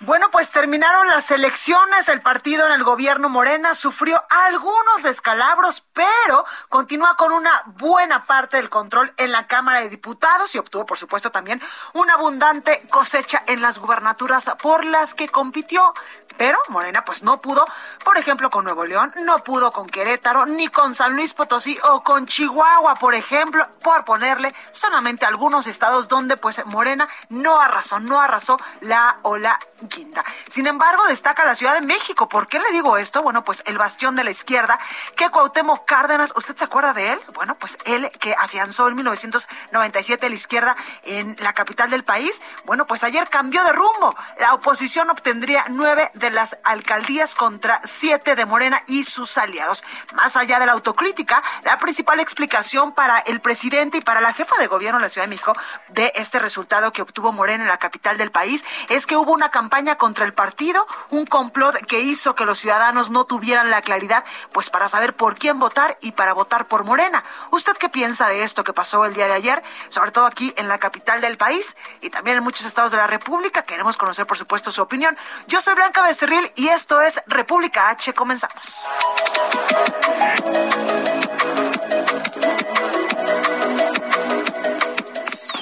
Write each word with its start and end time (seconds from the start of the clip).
Bueno, 0.00 0.30
pues 0.30 0.50
terminaron 0.52 1.08
las 1.08 1.28
elecciones. 1.32 2.08
El 2.08 2.22
partido 2.22 2.64
en 2.68 2.72
el 2.72 2.84
gobierno 2.84 3.28
Morena 3.28 3.74
sufrió 3.74 4.22
algunos 4.46 5.02
descalabros, 5.02 5.84
pero 5.92 6.44
continúa 6.68 7.16
con 7.16 7.32
una 7.32 7.50
buena 7.66 8.24
parte 8.24 8.58
del 8.58 8.70
control 8.70 9.12
en 9.16 9.32
la 9.32 9.48
Cámara 9.48 9.80
de 9.80 9.88
Diputados 9.88 10.54
y 10.54 10.58
obtuvo, 10.58 10.86
por 10.86 10.98
supuesto, 10.98 11.32
también 11.32 11.60
una 11.94 12.14
abundante 12.14 12.86
cosecha 12.90 13.42
en 13.48 13.60
las 13.60 13.80
gubernaturas 13.80 14.48
por 14.62 14.84
las 14.84 15.16
que 15.16 15.30
compitió. 15.30 15.92
Pero 16.38 16.58
Morena, 16.68 17.04
pues 17.04 17.22
no 17.22 17.42
pudo, 17.42 17.66
por 18.04 18.16
ejemplo, 18.16 18.48
con 18.48 18.64
Nuevo 18.64 18.86
León, 18.86 19.12
no 19.24 19.44
pudo 19.44 19.72
con 19.72 19.88
Querétaro, 19.88 20.46
ni 20.46 20.68
con 20.68 20.94
San 20.94 21.14
Luis 21.14 21.34
Potosí 21.34 21.78
o 21.90 22.02
con 22.02 22.26
Chihuahua, 22.26 22.94
por 22.94 23.14
ejemplo, 23.14 23.68
por 23.82 24.04
ponerle 24.04 24.54
solamente 24.70 25.26
algunos 25.26 25.66
estados 25.66 26.08
donde, 26.08 26.36
pues, 26.36 26.64
Morena 26.64 27.08
no 27.28 27.60
arrasó, 27.60 28.00
no 28.00 28.20
arrasó 28.20 28.56
la 28.80 29.18
ola 29.22 29.58
Quinta. 29.88 30.24
Sin 30.50 30.66
embargo, 30.66 31.04
destaca 31.06 31.44
la 31.44 31.54
Ciudad 31.54 31.74
de 31.74 31.86
México. 31.86 32.28
¿Por 32.28 32.48
qué 32.48 32.58
le 32.58 32.70
digo 32.72 32.96
esto? 32.96 33.22
Bueno, 33.22 33.44
pues 33.44 33.62
el 33.66 33.78
bastión 33.78 34.16
de 34.16 34.24
la 34.24 34.30
izquierda, 34.30 34.78
que 35.16 35.30
Cuauhtémoc 35.30 35.84
Cárdenas, 35.84 36.32
¿usted 36.36 36.56
se 36.56 36.64
acuerda 36.64 36.94
de 36.94 37.12
él? 37.12 37.20
Bueno, 37.34 37.56
pues 37.56 37.78
él 37.84 38.10
que 38.18 38.34
afianzó 38.34 38.88
en 38.88 38.96
1997 38.96 40.28
la 40.28 40.34
izquierda 40.34 40.76
en 41.04 41.36
la 41.38 41.52
capital 41.52 41.90
del 41.90 42.04
país. 42.04 42.42
Bueno, 42.64 42.86
pues 42.86 43.04
ayer 43.04 43.28
cambió 43.28 43.62
de 43.62 43.72
rumbo. 43.72 44.16
La 44.40 44.54
oposición 44.54 45.10
obtendría 45.10 45.64
nueve 45.68 46.10
de 46.14 46.27
las 46.30 46.56
alcaldías 46.64 47.34
contra 47.34 47.80
siete 47.84 48.36
de 48.36 48.46
Morena 48.46 48.82
y 48.86 49.04
sus 49.04 49.38
aliados. 49.38 49.84
Más 50.14 50.36
allá 50.36 50.58
de 50.58 50.66
la 50.66 50.72
autocrítica, 50.72 51.42
la 51.64 51.78
principal 51.78 52.20
explicación 52.20 52.92
para 52.92 53.18
el 53.20 53.40
presidente 53.40 53.98
y 53.98 54.00
para 54.00 54.20
la 54.20 54.32
jefa 54.32 54.56
de 54.58 54.66
gobierno 54.66 54.98
de 54.98 55.04
la 55.04 55.08
Ciudad 55.08 55.26
de 55.26 55.30
México 55.30 55.54
de 55.88 56.12
este 56.16 56.38
resultado 56.38 56.92
que 56.92 57.02
obtuvo 57.02 57.32
Morena 57.32 57.64
en 57.64 57.68
la 57.68 57.78
capital 57.78 58.18
del 58.18 58.30
país 58.30 58.64
es 58.88 59.06
que 59.06 59.16
hubo 59.16 59.32
una 59.32 59.50
campaña 59.50 59.96
contra 59.96 60.24
el 60.24 60.34
partido, 60.34 60.86
un 61.10 61.26
complot 61.26 61.76
que 61.86 62.00
hizo 62.00 62.34
que 62.34 62.44
los 62.44 62.58
ciudadanos 62.58 63.10
no 63.10 63.24
tuvieran 63.24 63.70
la 63.70 63.82
claridad, 63.82 64.24
pues 64.52 64.70
para 64.70 64.88
saber 64.88 65.14
por 65.16 65.38
quién 65.38 65.58
votar 65.58 65.98
y 66.00 66.12
para 66.12 66.32
votar 66.32 66.68
por 66.68 66.84
Morena. 66.84 67.24
¿Usted 67.50 67.76
qué 67.76 67.88
piensa 67.88 68.28
de 68.28 68.42
esto 68.42 68.64
que 68.64 68.72
pasó 68.72 69.04
el 69.04 69.14
día 69.14 69.26
de 69.26 69.34
ayer, 69.34 69.62
sobre 69.88 70.10
todo 70.10 70.26
aquí 70.26 70.52
en 70.56 70.68
la 70.68 70.78
capital 70.78 71.20
del 71.20 71.36
país 71.36 71.76
y 72.00 72.10
también 72.10 72.38
en 72.38 72.44
muchos 72.44 72.66
estados 72.66 72.92
de 72.92 72.98
la 72.98 73.06
República? 73.06 73.62
Queremos 73.62 73.96
conocer, 73.96 74.26
por 74.26 74.38
supuesto, 74.38 74.70
su 74.70 74.82
opinión. 74.82 75.16
Yo 75.46 75.60
soy 75.60 75.74
Blanca 75.74 76.02
Becerril 76.20 76.50
y 76.56 76.66
esto 76.66 77.00
es 77.00 77.22
República 77.28 77.90
H. 77.90 78.12
Comenzamos. 78.12 78.84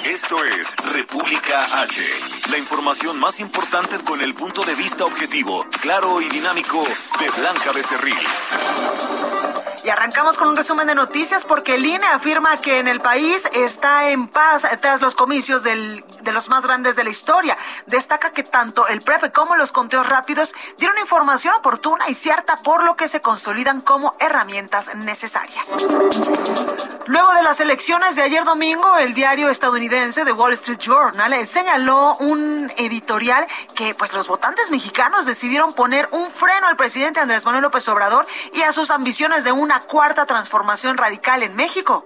Esto 0.03 0.43
es 0.45 0.75
República 0.93 1.83
H, 1.83 2.01
la 2.49 2.57
información 2.57 3.19
más 3.19 3.39
importante 3.39 3.99
con 3.99 4.19
el 4.19 4.33
punto 4.33 4.63
de 4.63 4.73
vista 4.73 5.05
objetivo, 5.05 5.63
claro 5.79 6.21
y 6.21 6.29
dinámico 6.29 6.83
de 7.19 7.29
Blanca 7.39 7.71
Becerril. 7.71 8.17
Y 9.87 9.89
arrancamos 9.89 10.37
con 10.37 10.49
un 10.49 10.57
resumen 10.57 10.85
de 10.85 10.95
noticias 10.95 11.45
porque 11.45 11.75
el 11.75 11.85
INE 11.85 12.05
afirma 12.07 12.57
que 12.57 12.79
en 12.79 12.89
el 12.89 12.99
país 12.99 13.47
está 13.53 14.09
en 14.09 14.27
paz 14.27 14.63
tras 14.81 14.99
los 14.99 15.15
comicios 15.15 15.63
de 15.63 16.03
los 16.33 16.49
más 16.49 16.65
grandes 16.65 16.97
de 16.97 17.05
la 17.05 17.09
historia. 17.09 17.57
Destaca 17.85 18.33
que 18.33 18.43
tanto 18.43 18.85
el 18.89 18.99
PREP 18.99 19.31
como 19.31 19.55
los 19.55 19.71
conteos 19.71 20.09
rápidos 20.09 20.53
dieron 20.77 20.97
información 20.97 21.53
oportuna 21.53 22.09
y 22.09 22.15
cierta 22.15 22.57
por 22.63 22.83
lo 22.83 22.97
que 22.97 23.07
se 23.07 23.21
consolidan 23.21 23.79
como 23.79 24.13
herramientas 24.19 24.93
necesarias. 24.93 25.65
Luego 27.05 27.31
de 27.31 27.43
las 27.43 27.61
elecciones 27.61 28.17
de 28.17 28.23
ayer 28.23 28.43
domingo, 28.43 28.97
el 28.97 29.13
diario 29.13 29.49
estadounidense 29.49 30.25
The 30.25 30.33
Wall 30.33 30.51
Street 30.51 30.79
Journal 30.79 31.47
señaló 31.47 32.17
un 32.17 32.69
editorial 32.75 33.47
que 33.73 33.95
pues 33.95 34.11
los 34.11 34.27
votantes 34.27 34.69
mexicanos 34.69 35.25
decidieron 35.25 35.71
poner 35.71 36.09
un 36.11 36.29
freno 36.29 36.67
al 36.67 36.75
presidente 36.75 37.21
Andrés 37.21 37.45
Manuel 37.45 37.63
López 37.63 37.87
Obrador 37.87 38.27
y 38.51 38.63
a 38.63 38.73
sus 38.73 38.91
ambiciones 38.91 39.45
de 39.45 39.53
una 39.53 39.76
cuarta 39.81 40.25
transformación 40.25 40.97
radical 40.97 41.43
en 41.43 41.55
México. 41.55 42.05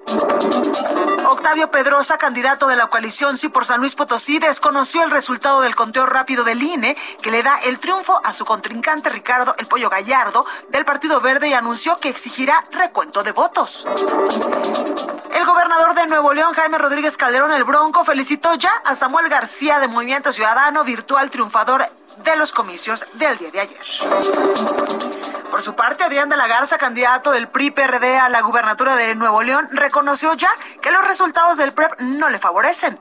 Octavio 1.27 1.71
Pedrosa, 1.71 2.17
candidato 2.17 2.67
de 2.67 2.75
la 2.75 2.87
coalición 2.87 3.37
Sí 3.37 3.49
por 3.49 3.65
San 3.65 3.79
Luis 3.79 3.95
Potosí, 3.95 4.39
desconoció 4.39 5.03
el 5.03 5.11
resultado 5.11 5.61
del 5.61 5.75
conteo 5.75 6.05
rápido 6.05 6.43
del 6.43 6.61
INE 6.61 6.97
que 7.21 7.31
le 7.31 7.43
da 7.43 7.57
el 7.65 7.79
triunfo 7.79 8.19
a 8.23 8.33
su 8.33 8.45
contrincante 8.45 9.09
Ricardo 9.09 9.55
El 9.57 9.67
Pollo 9.67 9.89
Gallardo 9.89 10.45
del 10.69 10.85
Partido 10.85 11.21
Verde 11.21 11.49
y 11.49 11.53
anunció 11.53 11.97
que 11.97 12.09
exigirá 12.09 12.63
recuento 12.71 13.23
de 13.23 13.31
votos. 13.31 13.85
El 15.33 15.45
gobernador 15.45 15.95
de 15.95 16.07
Nuevo 16.07 16.33
León, 16.33 16.53
Jaime 16.53 16.77
Rodríguez 16.77 17.17
Calderón 17.17 17.51
el 17.53 17.63
Bronco, 17.63 18.03
felicitó 18.03 18.53
ya 18.55 18.71
a 18.85 18.95
Samuel 18.95 19.29
García 19.29 19.79
de 19.79 19.87
Movimiento 19.87 20.33
Ciudadano, 20.33 20.83
virtual 20.83 21.31
triunfador 21.31 21.85
de 22.23 22.35
los 22.35 22.51
comicios 22.51 23.05
del 23.13 23.37
día 23.37 23.51
de 23.51 23.59
ayer. 23.61 25.30
Por 25.51 25.61
su 25.61 25.75
parte, 25.75 26.05
Adrián 26.05 26.29
de 26.29 26.37
la 26.37 26.47
Garza, 26.47 26.77
candidato 26.77 27.31
del 27.31 27.49
PRI-PRD 27.49 28.17
a 28.17 28.29
la 28.29 28.39
gubernatura 28.41 28.95
de 28.95 29.13
Nuevo 29.15 29.43
León, 29.43 29.67
reconoció 29.73 30.33
ya 30.33 30.49
que 30.81 30.91
los 30.91 31.05
resultados 31.05 31.57
del 31.57 31.73
PREP 31.73 31.99
no 31.99 32.29
le 32.29 32.39
favorecen. 32.39 32.97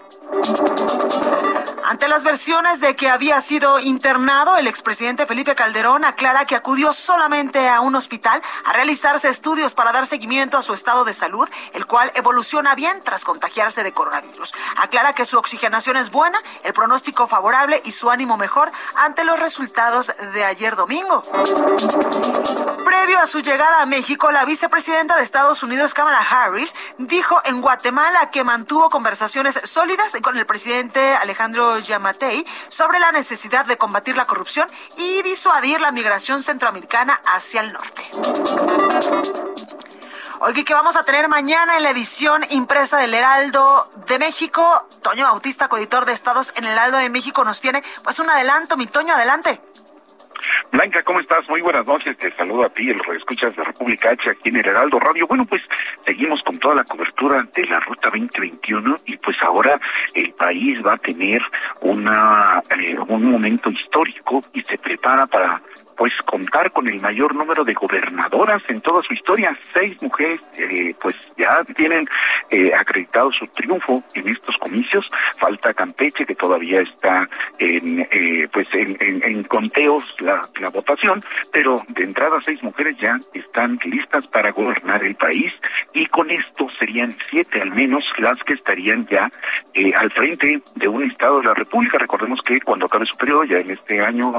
Ante 1.91 2.07
las 2.07 2.23
versiones 2.23 2.81
de 2.81 2.95
que 2.95 3.09
había 3.09 3.41
sido 3.41 3.81
internado, 3.81 4.57
el 4.57 4.69
expresidente 4.69 5.27
Felipe 5.27 5.57
Calderón 5.57 6.05
aclara 6.05 6.45
que 6.45 6.55
acudió 6.55 6.93
solamente 6.93 7.69
a 7.69 7.81
un 7.81 7.97
hospital 7.97 8.41
a 8.65 8.73
realizarse 8.73 9.29
estudios 9.29 9.75
para 9.75 9.91
dar 9.91 10.07
seguimiento 10.07 10.57
a 10.57 10.63
su 10.63 10.73
estado 10.73 11.05
de 11.05 11.15
salud, 11.15 11.49
el 11.73 11.87
cual 11.87 12.13
evoluciona 12.15 12.77
bien 12.77 13.03
tras 13.03 13.25
contagiarse 13.25 13.83
de 13.83 13.93
coronavirus. 13.93 14.55
Aclara 14.77 15.15
que 15.15 15.25
su 15.25 15.37
oxigenación 15.37 15.97
es 15.97 16.13
buena, 16.13 16.41
el 16.63 16.73
pronóstico 16.73 17.27
favorable 17.27 17.83
y 17.85 17.91
su 17.91 18.09
ánimo 18.09 18.37
mejor 18.37 18.71
ante 18.95 19.25
los 19.25 19.41
resultados 19.41 20.13
de 20.33 20.45
ayer 20.45 20.77
domingo. 20.77 21.23
Previo 22.85 23.19
a 23.19 23.27
su 23.27 23.41
llegada 23.41 23.83
a 23.83 23.87
México, 23.87 24.31
la 24.31 24.45
vicepresidenta 24.45 25.17
de 25.17 25.25
Estados 25.25 25.65
Unidos, 25.65 25.95
Kamala 25.95 26.21
Harris, 26.21 26.77
dijo 26.99 27.41
en 27.45 27.61
Guatemala 27.61 28.31
que 28.31 28.45
mantuvo 28.45 28.91
conversaciones 28.91 29.61
sólidas 29.65 30.15
con 30.23 30.37
el 30.37 30.47
presidente 30.47 31.15
Alejandro 31.15 31.79
Yamatei 31.79 32.45
sobre 32.69 32.99
la 32.99 33.13
necesidad 33.13 33.65
de 33.65 33.79
combatir 33.79 34.17
la 34.17 34.27
corrupción 34.27 34.69
y 34.97 35.23
disuadir 35.23 35.81
la 35.81 35.93
migración 35.93 36.43
centroamericana 36.43 37.21
hacia 37.25 37.61
el 37.61 37.73
norte. 37.73 38.11
Oye, 40.43 40.65
¿qué 40.65 40.73
vamos 40.73 40.97
a 40.97 41.03
tener 41.03 41.29
mañana 41.29 41.77
en 41.77 41.83
la 41.83 41.91
edición 41.91 42.43
impresa 42.49 42.97
del 42.97 43.13
Heraldo 43.13 43.91
de 44.07 44.19
México? 44.19 44.89
Toño 45.03 45.25
Bautista, 45.25 45.69
coeditor 45.69 46.07
de 46.07 46.13
Estados 46.13 46.53
en 46.57 46.65
el 46.65 46.73
Heraldo 46.73 46.97
de 46.97 47.11
México, 47.11 47.45
nos 47.45 47.61
tiene 47.61 47.85
pues 48.03 48.19
un 48.21 48.31
adelanto. 48.31 48.79
Mi 48.79 48.87
Toño, 48.87 49.15
adelante. 49.15 49.61
Blanca, 50.72 51.03
¿cómo 51.03 51.21
estás? 51.21 51.49
Muy 51.49 51.61
buenas 51.61 51.87
noches. 51.87 52.16
Te 52.16 52.31
saludo 52.33 52.65
a 52.65 52.69
ti, 52.69 52.91
el 52.91 53.00
escuchas 53.16 53.55
de 53.56 53.65
República 53.65 54.11
H 54.11 54.31
aquí 54.31 54.49
en 54.49 54.56
el 54.56 54.66
Heraldo 54.66 54.99
Radio. 54.99 55.27
Bueno, 55.27 55.44
pues 55.44 55.62
seguimos 56.05 56.41
con 56.43 56.59
toda 56.59 56.77
la 56.77 56.84
cobertura 56.84 57.43
de 57.55 57.65
la 57.66 57.81
Ruta 57.81 58.09
2021 58.11 58.99
y 59.06 59.16
pues 59.16 59.37
ahora 59.43 59.81
el 60.15 60.33
país 60.33 60.84
va 60.84 60.95
a 60.95 60.98
tener 60.98 61.42
una 61.80 62.63
eh, 62.71 62.97
un 63.09 63.30
momento 63.30 63.71
histórico 63.71 64.42
y 64.53 64.63
se 64.63 64.78
prepara 64.78 65.27
para 65.27 65.60
pues 66.01 66.15
contar 66.25 66.73
con 66.73 66.89
el 66.89 66.99
mayor 66.99 67.35
número 67.35 67.63
de 67.63 67.75
gobernadoras 67.75 68.63
en 68.69 68.81
toda 68.81 69.03
su 69.03 69.13
historia. 69.13 69.55
Seis 69.75 70.03
mujeres 70.03 70.41
eh, 70.57 70.95
pues 70.99 71.15
ya 71.37 71.63
tienen 71.77 72.09
eh, 72.49 72.73
acreditado 72.75 73.31
su 73.33 73.47
triunfo 73.49 74.03
en 74.15 74.31
estos 74.31 74.57
comicios. 74.57 75.07
Falta 75.39 75.75
Campeche 75.75 76.25
que 76.25 76.35
todavía 76.35 76.81
está 76.81 77.29
en 77.59 78.09
eh, 78.11 78.49
pues 78.51 78.67
en, 78.73 78.97
en, 78.99 79.45
conteos 79.45 80.03
la, 80.21 80.41
la, 80.59 80.71
votación, 80.71 81.21
pero 81.53 81.83
de 81.89 82.05
entrada 82.05 82.39
seis 82.47 82.63
mujeres 82.63 82.97
ya 82.97 83.21
están 83.35 83.79
listas 83.85 84.27
para 84.27 84.53
gobernar 84.53 85.05
el 85.05 85.17
país 85.17 85.53
y 85.93 86.07
con 86.07 86.31
esto 86.31 86.67
serían 86.79 87.15
siete 87.29 87.61
al 87.61 87.73
menos 87.73 88.05
las 88.17 88.39
que 88.45 88.55
estarían 88.55 89.07
ya 89.07 89.31
al 89.97 90.11
frente 90.13 90.63
de 90.77 90.89
un 90.89 91.03
estado 91.03 91.41
de 91.41 91.49
la 91.49 91.55
República. 91.55 91.99
Recordemos 91.99 92.41
que 92.43 92.59
cuando 92.63 92.87
acabe 92.87 93.05
su 93.05 93.19
periodo, 93.19 93.45
ya 93.45 93.59
en 93.59 93.71
este 93.73 94.01
año 94.01 94.33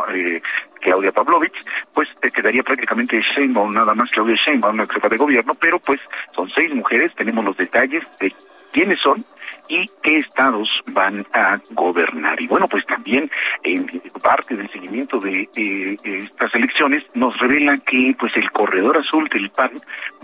Claudia 0.81 1.11
Pavlovich, 1.11 1.55
pues 1.93 2.09
te 2.19 2.31
quedaría 2.31 2.63
prácticamente 2.63 3.21
Sheinbaum, 3.35 3.73
nada 3.73 3.93
más 3.93 4.09
Claudia 4.11 4.35
Sheinbaum, 4.35 4.75
una 4.75 4.87
jefa 4.87 5.07
de 5.07 5.17
gobierno, 5.17 5.55
pero 5.55 5.79
pues 5.79 5.99
son 6.35 6.49
seis 6.53 6.73
mujeres, 6.73 7.13
tenemos 7.15 7.45
los 7.45 7.57
detalles 7.57 8.03
de 8.19 8.33
quiénes 8.71 8.99
son 8.99 9.23
y 9.67 9.89
qué 10.03 10.17
estados 10.17 10.69
van 10.91 11.25
a 11.33 11.59
gobernar. 11.71 12.41
Y 12.41 12.47
bueno, 12.47 12.67
pues 12.67 12.85
también 12.85 13.31
en 13.63 13.87
parte 14.21 14.55
del 14.55 14.69
seguimiento 14.69 15.19
de 15.19 15.47
eh, 15.55 15.97
estas 16.03 16.53
elecciones 16.55 17.03
nos 17.13 17.37
revela 17.37 17.77
que 17.77 18.15
pues 18.19 18.35
el 18.35 18.51
corredor 18.51 18.97
azul 18.97 19.29
del 19.29 19.49
PAN 19.49 19.71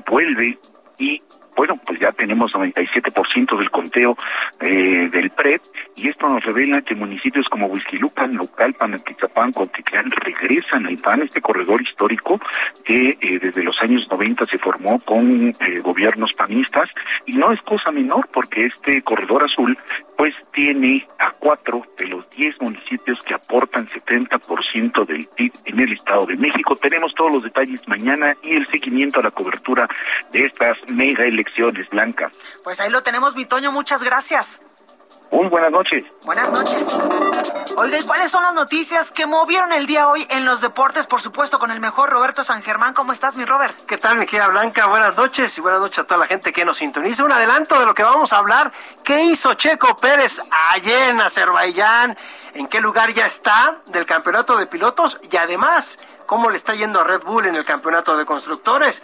vuelve 0.05 0.57
y 0.97 1.21
bueno, 1.57 1.75
pues 1.83 1.99
ya 1.99 2.11
tenemos 2.11 2.53
97% 2.53 3.57
del 3.57 3.71
conteo 3.71 4.15
eh, 4.61 5.09
del 5.11 5.31
PREP 5.31 5.59
y 5.95 6.07
esto 6.07 6.29
nos 6.29 6.45
revela 6.45 6.83
que 6.83 6.93
municipios 6.93 7.49
como 7.49 7.65
Huizquilucan, 7.65 8.35
Naucalpan, 8.35 8.93
Antizapán, 8.93 9.51
Cotitlán 9.51 10.11
regresan 10.11 10.85
al 10.85 10.97
PAN, 10.99 11.23
este 11.23 11.41
corredor 11.41 11.81
histórico 11.81 12.39
que 12.85 13.17
eh, 13.19 13.39
desde 13.41 13.63
los 13.63 13.81
años 13.81 14.07
90 14.09 14.45
se 14.45 14.59
formó 14.59 14.99
con 14.99 15.49
eh, 15.49 15.79
gobiernos 15.81 16.31
panistas 16.33 16.89
y 17.25 17.35
no 17.35 17.51
es 17.51 17.59
cosa 17.61 17.91
menor 17.91 18.29
porque 18.31 18.67
este 18.67 19.01
corredor 19.01 19.43
azul 19.43 19.75
pues 20.15 20.35
tiene 20.51 21.07
a 21.19 21.31
cuatro 21.31 21.83
de 21.97 22.07
los 22.07 22.27
diez 22.31 22.59
municipios 22.61 23.19
que 23.19 23.35
aportan 23.35 23.87
70% 23.87 25.05
del 25.05 25.27
PIB 25.35 25.51
en 25.65 25.79
el 25.79 25.93
Estado 25.93 26.25
de 26.25 26.35
México. 26.37 26.75
Tenemos 26.75 27.13
todos 27.13 27.31
los 27.33 27.43
detalles 27.43 27.87
mañana 27.87 28.35
y 28.41 28.55
el 28.55 28.67
seguimiento 28.67 29.19
a 29.19 29.23
la 29.23 29.31
cobertura 29.31 29.87
de 30.31 30.45
estas 30.45 30.77
mega 30.87 31.23
elecciones 31.23 31.46
blancas. 31.89 32.33
Pues 32.63 32.79
ahí 32.79 32.89
lo 32.89 33.03
tenemos, 33.03 33.35
Vitoño, 33.35 33.71
muchas 33.71 34.03
gracias. 34.03 34.61
Muy 35.31 35.47
buenas 35.47 35.71
noches. 35.71 36.05
Buenas 36.23 36.51
noches. 36.51 36.97
Oiga, 37.75 37.99
¿y 37.99 38.03
cuáles 38.03 38.31
son 38.31 38.43
las 38.43 38.53
noticias 38.53 39.11
que 39.11 39.25
movieron 39.25 39.73
el 39.73 39.85
día 39.85 40.07
hoy 40.07 40.25
en 40.29 40.45
los 40.45 40.61
deportes? 40.61 41.05
Por 41.05 41.21
supuesto, 41.21 41.59
con 41.59 41.69
el 41.69 41.79
mejor 41.79 42.09
Roberto 42.09 42.43
San 42.43 42.63
Germán. 42.63 42.93
¿Cómo 42.93 43.11
estás, 43.11 43.35
mi 43.35 43.45
Robert? 43.45 43.77
¿Qué 43.85 43.97
tal, 43.97 44.17
mi 44.17 44.25
querida 44.25 44.47
Blanca? 44.47 44.87
Buenas 44.87 45.17
noches 45.17 45.55
y 45.57 45.61
buenas 45.61 45.81
noches 45.81 45.99
a 45.99 46.03
toda 46.05 46.19
la 46.19 46.27
gente 46.27 46.53
que 46.53 46.63
nos 46.63 46.77
sintoniza. 46.77 47.25
Un 47.25 47.33
adelanto 47.33 47.77
de 47.77 47.85
lo 47.85 47.93
que 47.93 48.03
vamos 48.03 48.31
a 48.31 48.37
hablar. 48.37 48.71
¿Qué 49.03 49.25
hizo 49.25 49.53
Checo 49.53 49.97
Pérez 49.97 50.41
ayer 50.71 51.09
en 51.09 51.21
Azerbaiyán? 51.21 52.17
¿En 52.53 52.67
qué 52.67 52.79
lugar 52.79 53.13
ya 53.13 53.25
está 53.25 53.77
del 53.87 54.05
campeonato 54.05 54.57
de 54.57 54.65
pilotos? 54.65 55.19
Y 55.29 55.35
además, 55.35 55.99
¿cómo 56.25 56.49
le 56.49 56.55
está 56.55 56.73
yendo 56.73 57.01
a 57.01 57.03
Red 57.03 57.23
Bull 57.23 57.45
en 57.45 57.55
el 57.55 57.65
campeonato 57.65 58.15
de 58.17 58.25
constructores? 58.25 59.03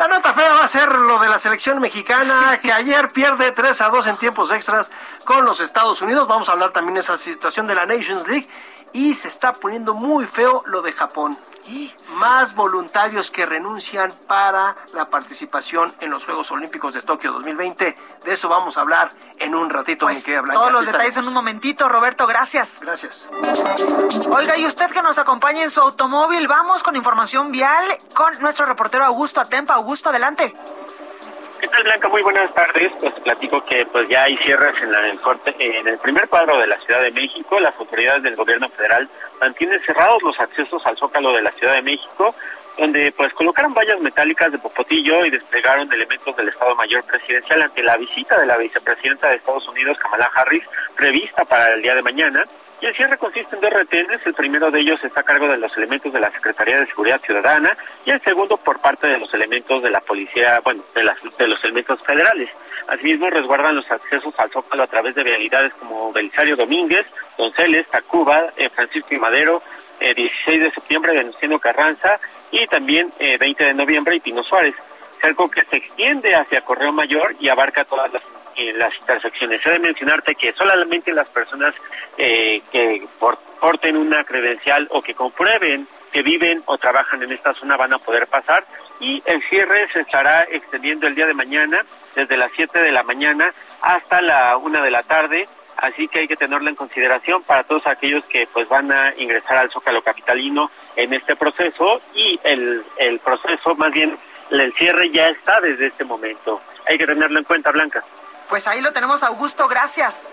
La 0.00 0.08
nota 0.08 0.32
fea 0.32 0.54
va 0.54 0.64
a 0.64 0.66
ser 0.66 0.88
lo 0.88 1.18
de 1.18 1.28
la 1.28 1.38
selección 1.38 1.78
mexicana, 1.78 2.58
que 2.62 2.72
ayer 2.72 3.12
pierde 3.12 3.52
3 3.52 3.82
a 3.82 3.90
2 3.90 4.06
en 4.06 4.16
tiempos 4.16 4.50
extras 4.50 4.90
con 5.26 5.44
los 5.44 5.60
Estados 5.60 6.00
Unidos. 6.00 6.26
Vamos 6.26 6.48
a 6.48 6.52
hablar 6.52 6.72
también 6.72 6.94
de 6.94 7.00
esa 7.00 7.18
situación 7.18 7.66
de 7.66 7.74
la 7.74 7.84
Nations 7.84 8.26
League. 8.26 8.48
Y 8.92 9.14
se 9.14 9.28
está 9.28 9.52
poniendo 9.52 9.94
muy 9.94 10.26
feo 10.26 10.62
lo 10.66 10.82
de 10.82 10.92
Japón 10.92 11.38
más 12.20 12.54
voluntarios 12.54 13.30
que 13.30 13.46
renuncian 13.46 14.12
para 14.26 14.76
la 14.92 15.08
participación 15.08 15.94
en 16.00 16.10
los 16.10 16.24
Juegos 16.24 16.50
Olímpicos 16.50 16.94
de 16.94 17.02
Tokio 17.02 17.32
2020. 17.32 17.96
De 18.24 18.32
eso 18.32 18.48
vamos 18.48 18.76
a 18.76 18.80
hablar 18.80 19.12
en 19.38 19.54
un 19.54 19.70
ratito. 19.70 20.06
Pues 20.06 20.24
todos 20.24 20.72
los 20.72 20.86
detalles 20.86 21.16
en 21.16 21.28
un 21.28 21.34
momentito, 21.34 21.88
Roberto, 21.88 22.26
gracias. 22.26 22.78
Gracias. 22.80 23.28
Oiga, 24.30 24.58
y 24.58 24.66
usted 24.66 24.90
que 24.90 25.02
nos 25.02 25.18
acompaña 25.18 25.62
en 25.62 25.70
su 25.70 25.80
automóvil, 25.80 26.48
vamos 26.48 26.82
con 26.82 26.96
información 26.96 27.52
vial 27.52 27.84
con 28.14 28.38
nuestro 28.40 28.66
reportero 28.66 29.04
Augusto 29.04 29.40
Atempa. 29.40 29.74
Augusto, 29.74 30.08
adelante. 30.10 30.54
¿Qué 31.70 31.76
tal, 31.76 31.84
Blanca? 31.84 32.08
Muy 32.08 32.22
buenas 32.22 32.52
tardes. 32.52 32.92
Pues 32.98 33.14
platico 33.20 33.62
que 33.62 33.86
pues 33.86 34.08
ya 34.08 34.24
hay 34.24 34.36
cierres 34.38 34.82
en, 34.82 34.90
la, 34.90 35.08
en, 35.08 35.20
el, 35.20 35.76
en 35.76 35.86
el 35.86 35.98
primer 35.98 36.28
cuadro 36.28 36.58
de 36.58 36.66
la 36.66 36.76
Ciudad 36.80 37.00
de 37.00 37.12
México. 37.12 37.60
Las 37.60 37.78
autoridades 37.78 38.24
del 38.24 38.34
gobierno 38.34 38.68
federal 38.70 39.08
mantienen 39.40 39.78
cerrados 39.78 40.20
los 40.24 40.38
accesos 40.40 40.84
al 40.84 40.96
Zócalo 40.96 41.32
de 41.32 41.42
la 41.42 41.52
Ciudad 41.52 41.74
de 41.74 41.82
México, 41.82 42.34
donde 42.76 43.12
pues 43.12 43.32
colocaron 43.34 43.72
vallas 43.72 44.00
metálicas 44.00 44.50
de 44.50 44.58
popotillo 44.58 45.24
y 45.24 45.30
desplegaron 45.30 45.90
elementos 45.92 46.34
del 46.36 46.48
Estado 46.48 46.74
Mayor 46.74 47.04
Presidencial 47.04 47.62
ante 47.62 47.84
la 47.84 47.96
visita 47.96 48.40
de 48.40 48.46
la 48.46 48.56
vicepresidenta 48.56 49.28
de 49.28 49.36
Estados 49.36 49.68
Unidos, 49.68 49.96
Kamala 49.98 50.28
Harris, 50.34 50.64
prevista 50.96 51.44
para 51.44 51.74
el 51.74 51.82
día 51.82 51.94
de 51.94 52.02
mañana. 52.02 52.42
Y 52.80 52.86
el 52.86 52.96
cierre 52.96 53.18
consiste 53.18 53.54
en 53.54 53.60
dos 53.60 53.72
retenes. 53.72 54.20
El 54.24 54.32
primero 54.32 54.70
de 54.70 54.80
ellos 54.80 54.98
está 55.04 55.20
a 55.20 55.24
cargo 55.24 55.46
de 55.48 55.58
los 55.58 55.76
elementos 55.76 56.12
de 56.12 56.20
la 56.20 56.30
Secretaría 56.32 56.80
de 56.80 56.86
Seguridad 56.86 57.20
Ciudadana 57.20 57.76
y 58.06 58.10
el 58.10 58.22
segundo 58.22 58.56
por 58.56 58.80
parte 58.80 59.06
de 59.06 59.18
los 59.18 59.32
elementos 59.34 59.82
de 59.82 59.90
la 59.90 60.00
policía, 60.00 60.60
bueno, 60.64 60.82
de, 60.94 61.04
los 61.46 61.64
elementos 61.64 62.00
federales. 62.02 62.48
Asimismo, 62.88 63.28
resguardan 63.28 63.76
los 63.76 63.90
accesos 63.90 64.32
al 64.38 64.50
Zócalo 64.50 64.84
a 64.84 64.86
través 64.86 65.14
de 65.14 65.22
vialidades 65.22 65.74
como 65.74 66.10
Belisario 66.12 66.56
Domínguez, 66.56 67.06
Donceles, 67.36 67.86
Tacuba, 67.88 68.44
eh, 68.56 68.70
Francisco 68.70 69.14
y 69.14 69.18
Madero, 69.18 69.62
16 70.00 70.32
eh, 70.46 70.58
de 70.60 70.70
septiembre, 70.72 71.14
Venustiano 71.14 71.58
Carranza 71.58 72.18
y 72.50 72.66
también 72.66 73.10
20 73.18 73.44
eh, 73.62 73.66
de 73.66 73.74
noviembre 73.74 74.16
y 74.16 74.20
Pino 74.20 74.42
Suárez. 74.42 74.74
Algo 75.22 75.50
que 75.50 75.62
se 75.66 75.76
extiende 75.76 76.34
hacia 76.34 76.62
Correo 76.62 76.92
Mayor 76.92 77.34
y 77.38 77.50
abarca 77.50 77.84
todas 77.84 78.10
las 78.10 78.22
en 78.56 78.78
las 78.78 78.92
transacciones. 79.06 79.64
He 79.64 79.70
de 79.70 79.78
mencionarte 79.78 80.34
que 80.34 80.52
solamente 80.52 81.12
las 81.12 81.28
personas 81.28 81.74
eh, 82.18 82.62
que 82.72 83.06
porten 83.60 83.96
una 83.96 84.24
credencial 84.24 84.88
o 84.90 85.00
que 85.00 85.14
comprueben 85.14 85.86
que 86.12 86.22
viven 86.22 86.62
o 86.66 86.76
trabajan 86.76 87.22
en 87.22 87.32
esta 87.32 87.54
zona 87.54 87.76
van 87.76 87.94
a 87.94 87.98
poder 87.98 88.26
pasar 88.26 88.64
y 88.98 89.22
el 89.26 89.42
cierre 89.48 89.88
se 89.92 90.00
estará 90.00 90.42
extendiendo 90.50 91.06
el 91.06 91.14
día 91.14 91.26
de 91.26 91.34
mañana 91.34 91.84
desde 92.14 92.36
las 92.36 92.50
7 92.56 92.80
de 92.80 92.90
la 92.90 93.02
mañana 93.04 93.54
hasta 93.80 94.20
la 94.20 94.56
1 94.56 94.82
de 94.82 94.90
la 94.90 95.02
tarde 95.02 95.46
así 95.76 96.08
que 96.08 96.20
hay 96.20 96.28
que 96.28 96.36
tenerlo 96.36 96.68
en 96.68 96.74
consideración 96.74 97.42
para 97.42 97.62
todos 97.62 97.86
aquellos 97.86 98.24
que 98.26 98.46
pues 98.52 98.68
van 98.68 98.90
a 98.92 99.14
ingresar 99.16 99.56
al 99.58 99.70
Zócalo 99.70 100.02
Capitalino 100.02 100.70
en 100.96 101.14
este 101.14 101.36
proceso 101.36 102.00
y 102.14 102.38
el, 102.44 102.84
el 102.98 103.18
proceso, 103.20 103.74
más 103.76 103.92
bien 103.92 104.16
el 104.50 104.72
cierre 104.74 105.10
ya 105.10 105.28
está 105.28 105.60
desde 105.60 105.86
este 105.86 106.04
momento. 106.04 106.60
Hay 106.86 106.98
que 106.98 107.06
tenerlo 107.06 107.38
en 107.38 107.44
cuenta, 107.44 107.70
Blanca. 107.70 108.04
Pues 108.50 108.66
ahí 108.66 108.80
lo 108.80 108.92
tenemos, 108.92 109.22
Augusto, 109.22 109.68
gracias. 109.68 110.26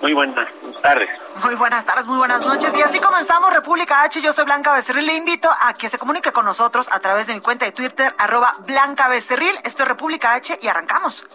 Muy 0.00 0.14
buenas 0.14 0.46
tardes. 0.82 1.10
Muy 1.44 1.54
buenas 1.54 1.84
tardes, 1.84 2.06
muy 2.06 2.16
buenas 2.16 2.46
noches. 2.46 2.72
Y 2.74 2.80
así 2.80 2.98
comenzamos 2.98 3.52
República 3.52 4.02
H. 4.02 4.22
Yo 4.22 4.32
soy 4.32 4.46
Blanca 4.46 4.72
Becerril. 4.72 5.04
Le 5.04 5.14
invito 5.14 5.50
a 5.60 5.74
que 5.74 5.90
se 5.90 5.98
comunique 5.98 6.32
con 6.32 6.46
nosotros 6.46 6.88
a 6.90 6.98
través 7.00 7.26
de 7.26 7.34
mi 7.34 7.40
cuenta 7.40 7.66
de 7.66 7.72
Twitter, 7.72 8.14
arroba 8.16 8.54
Blanca 8.60 9.08
Becerril. 9.08 9.54
Esto 9.64 9.82
es 9.82 9.88
República 9.88 10.32
H 10.32 10.58
y 10.62 10.68
arrancamos. 10.68 11.26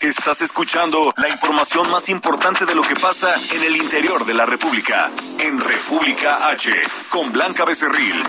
Estás 0.00 0.42
escuchando 0.42 1.14
la 1.16 1.28
información 1.30 1.90
más 1.90 2.10
importante 2.10 2.66
de 2.66 2.74
lo 2.74 2.82
que 2.82 2.94
pasa 2.94 3.34
en 3.52 3.62
el 3.62 3.76
interior 3.76 4.26
de 4.26 4.34
la 4.34 4.44
República. 4.44 5.10
En 5.38 5.58
República 5.58 6.48
H, 6.48 6.72
con 7.08 7.32
Blanca 7.32 7.64
Becerril. 7.64 8.22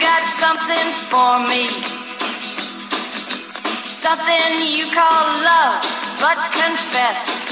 Got 0.00 0.24
something 0.24 0.88
for 1.12 1.44
me. 1.44 1.68
Something 3.84 4.48
you 4.64 4.88
call 4.96 5.24
love, 5.44 5.84
but 6.20 6.40
confess. 6.56 7.44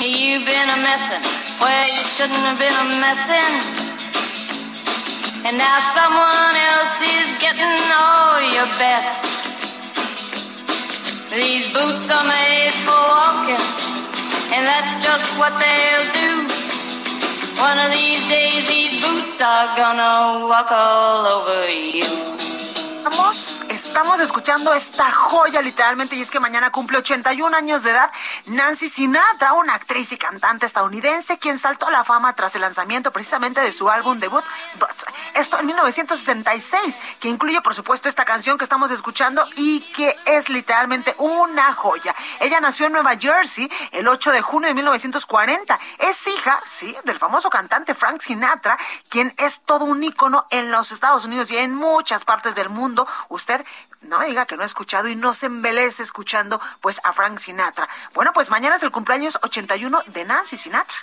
You've 0.00 0.44
been 0.44 0.68
a 0.72 0.80
messin' 0.82 1.22
where 1.60 1.86
you 1.86 2.02
shouldn't 2.02 2.44
have 2.48 2.58
been 2.58 2.72
a 2.72 2.88
messin'. 3.04 3.54
And 5.46 5.56
now 5.56 5.78
someone 5.78 6.56
else 6.72 7.02
is 7.02 7.36
getting 7.38 7.76
all 7.92 8.40
your 8.56 8.66
best. 8.80 9.28
These 11.30 11.72
boots 11.72 12.10
are 12.10 12.26
made 12.26 12.72
for 12.84 12.96
walking, 12.96 13.64
and 14.56 14.66
that's 14.66 14.94
just 15.04 15.38
what 15.38 15.52
they'll 15.60 16.12
do. 16.12 16.51
One 17.62 17.78
of 17.78 17.92
these 17.92 18.18
days, 18.28 18.68
these 18.68 19.00
boots 19.00 19.40
are 19.40 19.76
gonna 19.76 20.48
walk 20.48 20.72
all 20.72 21.24
over 21.24 21.70
you. 21.70 22.41
Estamos, 23.68 24.20
escuchando 24.20 24.72
esta 24.72 25.10
joya 25.12 25.60
literalmente 25.60 26.16
y 26.16 26.22
es 26.22 26.30
que 26.30 26.40
mañana 26.40 26.70
cumple 26.70 26.98
81 26.98 27.54
años 27.56 27.82
de 27.82 27.90
edad 27.90 28.10
Nancy 28.46 28.88
Sinatra, 28.88 29.52
una 29.52 29.74
actriz 29.74 30.12
y 30.12 30.16
cantante 30.16 30.66
estadounidense 30.66 31.38
quien 31.38 31.58
saltó 31.58 31.88
a 31.88 31.90
la 31.90 32.04
fama 32.04 32.34
tras 32.34 32.54
el 32.54 32.62
lanzamiento 32.62 33.10
precisamente 33.10 33.60
de 33.60 33.72
su 33.72 33.90
álbum 33.90 34.18
debut, 34.18 34.44
esto 35.34 35.58
en 35.58 35.66
1966, 35.66 37.00
que 37.20 37.28
incluye 37.28 37.60
por 37.60 37.74
supuesto 37.74 38.08
esta 38.08 38.24
canción 38.24 38.58
que 38.58 38.64
estamos 38.64 38.90
escuchando 38.90 39.46
y 39.56 39.80
que 39.80 40.16
es 40.26 40.48
literalmente 40.48 41.14
una 41.18 41.72
joya. 41.72 42.14
Ella 42.40 42.60
nació 42.60 42.86
en 42.86 42.92
Nueva 42.92 43.16
Jersey 43.16 43.70
el 43.92 44.08
8 44.08 44.32
de 44.32 44.42
junio 44.42 44.68
de 44.68 44.74
1940. 44.74 45.80
Es 45.98 46.26
hija, 46.26 46.60
sí, 46.66 46.94
del 47.04 47.18
famoso 47.18 47.50
cantante 47.50 47.94
Frank 47.94 48.20
Sinatra, 48.20 48.78
quien 49.08 49.34
es 49.38 49.62
todo 49.62 49.84
un 49.84 50.02
ícono 50.04 50.46
en 50.50 50.70
los 50.70 50.92
Estados 50.92 51.24
Unidos 51.24 51.50
y 51.50 51.56
en 51.56 51.74
muchas 51.74 52.24
partes 52.24 52.54
del 52.54 52.68
mundo 52.68 53.01
usted 53.28 53.64
no 54.02 54.18
me 54.18 54.26
diga 54.26 54.46
que 54.46 54.56
no 54.56 54.62
ha 54.62 54.66
escuchado 54.66 55.08
y 55.08 55.14
no 55.14 55.32
se 55.34 55.46
embelece 55.46 56.02
escuchando 56.02 56.60
pues 56.80 57.00
a 57.04 57.12
Frank 57.12 57.38
Sinatra. 57.38 57.88
Bueno, 58.14 58.32
pues 58.32 58.50
mañana 58.50 58.76
es 58.76 58.82
el 58.82 58.90
cumpleaños 58.90 59.38
81 59.42 60.02
de 60.06 60.24
Nancy 60.24 60.56
Sinatra. 60.56 60.96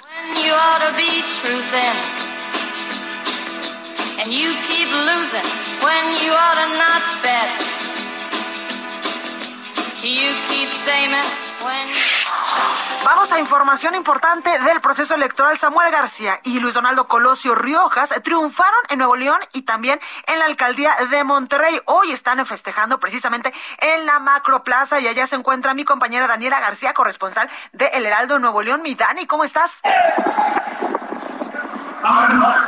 Vamos 13.05 13.31
a 13.31 13.39
información 13.39 13.95
importante 13.95 14.49
del 14.59 14.81
proceso 14.81 15.15
electoral. 15.15 15.57
Samuel 15.57 15.91
García 15.91 16.39
y 16.43 16.59
Luis 16.59 16.75
Donaldo 16.75 17.07
Colosio 17.07 17.55
Riojas 17.55 18.13
triunfaron 18.23 18.79
en 18.89 18.99
Nuevo 18.99 19.15
León 19.15 19.39
y 19.53 19.63
también 19.63 19.99
en 20.27 20.39
la 20.39 20.45
alcaldía 20.45 20.95
de 21.09 21.23
Monterrey. 21.23 21.79
Hoy 21.85 22.11
están 22.11 22.45
festejando 22.45 22.99
precisamente 22.99 23.53
en 23.79 24.05
la 24.05 24.19
Macroplaza 24.19 24.99
y 24.99 25.07
allá 25.07 25.27
se 25.27 25.35
encuentra 25.35 25.73
mi 25.73 25.85
compañera 25.85 26.27
Daniela 26.27 26.59
García, 26.59 26.93
corresponsal 26.93 27.49
de 27.73 27.87
El 27.87 28.05
Heraldo 28.05 28.37
Nuevo 28.39 28.61
León. 28.61 28.81
Mi 28.81 28.95
Dani, 28.95 29.25
¿cómo 29.25 29.43
estás? 29.43 29.81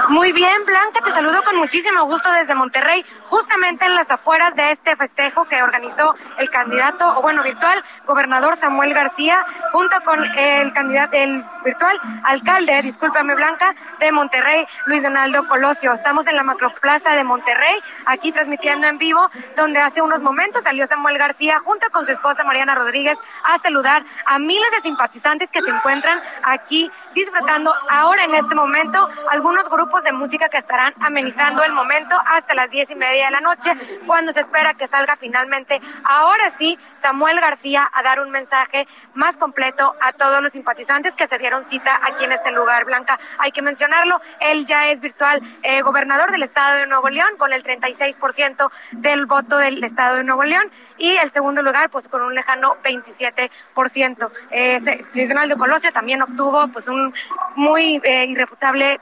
Muy 0.10 0.34
bien, 0.34 0.66
Blanca, 0.66 1.00
te 1.04 1.12
saludo 1.12 1.42
con 1.44 1.56
muchísimo 1.56 2.04
gusto 2.06 2.30
desde 2.32 2.54
Monterrey, 2.54 3.06
justamente 3.30 3.86
en 3.86 3.96
las 3.96 4.12
afueras 4.12 4.54
de 4.56 4.72
este 4.72 4.96
festejo 4.98 5.46
que 5.46 5.64
organizó 5.64 6.16
el 6.38 6.50
candidato, 6.50 7.18
o 7.18 7.22
bueno, 7.22 7.42
virtual, 7.42 7.82
gobernador 8.06 8.58
Samuel 8.58 8.94
García, 8.94 9.46
junto 9.72 9.96
con 10.04 10.24
el 10.38 10.74
candidato, 10.74 11.16
el 11.16 11.46
virtual 11.64 11.98
alcalde, 12.24 12.82
discúlpame 12.82 13.36
Blanca, 13.36 13.74
de 14.00 14.12
Monterrey, 14.12 14.66
Luis 14.88 15.04
Donaldo 15.04 15.48
Colosio. 15.48 15.94
Estamos 15.94 16.28
en 16.28 16.36
la 16.36 16.44
macroplaza 16.44 17.16
de 17.16 17.24
Monterrey, 17.24 17.76
aquí 18.06 18.34
transmitiendo 18.34 18.88
en 18.88 18.98
vivo, 18.98 19.30
donde 19.56 19.80
hace 19.80 20.02
unos 20.02 20.22
momentos 20.22 20.64
salió 20.64 20.86
Samuel 20.88 21.18
García 21.18 21.60
junto 21.64 21.90
con 21.92 22.06
su 22.06 22.12
esposa 22.12 22.44
Mariana 22.44 22.76
Rodríguez 22.76 23.18
a 23.46 23.60
saludar 23.60 24.04
a 24.26 24.40
miles 24.40 24.72
de 24.72 24.82
simpatizantes 24.82 25.50
que 25.50 25.62
se 25.62 25.70
encuentran 25.70 26.20
aquí 26.44 26.92
disfrutando 27.14 27.74
ahora 27.90 28.26
en 28.26 28.36
este 28.36 28.56
momento 28.56 29.10
algunos 29.30 29.70
grupos 29.70 30.04
de 30.04 30.12
música 30.12 30.50
que 30.50 30.58
estarán 30.58 30.94
amenizando 31.00 31.64
el 31.64 31.74
momento 31.74 32.16
hasta 32.26 32.54
las 32.54 32.70
diez 32.70 32.90
y 32.90 32.96
media 32.96 33.26
de 33.26 33.32
la 33.32 33.42
noche, 33.42 33.74
cuando 34.06 34.32
se 34.32 34.42
espera 34.42 34.74
que 34.74 34.88
salga 34.88 35.16
finalmente, 35.18 35.82
ahora 36.04 36.50
sí, 36.52 36.78
Samuel 37.02 37.40
García 37.40 37.90
a 37.92 38.04
dar 38.04 38.20
un 38.20 38.32
mensaje 38.32 38.88
más 39.14 39.38
completo 39.38 39.96
a 40.02 40.14
todos 40.14 40.42
los 40.42 40.52
simpatizantes 40.52 41.16
que 41.16 41.28
se 41.28 41.38
dieron 41.38 41.66
cita 41.66 42.00
aquí 42.04 42.26
en 42.26 42.32
este 42.32 42.52
lugar, 42.52 42.86
Blanca. 42.86 43.20
Hay 43.38 43.52
que 43.52 43.62
mencionarlo, 43.62 44.22
él 44.40 44.66
ya 44.66 44.90
es 44.90 45.00
virtual 45.00 45.42
eh, 45.64 45.82
gobernador 45.82 46.32
del 46.32 46.44
estado 46.44 46.78
de 46.78 46.88
Nuevo 46.88 47.10
León 47.10 47.30
con 47.38 47.54
el 47.54 47.64
36% 47.64 48.70
del 48.92 49.26
voto 49.26 49.58
del 49.58 49.84
estado 49.84 50.18
de 50.18 50.24
Nuevo 50.24 50.44
León 50.44 50.70
y 50.98 51.12
el 51.12 51.32
segundo 51.32 51.62
lugar 51.62 51.90
pues 51.90 52.08
con 52.08 52.22
un 52.22 52.36
lejano 52.36 52.78
27%. 52.84 54.32
Eh, 54.52 55.06
Luis 55.14 55.30
Donaldo 55.30 55.58
Colosio 55.58 55.92
también 55.92 56.22
obtuvo 56.22 56.68
pues 56.68 56.88
un 56.88 57.14
muy 57.56 58.02
eh, 58.04 58.26
irrefutable 58.26 59.00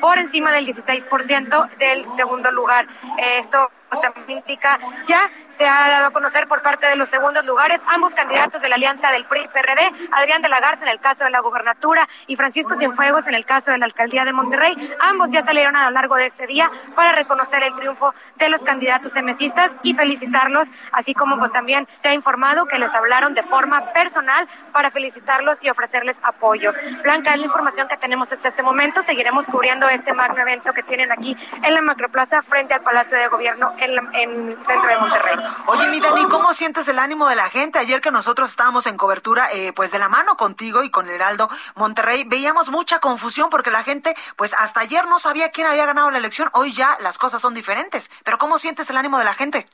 por 0.00 0.18
encima 0.18 0.52
del 0.52 0.66
16% 0.66 1.76
del 1.78 2.04
segundo 2.16 2.50
lugar. 2.50 2.86
esto 3.18 3.70
también 4.00 4.38
indica 4.38 4.78
ya 5.06 5.30
se 5.54 5.66
ha 5.66 5.88
dado 5.88 6.06
a 6.06 6.10
conocer 6.10 6.46
por 6.48 6.62
parte 6.62 6.86
de 6.86 6.96
los 6.96 7.08
segundos 7.08 7.44
lugares 7.44 7.80
ambos 7.86 8.14
candidatos 8.14 8.62
de 8.62 8.68
la 8.68 8.76
alianza 8.76 9.10
del 9.10 9.24
PRI-PRD, 9.26 10.08
Adrián 10.12 10.42
de 10.42 10.48
la 10.48 10.60
Garza 10.60 10.84
en 10.84 10.90
el 10.90 11.00
caso 11.00 11.24
de 11.24 11.30
la 11.30 11.40
gubernatura 11.40 12.08
y 12.26 12.36
Francisco 12.36 12.76
Cienfuegos 12.76 13.26
en 13.26 13.34
el 13.34 13.44
caso 13.44 13.70
de 13.70 13.78
la 13.78 13.86
alcaldía 13.86 14.24
de 14.24 14.32
Monterrey. 14.32 14.74
Ambos 15.00 15.30
ya 15.30 15.44
salieron 15.44 15.76
a 15.76 15.84
lo 15.84 15.90
largo 15.90 16.16
de 16.16 16.26
este 16.26 16.46
día 16.46 16.70
para 16.94 17.12
reconocer 17.12 17.62
el 17.62 17.74
triunfo 17.74 18.14
de 18.36 18.48
los 18.48 18.62
candidatos 18.62 19.14
emesistas 19.16 19.70
y 19.82 19.94
felicitarlos, 19.94 20.68
así 20.92 21.14
como 21.14 21.38
pues 21.38 21.52
también 21.52 21.86
se 22.00 22.08
ha 22.08 22.14
informado 22.14 22.66
que 22.66 22.78
les 22.78 22.92
hablaron 22.94 23.34
de 23.34 23.42
forma 23.42 23.92
personal 23.92 24.48
para 24.72 24.90
felicitarlos 24.90 25.62
y 25.62 25.70
ofrecerles 25.70 26.16
apoyo. 26.22 26.72
Blanca, 27.02 27.32
es 27.34 27.40
la 27.40 27.46
información 27.46 27.88
que 27.88 27.96
tenemos 27.96 28.32
hasta 28.32 28.48
este 28.48 28.62
momento. 28.62 29.02
Seguiremos 29.02 29.46
cubriendo 29.46 29.88
este 29.88 30.12
magno 30.12 30.40
evento 30.40 30.72
que 30.72 30.82
tienen 30.82 31.12
aquí 31.12 31.36
en 31.62 31.74
la 31.74 31.82
Macroplaza 31.82 32.42
frente 32.42 32.74
al 32.74 32.80
Palacio 32.80 33.18
de 33.18 33.28
Gobierno 33.28 33.74
en, 33.78 33.90
el 34.14 34.56
centro 34.64 34.88
de 34.88 34.96
Monterrey. 34.98 35.36
Oye, 35.66 35.88
mi 35.88 36.00
Dani, 36.00 36.24
¿cómo 36.26 36.54
sientes 36.54 36.88
el 36.88 36.98
ánimo 36.98 37.28
de 37.28 37.36
la 37.36 37.50
gente? 37.50 37.78
Ayer 37.78 38.00
que 38.00 38.10
nosotros 38.10 38.50
estábamos 38.50 38.86
en 38.86 38.96
cobertura, 38.96 39.52
eh, 39.52 39.72
pues 39.72 39.90
de 39.90 39.98
la 39.98 40.08
mano 40.08 40.36
contigo 40.36 40.82
y 40.82 40.90
con 40.90 41.08
Heraldo 41.08 41.48
Monterrey, 41.74 42.24
veíamos 42.24 42.70
mucha 42.70 43.00
confusión 43.00 43.50
porque 43.50 43.70
la 43.70 43.82
gente, 43.82 44.14
pues 44.36 44.54
hasta 44.54 44.80
ayer 44.80 45.06
no 45.06 45.18
sabía 45.18 45.50
quién 45.50 45.66
había 45.66 45.86
ganado 45.86 46.10
la 46.10 46.18
elección. 46.18 46.48
Hoy 46.52 46.72
ya 46.72 46.96
las 47.00 47.18
cosas 47.18 47.40
son 47.40 47.54
diferentes. 47.54 48.10
Pero 48.24 48.38
¿cómo 48.38 48.58
sientes 48.58 48.88
el 48.90 48.96
ánimo 48.96 49.18
de 49.18 49.24
la 49.24 49.34
gente? 49.34 49.66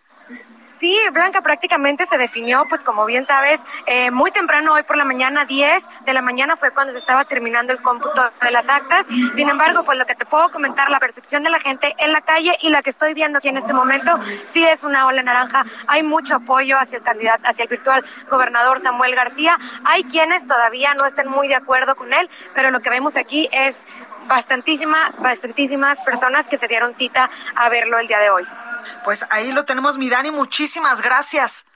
Sí, 0.80 0.98
Blanca, 1.12 1.42
prácticamente 1.42 2.06
se 2.06 2.16
definió, 2.16 2.64
pues 2.70 2.82
como 2.82 3.04
bien 3.04 3.26
sabes, 3.26 3.60
eh, 3.84 4.10
muy 4.10 4.30
temprano 4.30 4.72
hoy 4.72 4.82
por 4.82 4.96
la 4.96 5.04
mañana, 5.04 5.44
10 5.44 5.84
de 6.06 6.14
la 6.14 6.22
mañana 6.22 6.56
fue 6.56 6.70
cuando 6.70 6.94
se 6.94 6.98
estaba 6.98 7.26
terminando 7.26 7.74
el 7.74 7.82
cómputo 7.82 8.30
de 8.40 8.50
las 8.50 8.66
actas. 8.66 9.06
Sin 9.34 9.50
embargo, 9.50 9.84
pues 9.84 9.98
lo 9.98 10.06
que 10.06 10.14
te 10.14 10.24
puedo 10.24 10.50
comentar, 10.50 10.88
la 10.88 10.98
percepción 10.98 11.42
de 11.42 11.50
la 11.50 11.60
gente 11.60 11.94
en 11.98 12.12
la 12.12 12.22
calle 12.22 12.56
y 12.62 12.70
la 12.70 12.82
que 12.82 12.88
estoy 12.88 13.12
viendo 13.12 13.36
aquí 13.36 13.48
en 13.48 13.58
este 13.58 13.74
momento, 13.74 14.18
sí 14.46 14.64
es 14.64 14.82
una 14.82 15.06
ola 15.06 15.22
naranja. 15.22 15.66
Hay 15.86 16.02
mucho 16.02 16.36
apoyo 16.36 16.78
hacia 16.78 16.96
el 16.96 17.04
candidato, 17.04 17.42
hacia 17.44 17.64
el 17.64 17.68
virtual 17.68 18.02
gobernador 18.30 18.80
Samuel 18.80 19.14
García. 19.14 19.58
Hay 19.84 20.04
quienes 20.04 20.46
todavía 20.46 20.94
no 20.94 21.04
estén 21.04 21.28
muy 21.28 21.46
de 21.46 21.56
acuerdo 21.56 21.94
con 21.94 22.14
él, 22.14 22.30
pero 22.54 22.70
lo 22.70 22.80
que 22.80 22.88
vemos 22.88 23.18
aquí 23.18 23.50
es 23.52 23.84
bastantísima, 24.28 25.12
bastantísimas 25.18 26.00
personas 26.00 26.46
que 26.46 26.56
se 26.56 26.68
dieron 26.68 26.94
cita 26.94 27.28
a 27.54 27.68
verlo 27.68 27.98
el 27.98 28.08
día 28.08 28.18
de 28.18 28.30
hoy. 28.30 28.46
Pues 29.04 29.26
ahí 29.30 29.52
lo 29.52 29.64
tenemos, 29.64 29.98
mi 29.98 30.10
Dani, 30.10 30.30
muchísimas 30.30 31.00
gracias. 31.00 31.66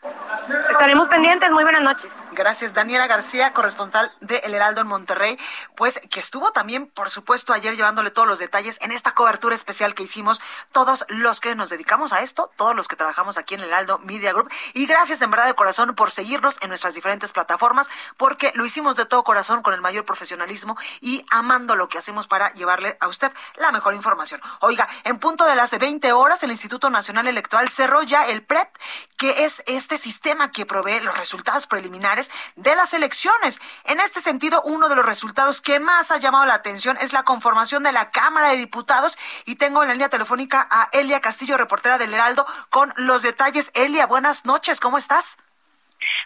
Estaremos 0.71 1.09
pendientes, 1.09 1.51
muy 1.51 1.65
buenas 1.65 1.83
noches. 1.83 2.25
Gracias, 2.33 2.75
Daniela 2.75 3.07
García, 3.07 3.55
corresponsal 3.55 4.13
de 4.21 4.37
El 4.39 4.55
Heraldo 4.55 4.83
en 4.83 4.87
Monterrey, 4.87 5.39
pues 5.77 6.01
que 6.11 6.21
estuvo 6.21 6.53
también, 6.53 6.87
por 6.87 7.09
supuesto, 7.09 7.55
ayer 7.55 7.77
llevándole 7.77 8.11
todos 8.11 8.29
los 8.29 8.39
detalles 8.39 8.79
en 8.83 8.93
esta 8.93 9.13
cobertura 9.13 9.55
especial 9.55 9.95
que 9.95 10.03
hicimos 10.03 10.43
todos 10.73 11.07
los 11.09 11.41
que 11.41 11.55
nos 11.55 11.71
dedicamos 11.71 12.13
a 12.13 12.21
esto, 12.21 12.51
todos 12.57 12.75
los 12.77 12.89
que 12.89 12.97
trabajamos 12.97 13.39
aquí 13.39 13.55
en 13.55 13.61
El 13.61 13.69
Heraldo 13.69 13.99
Media 14.01 14.33
Group. 14.33 14.53
Y 14.75 14.87
gracias 14.87 15.23
en 15.23 15.31
verdad 15.31 15.47
de 15.47 15.55
corazón 15.55 15.95
por 15.95 16.11
seguirnos 16.11 16.57
en 16.61 16.69
nuestras 16.69 16.95
diferentes 16.95 17.33
plataformas, 17.33 17.89
porque 18.19 18.53
lo 18.55 18.67
hicimos 18.67 18.97
de 18.97 19.07
todo 19.07 19.25
corazón 19.25 19.63
con 19.63 19.73
el 19.73 19.81
mayor 19.81 20.05
profesionalismo 20.05 20.77
y 21.01 21.25
amando 21.31 21.77
lo 21.77 21.89
que 21.89 21.99
hacemos 21.99 22.27
para 22.27 22.53
llevarle 22.53 22.99
a 23.01 23.09
usted 23.09 23.33
la 23.57 23.73
mejor 23.73 23.95
información. 23.95 24.41
Oiga, 24.61 24.89
en 25.05 25.19
punto 25.19 25.47
de 25.47 25.57
las 25.57 25.71
20 25.79 26.13
horas, 26.13 26.43
el 26.43 26.51
Instituto 26.51 26.91
Nacional 26.95 27.27
Electoral 27.27 27.69
cerró 27.69 28.03
ya 28.03 28.27
el 28.27 28.43
PREP, 28.43 28.69
que 29.19 29.45
es 29.45 29.63
este 29.67 29.99
sistema 29.99 30.51
que 30.51 30.65
provee 30.65 31.01
los 31.01 31.17
resultados 31.19 31.67
preliminares 31.67 32.31
de 32.57 32.75
las 32.75 32.95
elecciones. 32.95 33.61
En 33.85 34.01
este 34.01 34.21
sentido, 34.21 34.63
uno 34.63 34.89
de 34.89 34.97
los 34.97 35.05
resultados 35.05 35.61
que 35.61 35.81
más 35.81 36.11
ha 36.11 36.19
llamado 36.19 36.47
la 36.47 36.55
atención 36.55 36.97
es 37.01 37.13
la 37.13 37.25
conformación 37.25 37.83
de 37.83 37.93
la 37.93 38.11
Cámara 38.11 38.51
de 38.51 38.57
Diputados 38.57 39.19
y 39.45 39.57
tengo 39.57 39.83
en 39.83 39.89
la 39.89 39.95
línea 39.95 40.09
telefónica 40.09 40.67
a 40.71 40.89
Elia 40.93 41.21
Castillo, 41.21 41.59
reportera 41.59 41.99
del 41.99 42.15
Heraldo, 42.15 42.47
con 42.71 42.93
los 42.97 43.23
detalles. 43.23 43.71
Elia, 43.75 44.07
buenas 44.07 44.45
noches, 44.45 44.81
¿cómo 44.81 44.97
estás? 44.97 45.37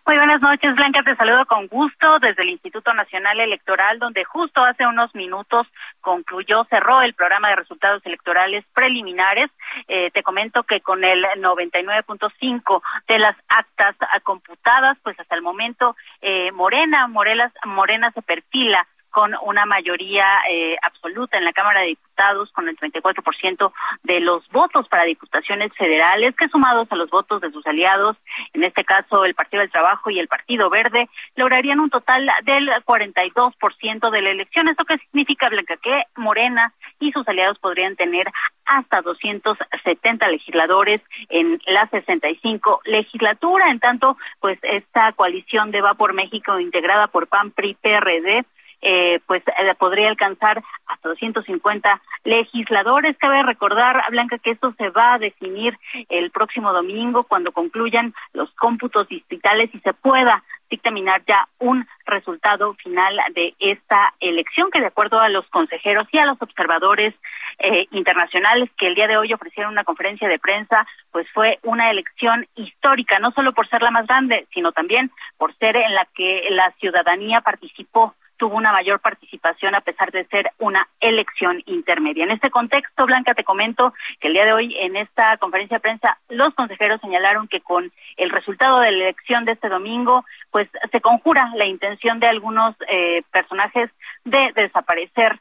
Muy 0.06 0.16
buenas 0.16 0.40
noches, 0.40 0.74
Blanca. 0.74 1.02
Te 1.02 1.16
saludo 1.16 1.44
con 1.46 1.66
gusto 1.66 2.18
desde 2.18 2.42
el 2.42 2.50
Instituto 2.50 2.92
Nacional 2.94 3.40
Electoral, 3.40 3.98
donde 3.98 4.24
justo 4.24 4.62
hace 4.62 4.86
unos 4.86 5.14
minutos 5.14 5.66
concluyó, 6.00 6.64
cerró 6.70 7.02
el 7.02 7.14
programa 7.14 7.50
de 7.50 7.56
resultados 7.56 8.04
electorales 8.06 8.64
preliminares. 8.72 9.50
Eh, 9.86 10.10
te 10.12 10.22
comento 10.22 10.62
que 10.62 10.80
con 10.80 11.04
el 11.04 11.24
99.5 11.24 12.82
de 13.06 13.18
las 13.18 13.36
actas 13.48 13.96
computadas, 14.22 14.96
pues 15.02 15.18
hasta 15.20 15.34
el 15.34 15.42
momento 15.42 15.96
eh, 16.20 16.50
Morena, 16.52 17.06
Morelas, 17.06 17.52
Morena 17.64 18.10
se 18.12 18.22
perfila 18.22 18.86
con 19.10 19.34
una 19.42 19.66
mayoría 19.66 20.26
eh, 20.50 20.76
absoluta 20.82 21.38
en 21.38 21.44
la 21.44 21.52
Cámara 21.52 21.80
de 21.80 21.88
Diputados, 21.88 22.50
con 22.52 22.68
el 22.68 22.76
34% 22.76 23.72
de 24.02 24.20
los 24.20 24.48
votos 24.48 24.88
para 24.88 25.04
diputaciones 25.04 25.72
federales, 25.76 26.34
que 26.36 26.48
sumados 26.48 26.88
a 26.90 26.96
los 26.96 27.10
votos 27.10 27.40
de 27.40 27.50
sus 27.50 27.66
aliados, 27.66 28.16
en 28.52 28.64
este 28.64 28.84
caso 28.84 29.24
el 29.24 29.34
Partido 29.34 29.60
del 29.60 29.70
Trabajo 29.70 30.10
y 30.10 30.18
el 30.18 30.28
Partido 30.28 30.68
Verde, 30.70 31.08
lograrían 31.36 31.80
un 31.80 31.90
total 31.90 32.30
del 32.44 32.68
42% 32.84 34.10
de 34.10 34.22
la 34.22 34.30
elección. 34.30 34.68
¿Esto 34.68 34.84
qué 34.84 34.98
significa, 34.98 35.48
Blanca? 35.48 35.76
Que 35.76 36.02
Morena 36.16 36.72
y 37.00 37.12
sus 37.12 37.26
aliados 37.28 37.58
podrían 37.58 37.96
tener 37.96 38.28
hasta 38.64 39.00
270 39.00 40.28
legisladores 40.28 41.00
en 41.28 41.60
la 41.66 41.88
65 41.88 42.82
legislatura. 42.84 43.70
En 43.70 43.80
tanto, 43.80 44.16
pues 44.40 44.58
esta 44.62 45.12
coalición 45.12 45.70
de 45.70 45.80
Va 45.80 45.94
por 45.94 46.12
México 46.12 46.58
integrada 46.60 47.06
por 47.06 47.28
PAN, 47.28 47.50
PRI, 47.50 47.74
PRD, 47.74 48.44
eh, 48.80 49.20
pues 49.26 49.42
eh, 49.46 49.74
podría 49.78 50.08
alcanzar 50.08 50.62
hasta 50.86 51.08
250 51.08 52.00
legisladores. 52.24 53.16
Cabe 53.18 53.42
recordar, 53.42 54.02
Blanca, 54.10 54.38
que 54.38 54.50
esto 54.50 54.72
se 54.78 54.90
va 54.90 55.14
a 55.14 55.18
definir 55.18 55.78
el 56.08 56.30
próximo 56.30 56.72
domingo 56.72 57.24
cuando 57.24 57.52
concluyan 57.52 58.14
los 58.32 58.50
cómputos 58.52 59.08
distritales 59.08 59.74
y 59.74 59.80
se 59.80 59.92
pueda 59.92 60.44
dictaminar 60.70 61.22
ya 61.26 61.48
un 61.58 61.86
resultado 62.04 62.74
final 62.74 63.18
de 63.34 63.54
esta 63.58 64.14
elección 64.20 64.70
que 64.70 64.80
de 64.80 64.86
acuerdo 64.86 65.18
a 65.18 65.28
los 65.28 65.46
consejeros 65.48 66.06
y 66.12 66.18
a 66.18 66.26
los 66.26 66.40
observadores 66.40 67.14
eh, 67.58 67.86
internacionales 67.90 68.70
que 68.76 68.86
el 68.86 68.94
día 68.94 69.08
de 69.08 69.16
hoy 69.16 69.32
ofrecieron 69.32 69.72
una 69.72 69.84
conferencia 69.84 70.28
de 70.28 70.38
prensa, 70.38 70.86
pues 71.10 71.26
fue 71.32 71.58
una 71.62 71.90
elección 71.90 72.46
histórica, 72.54 73.18
no 73.18 73.32
solo 73.32 73.52
por 73.52 73.68
ser 73.68 73.82
la 73.82 73.90
más 73.90 74.06
grande, 74.06 74.46
sino 74.52 74.72
también 74.72 75.10
por 75.36 75.56
ser 75.56 75.76
en 75.76 75.94
la 75.94 76.06
que 76.14 76.44
la 76.50 76.70
ciudadanía 76.78 77.40
participó 77.40 78.14
tuvo 78.38 78.56
una 78.56 78.72
mayor 78.72 79.00
participación 79.00 79.74
a 79.74 79.82
pesar 79.82 80.10
de 80.12 80.24
ser 80.26 80.50
una 80.58 80.88
elección 81.00 81.62
intermedia. 81.66 82.24
En 82.24 82.30
este 82.30 82.50
contexto, 82.50 83.04
Blanca, 83.04 83.34
te 83.34 83.44
comento 83.44 83.92
que 84.20 84.28
el 84.28 84.34
día 84.34 84.46
de 84.46 84.52
hoy 84.54 84.74
en 84.78 84.96
esta 84.96 85.36
conferencia 85.36 85.76
de 85.76 85.82
prensa 85.82 86.18
los 86.28 86.54
consejeros 86.54 87.00
señalaron 87.00 87.48
que 87.48 87.60
con 87.60 87.92
el 88.16 88.30
resultado 88.30 88.80
de 88.80 88.92
la 88.92 89.04
elección 89.04 89.44
de 89.44 89.52
este 89.52 89.68
domingo, 89.68 90.24
pues 90.50 90.68
se 90.90 91.00
conjura 91.00 91.52
la 91.56 91.66
intención 91.66 92.20
de 92.20 92.28
algunos 92.28 92.74
eh, 92.88 93.22
personajes 93.30 93.90
de 94.24 94.52
desaparecer 94.54 95.38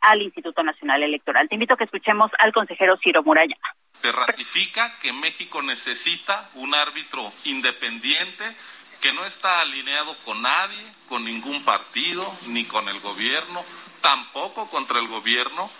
al 0.00 0.22
Instituto 0.22 0.62
Nacional 0.62 1.02
Electoral. 1.02 1.48
Te 1.48 1.56
invito 1.56 1.74
a 1.74 1.76
que 1.76 1.84
escuchemos 1.84 2.30
al 2.38 2.52
consejero 2.52 2.96
Ciro 3.02 3.22
Murayama. 3.22 3.74
Se 4.00 4.12
ratifica 4.12 4.96
que 5.00 5.12
México 5.12 5.60
necesita 5.60 6.50
un 6.54 6.74
árbitro 6.74 7.32
independiente 7.44 8.56
que 9.00 9.12
no 9.12 9.24
está 9.24 9.60
alineado 9.60 10.16
con 10.24 10.42
nadie, 10.42 10.92
con 11.08 11.24
ningún 11.24 11.64
partido, 11.64 12.24
ni 12.46 12.64
con 12.64 12.88
el 12.88 13.00
gobierno, 13.00 13.64
tampoco 14.00 14.68
contra 14.68 14.98
el 14.98 15.08
gobierno. 15.08 15.70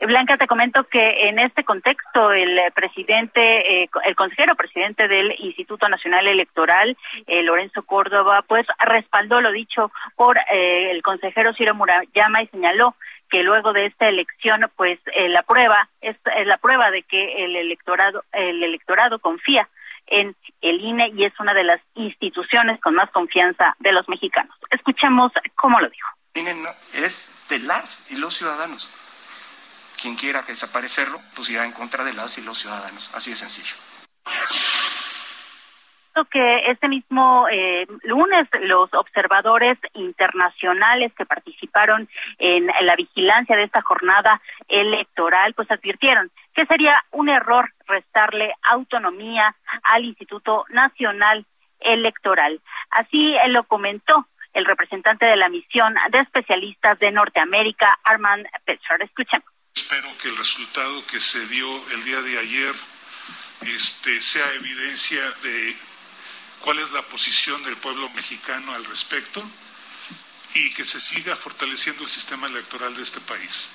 Blanca, 0.00 0.36
te 0.36 0.48
comento 0.48 0.84
que 0.84 1.28
en 1.28 1.38
este 1.38 1.62
contexto 1.62 2.32
el 2.32 2.58
presidente, 2.74 3.82
eh, 3.82 3.90
el 4.04 4.16
consejero 4.16 4.56
presidente 4.56 5.06
del 5.06 5.32
Instituto 5.38 5.88
Nacional 5.88 6.26
Electoral, 6.26 6.96
eh, 7.26 7.42
Lorenzo 7.42 7.82
Córdoba, 7.82 8.42
pues 8.46 8.66
respaldó 8.80 9.40
lo 9.40 9.52
dicho 9.52 9.92
por 10.16 10.36
eh, 10.50 10.90
el 10.90 11.02
consejero 11.02 11.54
Ciro 11.54 11.76
Murayama 11.76 12.42
y 12.42 12.48
señaló 12.48 12.96
que 13.30 13.42
luego 13.42 13.72
de 13.72 13.86
esta 13.86 14.08
elección, 14.08 14.68
pues 14.74 14.98
la 15.28 15.42
prueba 15.42 15.90
es, 16.00 16.16
es 16.34 16.46
la 16.46 16.56
prueba 16.56 16.90
de 16.90 17.02
que 17.02 17.44
el 17.44 17.56
electorado, 17.56 18.24
el 18.32 18.62
electorado 18.62 19.18
confía 19.18 19.68
en 20.10 20.36
el 20.60 20.80
INE 20.80 21.12
y 21.14 21.24
es 21.24 21.32
una 21.38 21.54
de 21.54 21.64
las 21.64 21.80
instituciones 21.94 22.80
con 22.80 22.94
más 22.94 23.10
confianza 23.10 23.76
de 23.78 23.92
los 23.92 24.08
mexicanos. 24.08 24.54
Escuchemos 24.70 25.32
cómo 25.54 25.80
lo 25.80 25.88
dijo. 25.88 26.08
INE 26.34 26.56
es 26.92 27.28
de 27.48 27.58
las 27.60 28.02
y 28.10 28.16
los 28.16 28.36
ciudadanos. 28.36 28.88
Quien 30.00 30.16
quiera 30.16 30.42
desaparecerlo, 30.42 31.20
pues 31.34 31.50
irá 31.50 31.64
en 31.64 31.72
contra 31.72 32.04
de 32.04 32.12
las 32.12 32.38
y 32.38 32.42
los 32.42 32.58
ciudadanos. 32.58 33.10
Así 33.14 33.30
de 33.30 33.36
sencillo 33.36 33.74
que 36.24 36.70
este 36.70 36.88
mismo 36.88 37.46
eh, 37.50 37.86
lunes 38.02 38.48
los 38.62 38.92
observadores 38.94 39.78
internacionales 39.94 41.12
que 41.16 41.26
participaron 41.26 42.08
en 42.38 42.66
la 42.82 42.96
vigilancia 42.96 43.56
de 43.56 43.64
esta 43.64 43.82
jornada 43.82 44.40
electoral 44.68 45.54
pues 45.54 45.70
advirtieron 45.70 46.30
que 46.54 46.66
sería 46.66 47.04
un 47.12 47.28
error 47.28 47.72
restarle 47.86 48.52
autonomía 48.62 49.54
al 49.82 50.04
Instituto 50.04 50.64
Nacional 50.70 51.46
Electoral. 51.80 52.60
Así 52.90 53.36
lo 53.48 53.64
comentó 53.64 54.26
el 54.52 54.64
representante 54.64 55.26
de 55.26 55.36
la 55.36 55.48
misión 55.48 55.94
de 56.10 56.18
especialistas 56.18 56.98
de 56.98 57.12
Norteamérica, 57.12 57.98
Armand 58.02 58.46
Petcher. 58.64 59.00
Escuchemos. 59.02 59.46
Espero 59.74 60.08
que 60.20 60.28
el 60.28 60.36
resultado 60.36 61.06
que 61.06 61.20
se 61.20 61.46
dio 61.46 61.68
el 61.92 62.04
día 62.04 62.20
de 62.22 62.38
ayer 62.38 62.74
este, 63.62 64.20
sea 64.20 64.52
evidencia 64.54 65.22
de 65.42 65.76
cuál 66.64 66.78
es 66.78 66.90
la 66.92 67.02
posición 67.02 67.62
del 67.62 67.76
pueblo 67.76 68.08
mexicano 68.10 68.74
al 68.74 68.84
respecto 68.84 69.42
y 70.54 70.72
que 70.74 70.84
se 70.84 71.00
siga 71.00 71.36
fortaleciendo 71.36 72.02
el 72.02 72.10
sistema 72.10 72.46
electoral 72.46 72.96
de 72.96 73.02
este 73.02 73.20
país. 73.20 73.68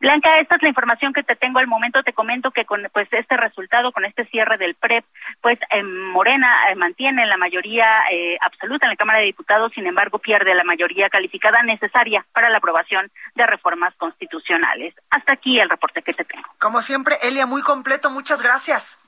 Blanca, 0.00 0.38
esta 0.38 0.54
es 0.54 0.62
la 0.62 0.68
información 0.68 1.12
que 1.12 1.24
te 1.24 1.34
tengo 1.34 1.58
al 1.58 1.66
momento. 1.66 2.04
Te 2.04 2.12
comento 2.12 2.52
que 2.52 2.64
con 2.64 2.88
pues 2.92 3.08
este 3.10 3.36
resultado, 3.36 3.90
con 3.90 4.04
este 4.04 4.24
cierre 4.26 4.56
del 4.56 4.76
PREP, 4.76 5.04
pues 5.40 5.58
eh, 5.70 5.82
Morena 5.82 6.70
eh, 6.70 6.76
mantiene 6.76 7.26
la 7.26 7.36
mayoría 7.36 8.04
eh, 8.12 8.38
absoluta 8.40 8.86
en 8.86 8.90
la 8.90 8.96
Cámara 8.96 9.18
de 9.18 9.24
Diputados, 9.24 9.72
sin 9.74 9.86
embargo 9.88 10.20
pierde 10.20 10.54
la 10.54 10.62
mayoría 10.62 11.10
calificada 11.10 11.62
necesaria 11.62 12.24
para 12.32 12.48
la 12.48 12.58
aprobación 12.58 13.10
de 13.34 13.46
reformas 13.46 13.92
constitucionales. 13.96 14.94
Hasta 15.10 15.32
aquí 15.32 15.58
el 15.58 15.68
reporte 15.68 16.02
que 16.02 16.14
te 16.14 16.24
tengo. 16.24 16.46
Como 16.58 16.80
siempre, 16.80 17.16
Elia, 17.22 17.46
muy 17.46 17.62
completo. 17.62 18.08
Muchas 18.08 18.40
gracias. 18.40 18.98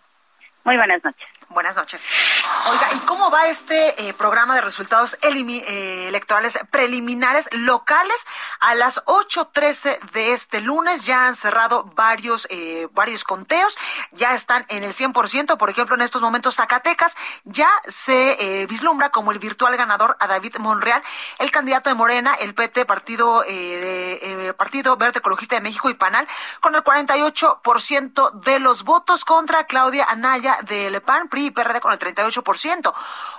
Muy 0.64 0.76
buenas 0.76 1.02
noches. 1.04 1.39
Buenas 1.52 1.74
noches. 1.74 2.06
Oiga, 2.70 2.88
¿y 2.94 2.98
cómo 3.00 3.28
va 3.28 3.48
este 3.48 4.08
eh, 4.08 4.14
programa 4.14 4.54
de 4.54 4.60
resultados 4.60 5.18
eh, 5.20 6.06
electorales 6.06 6.56
preliminares 6.70 7.48
locales? 7.50 8.24
A 8.60 8.76
las 8.76 9.04
8.13 9.06 9.98
de 10.12 10.32
este 10.32 10.60
lunes 10.60 11.06
ya 11.06 11.26
han 11.26 11.34
cerrado 11.34 11.90
varios, 11.96 12.46
eh, 12.50 12.86
varios 12.92 13.24
conteos, 13.24 13.76
ya 14.12 14.36
están 14.36 14.64
en 14.68 14.84
el 14.84 14.92
100%, 14.92 15.56
por 15.56 15.70
ejemplo, 15.70 15.96
en 15.96 16.02
estos 16.02 16.22
momentos 16.22 16.54
Zacatecas 16.54 17.16
ya 17.42 17.68
se 17.88 18.66
vislumbra 18.68 19.10
como 19.10 19.32
el 19.32 19.40
virtual 19.40 19.76
ganador 19.76 20.16
a 20.20 20.28
David 20.28 20.56
Monreal, 20.58 21.02
el 21.40 21.50
candidato 21.50 21.90
de 21.90 21.94
Morena, 21.94 22.32
el 22.34 22.54
PT, 22.54 22.84
Partido, 22.84 23.40
de, 23.42 24.54
Partido 24.56 24.96
Verde 24.96 25.18
Ecologista 25.18 25.56
de 25.56 25.62
México 25.62 25.90
y 25.90 25.94
Panal, 25.94 26.28
con 26.60 26.76
el 26.76 26.84
48% 26.84 28.30
de 28.40 28.60
los 28.60 28.84
votos 28.84 29.24
contra 29.24 29.64
Claudia 29.64 30.06
Anaya 30.08 30.58
del 30.62 31.00
PAN, 31.02 31.28
y 31.46 31.50
PRD 31.50 31.80
con 31.80 31.92
el 31.92 31.98
38%. 31.98 32.92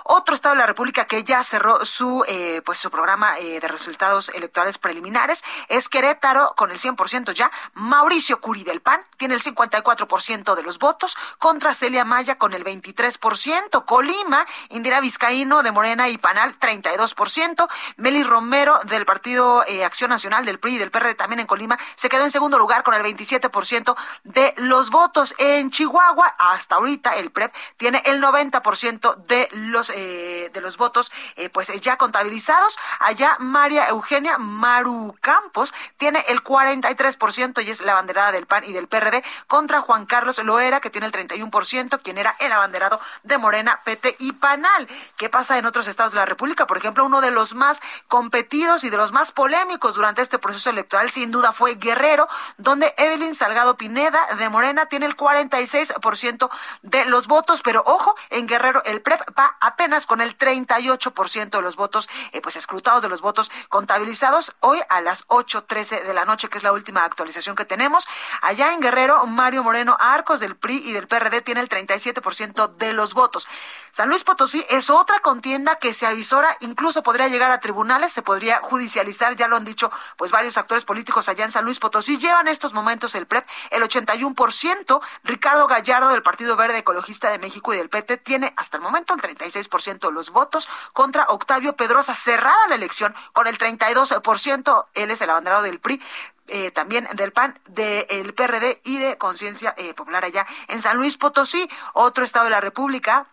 Otro 0.04 0.34
estado 0.34 0.54
de 0.54 0.60
la 0.60 0.66
República 0.66 1.06
que 1.06 1.24
ya 1.24 1.42
cerró 1.44 1.84
su 1.84 2.24
eh, 2.28 2.62
pues 2.64 2.78
su 2.78 2.90
programa 2.90 3.38
eh, 3.38 3.60
de 3.60 3.68
resultados 3.68 4.30
electorales 4.30 4.78
preliminares 4.78 5.44
es 5.68 5.88
Querétaro 5.88 6.54
con 6.56 6.70
el 6.70 6.78
100% 6.78 7.32
ya. 7.32 7.50
Mauricio 7.74 8.40
Curi 8.40 8.64
del 8.64 8.80
PAN 8.80 9.00
tiene 9.16 9.34
el 9.34 9.42
54% 9.42 10.54
de 10.54 10.62
los 10.62 10.78
votos 10.78 11.16
contra 11.38 11.74
Celia 11.74 12.04
Maya 12.04 12.38
con 12.38 12.54
el 12.54 12.64
23%. 12.64 13.84
Colima, 13.84 14.46
Indira 14.70 15.00
Vizcaíno 15.00 15.62
de 15.62 15.72
Morena 15.72 16.08
y 16.08 16.18
Panal 16.18 16.58
32%. 16.58 17.68
Meli 17.96 18.22
Romero 18.22 18.80
del 18.84 19.04
Partido 19.06 19.64
eh, 19.66 19.84
Acción 19.84 20.10
Nacional 20.10 20.44
del 20.44 20.58
PRI 20.58 20.74
y 20.74 20.78
del 20.78 20.90
PRD 20.90 21.14
también 21.14 21.40
en 21.40 21.46
Colima 21.46 21.78
se 21.94 22.08
quedó 22.08 22.24
en 22.24 22.30
segundo 22.30 22.58
lugar 22.58 22.82
con 22.82 22.94
el 22.94 23.02
27% 23.02 23.96
de 24.24 24.54
los 24.56 24.90
votos. 24.90 25.34
En 25.38 25.70
Chihuahua, 25.70 26.34
hasta 26.38 26.76
ahorita 26.76 27.16
el 27.16 27.30
PREP 27.30 27.54
tiene 27.76 27.91
el 28.04 28.22
90% 28.22 29.16
de 29.16 29.48
los 29.52 29.90
eh, 29.90 30.50
de 30.52 30.60
los 30.60 30.76
votos 30.76 31.12
eh, 31.36 31.48
pues 31.48 31.68
ya 31.80 31.96
contabilizados. 31.96 32.78
Allá 33.00 33.36
María 33.38 33.88
Eugenia 33.88 34.38
Maru 34.38 35.16
Campos 35.20 35.72
tiene 35.96 36.24
el 36.28 36.42
43% 36.42 37.64
y 37.64 37.70
es 37.70 37.80
la 37.80 37.92
abanderada 37.92 38.32
del 38.32 38.46
PAN 38.46 38.64
y 38.64 38.72
del 38.72 38.88
PRD 38.88 39.24
contra 39.46 39.80
Juan 39.80 40.06
Carlos 40.06 40.38
Loera 40.38 40.80
que 40.80 40.90
tiene 40.90 41.06
el 41.06 41.12
31%, 41.12 42.00
quien 42.02 42.18
era 42.18 42.36
el 42.40 42.52
abanderado 42.52 43.00
de 43.22 43.38
Morena, 43.38 43.80
PT 43.84 44.16
y 44.18 44.32
Panal. 44.32 44.88
¿Qué 45.16 45.28
pasa 45.28 45.58
en 45.58 45.66
otros 45.66 45.86
estados 45.88 46.12
de 46.12 46.18
la 46.18 46.26
República? 46.26 46.66
Por 46.66 46.78
ejemplo, 46.78 47.04
uno 47.04 47.20
de 47.20 47.30
los 47.30 47.54
más 47.54 47.80
competidos 48.08 48.84
y 48.84 48.90
de 48.90 48.96
los 48.96 49.12
más 49.12 49.32
polémicos 49.32 49.94
durante 49.94 50.22
este 50.22 50.38
proceso 50.38 50.70
electoral 50.70 51.10
sin 51.10 51.30
duda 51.30 51.52
fue 51.52 51.76
Guerrero, 51.76 52.28
donde 52.58 52.94
Evelyn 52.96 53.34
Salgado 53.34 53.76
Pineda 53.76 54.20
de 54.38 54.48
Morena 54.48 54.86
tiene 54.86 55.06
el 55.06 55.16
46% 55.16 56.50
de 56.82 57.04
los 57.06 57.26
votos, 57.26 57.62
pero 57.62 57.81
ojo, 57.86 58.14
en 58.30 58.46
Guerrero 58.46 58.82
el 58.84 59.02
PREP 59.02 59.20
va 59.38 59.56
apenas 59.60 60.06
con 60.06 60.20
el 60.20 60.36
38% 60.36 61.50
de 61.50 61.62
los 61.62 61.76
votos, 61.76 62.08
eh, 62.32 62.40
pues 62.40 62.56
escrutados 62.56 63.02
de 63.02 63.08
los 63.08 63.20
votos 63.20 63.50
contabilizados 63.68 64.54
hoy 64.60 64.80
a 64.88 65.00
las 65.00 65.26
8.13 65.28 66.02
de 66.04 66.14
la 66.14 66.24
noche, 66.24 66.48
que 66.48 66.58
es 66.58 66.64
la 66.64 66.72
última 66.72 67.04
actualización 67.04 67.56
que 67.56 67.64
tenemos. 67.64 68.06
Allá 68.42 68.72
en 68.74 68.80
Guerrero, 68.80 69.26
Mario 69.26 69.62
Moreno 69.62 69.96
Arcos 69.98 70.40
del 70.40 70.56
PRI 70.56 70.82
y 70.84 70.92
del 70.92 71.08
PRD 71.08 71.42
tiene 71.42 71.60
el 71.60 71.68
37% 71.68 72.76
de 72.76 72.92
los 72.92 73.14
votos. 73.14 73.48
San 73.90 74.08
Luis 74.08 74.24
Potosí 74.24 74.64
es 74.70 74.90
otra 74.90 75.20
contienda 75.20 75.76
que 75.76 75.92
se 75.94 76.06
avisora, 76.06 76.56
incluso 76.60 77.02
podría 77.02 77.28
llegar 77.28 77.50
a 77.50 77.60
tribunales, 77.60 78.12
se 78.12 78.22
podría 78.22 78.60
judicializar, 78.62 79.36
ya 79.36 79.48
lo 79.48 79.56
han 79.56 79.64
dicho 79.64 79.90
pues 80.16 80.30
varios 80.30 80.56
actores 80.56 80.84
políticos 80.84 81.28
allá 81.28 81.44
en 81.44 81.50
San 81.50 81.64
Luis 81.64 81.78
Potosí, 81.78 82.18
llevan 82.18 82.48
estos 82.48 82.72
momentos 82.72 83.14
el 83.14 83.26
PREP 83.26 83.46
el 83.70 83.82
81%, 83.82 85.00
Ricardo 85.24 85.66
Gallardo 85.66 86.08
del 86.08 86.22
Partido 86.22 86.56
Verde 86.56 86.78
Ecologista 86.78 87.30
de 87.30 87.38
México 87.38 87.71
y 87.74 87.76
del 87.76 87.88
PT 87.88 88.18
tiene 88.18 88.52
hasta 88.56 88.76
el 88.76 88.82
momento 88.82 89.14
el 89.14 89.20
36% 89.20 90.06
de 90.06 90.12
los 90.12 90.30
votos 90.30 90.68
contra 90.92 91.24
Octavio 91.28 91.74
Pedrosa. 91.76 92.14
Cerrada 92.14 92.68
la 92.68 92.74
elección 92.74 93.14
con 93.32 93.46
el 93.46 93.58
32%. 93.58 94.86
Él 94.94 95.10
es 95.10 95.20
el 95.20 95.30
abanderado 95.30 95.62
del 95.62 95.80
PRI. 95.80 96.00
Eh, 96.48 96.70
también 96.72 97.08
del 97.14 97.32
PAN, 97.32 97.58
del 97.66 98.34
PRD 98.34 98.80
y 98.84 98.98
de 98.98 99.16
Conciencia 99.16 99.74
eh, 99.78 99.94
Popular 99.94 100.24
allá 100.24 100.44
en 100.68 100.82
San 100.82 100.96
Luis 100.96 101.16
Potosí, 101.16 101.70
otro 101.94 102.24
estado 102.24 102.46
de 102.46 102.50
la 102.50 102.60
República 102.60 103.28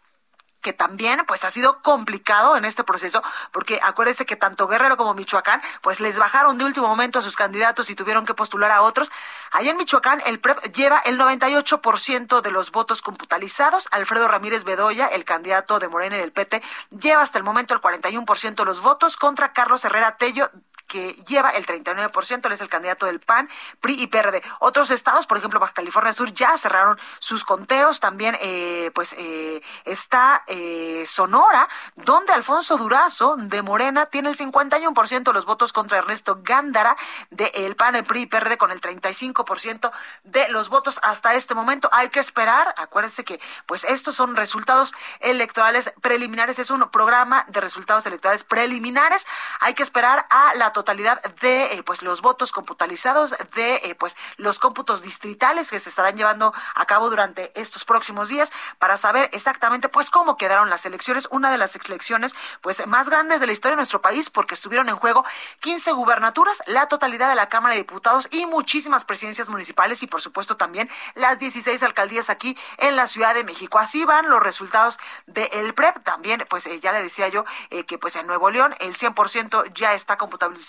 que 0.62 0.74
también 0.74 1.24
pues 1.28 1.44
ha 1.44 1.52
sido 1.52 1.82
complicado 1.82 2.58
en 2.58 2.66
este 2.66 2.84
proceso 2.84 3.22
porque 3.52 3.80
acuérdense 3.84 4.26
que 4.26 4.36
tanto 4.36 4.68
Guerrero 4.68 4.98
como 4.98 5.14
Michoacán 5.14 5.62
pues 5.82 6.00
les 6.00 6.18
bajaron 6.18 6.58
de 6.58 6.66
último 6.66 6.88
momento 6.88 7.20
a 7.20 7.22
sus 7.22 7.36
candidatos 7.36 7.90
y 7.90 7.96
tuvieron 7.96 8.26
que 8.26 8.34
postular 8.34 8.72
a 8.72 8.82
otros. 8.82 9.12
Allá 9.52 9.72
en 9.72 9.78
Michoacán 9.78 10.22
el 10.26 10.40
PREP 10.40 10.60
lleva 10.74 11.00
el 11.00 11.20
98% 11.20 12.42
de 12.42 12.52
los 12.52 12.72
votos 12.72 13.02
computalizados. 13.02 13.88
Alfredo 13.92 14.28
Ramírez 14.28 14.64
Bedoya, 14.64 15.08
el 15.08 15.26
candidato 15.26 15.80
de 15.80 15.88
Morena 15.88 16.18
y 16.18 16.20
del 16.20 16.32
PT, 16.32 16.62
lleva 17.00 17.22
hasta 17.22 17.38
el 17.38 17.44
momento 17.44 17.74
el 17.74 17.82
41% 17.82 18.56
de 18.56 18.66
los 18.66 18.82
votos 18.82 19.18
contra 19.18 19.54
Carlos 19.54 19.84
Herrera 19.86 20.18
Tello 20.18 20.50
que 20.90 21.14
lleva 21.28 21.52
el 21.52 21.66
39%, 21.66 22.46
él 22.46 22.52
es 22.52 22.62
el 22.62 22.68
candidato 22.68 23.06
del 23.06 23.22
PAN, 23.22 23.48
PRI 23.80 24.02
y 24.02 24.08
PRD. 24.08 24.42
Otros 24.60 24.92
estados, 24.92 25.28
por 25.28 25.38
ejemplo, 25.38 25.60
Baja 25.60 25.74
California 25.74 26.12
Sur, 26.12 26.34
ya 26.34 26.58
cerraron 26.58 27.00
sus 27.20 27.46
conteos. 27.46 28.02
También, 28.02 28.36
eh, 28.42 28.92
pues, 28.94 29.14
eh, 29.18 29.62
está 29.86 30.44
eh, 30.48 31.06
Sonora, 31.08 31.70
donde 31.96 32.34
Alfonso 32.34 32.78
Durazo, 32.78 33.36
de 33.38 33.62
Morena, 33.62 34.08
tiene 34.08 34.30
el 34.30 34.36
51% 34.36 35.32
de 35.32 35.34
los 35.34 35.46
votos 35.46 35.72
contra 35.72 36.00
Ernesto 36.00 36.40
Gándara, 36.44 36.98
de 37.30 37.52
el 37.54 37.76
PAN, 37.76 37.96
el 37.96 38.04
PRI 38.04 38.22
y 38.22 38.26
PRD, 38.26 38.58
con 38.58 38.72
el 38.72 38.82
35% 38.82 39.92
de 40.24 40.50
los 40.50 40.70
votos 40.70 41.00
hasta 41.04 41.36
este 41.36 41.54
momento. 41.54 41.90
Hay 41.92 42.10
que 42.10 42.20
esperar, 42.20 42.74
acuérdense 42.78 43.24
que, 43.24 43.40
pues, 43.68 43.84
estos 43.84 44.16
son 44.16 44.36
resultados 44.36 44.94
electorales 45.20 45.94
preliminares, 46.02 46.58
es 46.58 46.72
un 46.72 46.90
programa 46.90 47.46
de 47.48 47.62
resultados 47.62 48.06
electorales 48.08 48.44
preliminares. 48.44 49.28
Hay 49.60 49.76
que 49.76 49.84
esperar 49.84 50.26
a 50.32 50.56
la 50.56 50.74
totalidad 50.80 51.22
de, 51.42 51.74
eh, 51.74 51.84
pues, 51.84 52.02
los 52.02 52.22
votos 52.22 52.54
computalizados 52.54 53.36
de, 53.54 53.76
eh, 53.76 53.96
pues, 53.96 54.16
los 54.38 54.60
cómputos 54.60 55.02
distritales 55.02 55.70
que 55.70 55.78
se 55.78 55.90
estarán 55.90 56.16
llevando 56.16 56.54
a 56.74 56.86
cabo 56.86 57.10
durante 57.10 57.52
estos 57.60 57.84
próximos 57.84 58.30
días 58.30 58.50
para 58.78 58.96
saber 58.96 59.30
exactamente, 59.34 59.90
pues, 59.90 60.10
cómo 60.10 60.38
quedaron 60.38 60.70
las 60.70 60.86
elecciones. 60.86 61.28
Una 61.32 61.52
de 61.52 61.58
las 61.58 61.76
elecciones, 61.76 62.34
pues, 62.62 62.88
más 62.88 63.10
grandes 63.10 63.42
de 63.42 63.48
la 63.48 63.52
historia 63.52 63.74
de 63.74 63.82
nuestro 63.82 64.02
país 64.02 64.30
porque 64.30 64.56
estuvieron 64.56 64.88
en 64.88 64.96
juego 64.96 65.26
15 65.60 65.92
gubernaturas, 65.92 66.64
la 66.66 66.88
totalidad 66.88 67.28
de 67.28 67.36
la 67.36 67.50
Cámara 67.50 67.76
de 67.76 67.82
Diputados 67.82 68.30
y 68.32 68.46
muchísimas 68.46 69.04
presidencias 69.04 69.50
municipales 69.50 70.02
y, 70.02 70.08
por 70.08 70.22
supuesto, 70.22 70.56
también 70.56 70.90
las 71.16 71.40
16 71.40 71.84
alcaldías 71.84 72.30
aquí 72.30 72.58
en 72.78 72.96
la 72.96 73.08
Ciudad 73.08 73.34
de 73.34 73.44
México. 73.44 73.80
Así 73.80 74.06
van 74.06 74.30
los 74.30 74.42
resultados 74.42 74.98
del 75.28 75.74
PREP. 75.74 76.04
También, 76.06 76.46
pues, 76.50 76.66
eh, 76.68 76.80
ya 76.80 76.94
le 76.94 77.04
decía 77.04 77.28
yo 77.28 77.44
que, 77.86 77.98
pues, 77.98 78.16
en 78.16 78.28
Nuevo 78.28 78.50
León 78.50 78.74
el 78.80 78.96
100% 78.96 79.66
ya 79.74 79.94
está 79.94 80.18
computabilizado. 80.18 80.69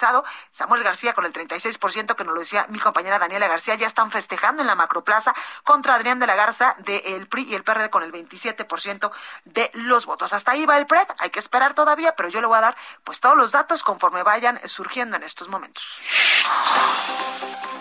Samuel 0.51 0.83
García 0.83 1.13
con 1.15 1.27
el 1.27 1.33
36%, 1.33 2.15
que 2.15 2.25
nos 2.25 2.35
lo 2.35 2.41
decía 2.41 2.67
mi 2.69 2.79
compañera 2.79 3.19
Daniela 3.19 3.49
García, 3.49 3.75
ya 3.75 3.87
están 3.87 4.11
festejando 4.11 4.63
en 4.63 4.67
la 4.67 4.75
macroplaza 4.75 5.35
contra 5.65 5.95
Adrián 5.95 6.19
de 6.19 6.27
la 6.27 6.35
Garza 6.35 6.75
del 6.79 7.27
PRI 7.29 7.45
y 7.45 7.55
el 7.55 7.65
PRD 7.65 7.91
con 7.91 8.03
el 8.03 8.13
27% 8.13 9.11
de 9.45 9.71
los 9.75 10.07
votos. 10.07 10.33
Hasta 10.33 10.53
ahí 10.53 10.67
va 10.67 10.79
el 10.79 10.87
PREP, 10.87 11.11
hay 11.19 11.31
que 11.31 11.39
esperar 11.39 11.75
todavía, 11.75 12.15
pero 12.17 12.29
yo 12.29 12.41
le 12.41 12.47
voy 12.47 12.59
a 12.59 12.63
dar 12.63 12.77
pues 13.05 13.21
todos 13.21 13.37
los 13.37 13.53
datos 13.53 13.83
conforme 13.83 14.23
vayan 14.23 14.61
surgiendo 14.69 15.17
en 15.17 15.23
estos 15.23 15.49
momentos. 15.49 15.99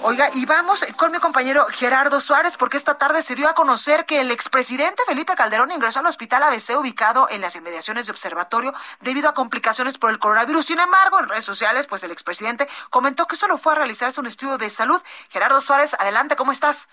Oiga, 0.02 0.30
y 0.34 0.46
vamos 0.46 0.82
con 0.96 1.12
mi 1.12 1.18
compañero 1.18 1.66
Gerardo 1.72 2.22
Suárez, 2.22 2.56
porque 2.56 2.78
esta 2.78 2.98
tarde 2.98 3.22
se 3.22 3.36
dio 3.36 3.50
a 3.50 3.54
conocer 3.54 4.06
que 4.06 4.22
el 4.22 4.32
expresidente 4.32 5.04
Felipe 5.06 5.36
Calderón 5.36 5.74
ingresó 5.74 6.00
al 6.00 6.06
hospital 6.06 6.42
ABC 6.44 6.80
ubicado 6.80 7.28
en 7.30 7.42
las 7.42 7.58
inmediaciones 7.58 8.06
de 8.06 8.14
observatorio 8.14 8.72
debido 9.02 9.28
a 9.28 9.34
complicaciones 9.34 9.98
por 9.98 10.10
el 10.10 10.18
coronavirus. 10.18 10.68
Sin 10.68 10.80
embargo, 10.80 11.20
en 11.20 11.28
redes 11.28 11.44
sociales, 11.44 11.86
pues 11.86 12.02
el 12.06 12.12
expresidente 12.12 12.66
comentó 12.90 13.28
que 13.28 13.36
solo 13.36 13.58
fue 13.58 13.74
a 13.74 13.76
realizarse 13.76 14.22
un 14.22 14.28
estudio 14.28 14.58
de 14.58 14.70
salud. 14.70 15.02
Gerardo 15.32 15.60
Suárez, 15.60 15.94
adelante, 16.00 16.38
¿cómo 16.38 16.54
estás? 16.54 16.88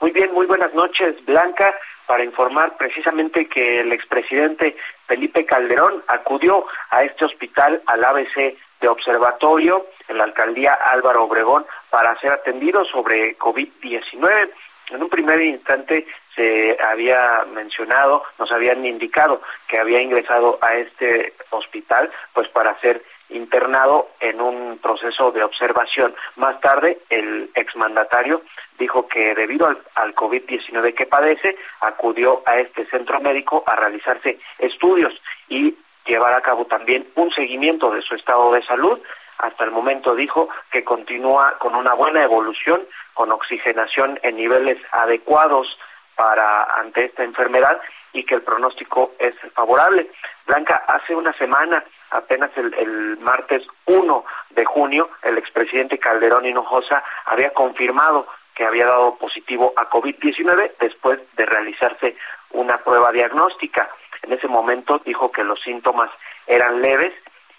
Muy 0.00 0.10
bien, 0.10 0.32
muy 0.32 0.46
buenas 0.46 0.72
noches, 0.72 1.22
Blanca, 1.26 1.74
para 2.06 2.24
informar 2.24 2.78
precisamente 2.78 3.46
que 3.46 3.80
el 3.80 3.92
expresidente 3.92 4.74
Felipe 5.06 5.44
Calderón 5.44 6.02
acudió 6.08 6.66
a 6.90 7.02
este 7.02 7.26
hospital, 7.26 7.82
al 7.86 8.02
ABC 8.04 8.56
de 8.80 8.88
observatorio, 8.88 9.86
en 10.08 10.18
la 10.18 10.24
alcaldía 10.24 10.74
Álvaro 10.74 11.24
Obregón, 11.24 11.66
para 11.90 12.18
ser 12.20 12.32
atendido 12.32 12.84
sobre 12.84 13.36
COVID-19. 13.38 14.50
En 14.90 15.02
un 15.02 15.08
primer 15.08 15.40
instante 15.40 16.06
se 16.34 16.76
había 16.80 17.44
mencionado, 17.52 18.22
nos 18.38 18.52
habían 18.52 18.84
indicado 18.84 19.42
que 19.66 19.78
había 19.78 20.00
ingresado 20.00 20.58
a 20.60 20.74
este 20.74 21.34
hospital 21.50 22.10
pues 22.32 22.48
para 22.48 22.78
ser 22.80 23.02
internado 23.30 24.10
en 24.20 24.40
un 24.40 24.78
proceso 24.78 25.32
de 25.32 25.42
observación. 25.42 26.14
Más 26.36 26.60
tarde, 26.60 26.98
el 27.10 27.50
exmandatario 27.54 28.42
dijo 28.78 29.08
que 29.08 29.34
debido 29.34 29.66
al, 29.66 29.78
al 29.94 30.14
COVID-19 30.14 30.94
que 30.94 31.06
padece, 31.06 31.56
acudió 31.80 32.42
a 32.46 32.58
este 32.58 32.86
centro 32.86 33.20
médico 33.20 33.64
a 33.66 33.74
realizarse 33.74 34.38
estudios 34.58 35.12
y 35.48 35.74
llevar 36.06 36.34
a 36.34 36.40
cabo 36.40 36.66
también 36.66 37.06
un 37.16 37.30
seguimiento 37.32 37.90
de 37.90 38.02
su 38.02 38.14
estado 38.14 38.52
de 38.52 38.64
salud. 38.64 39.00
Hasta 39.38 39.64
el 39.64 39.70
momento 39.70 40.14
dijo 40.14 40.48
que 40.70 40.84
continúa 40.84 41.56
con 41.58 41.74
una 41.74 41.94
buena 41.94 42.22
evolución, 42.22 42.82
con 43.14 43.32
oxigenación 43.32 44.18
en 44.22 44.36
niveles 44.36 44.78
adecuados 44.92 45.78
para 46.14 46.64
ante 46.78 47.04
esta 47.04 47.24
enfermedad 47.24 47.80
y 48.12 48.24
que 48.24 48.34
el 48.34 48.42
pronóstico 48.42 49.12
es 49.18 49.34
favorable. 49.52 50.10
Blanca, 50.46 50.84
hace 50.86 51.14
una 51.14 51.32
semana, 51.34 51.84
apenas 52.10 52.50
el, 52.56 52.72
el 52.74 53.18
martes 53.18 53.62
1 53.84 54.24
de 54.50 54.64
junio, 54.64 55.10
el 55.22 55.36
expresidente 55.36 55.98
Calderón 55.98 56.46
Hinojosa 56.46 57.02
había 57.26 57.52
confirmado 57.52 58.26
que 58.54 58.64
había 58.64 58.86
dado 58.86 59.16
positivo 59.16 59.74
a 59.76 59.90
COVID-19 59.90 60.72
después 60.80 61.20
de 61.36 61.44
realizarse 61.44 62.16
una 62.50 62.78
prueba 62.78 63.12
diagnóstica. 63.12 63.90
En 64.22 64.32
ese 64.32 64.48
momento 64.48 64.98
dijo 65.04 65.30
que 65.30 65.44
los 65.44 65.60
síntomas 65.60 66.10
eran 66.46 66.80
leves 66.80 67.12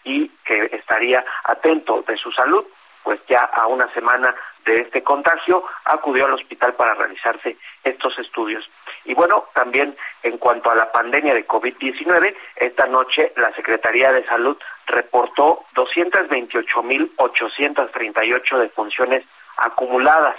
y 0.08 0.32
que 0.46 0.70
estaría 0.72 1.26
atento 1.44 2.04
de 2.08 2.16
su 2.18 2.32
salud, 2.32 2.66
pues 3.04 3.20
ya 3.28 3.44
a 3.44 3.68
una 3.68 3.92
semana 3.94 4.34
de 4.66 4.82
este 4.82 5.04
contagio 5.04 5.64
acudió 5.86 6.26
al 6.26 6.34
hospital 6.34 6.74
para 6.74 6.94
realizarse 6.94 7.56
estos 7.84 8.20
estudios. 8.20 8.70
Y 9.06 9.14
bueno, 9.14 9.46
también 9.54 9.96
en 10.24 10.38
cuanto 10.38 10.70
a 10.72 10.76
la 10.76 10.92
pandemia 10.92 11.34
de 11.34 11.48
COVID-19, 11.48 12.36
esta 12.56 12.86
noche 12.88 13.32
la 13.36 13.54
Secretaría 13.54 14.12
de 14.12 14.26
Salud 14.26 14.58
reportó 14.88 15.64
228.838 15.76 18.58
defunciones 18.58 19.24
acumuladas, 19.58 20.36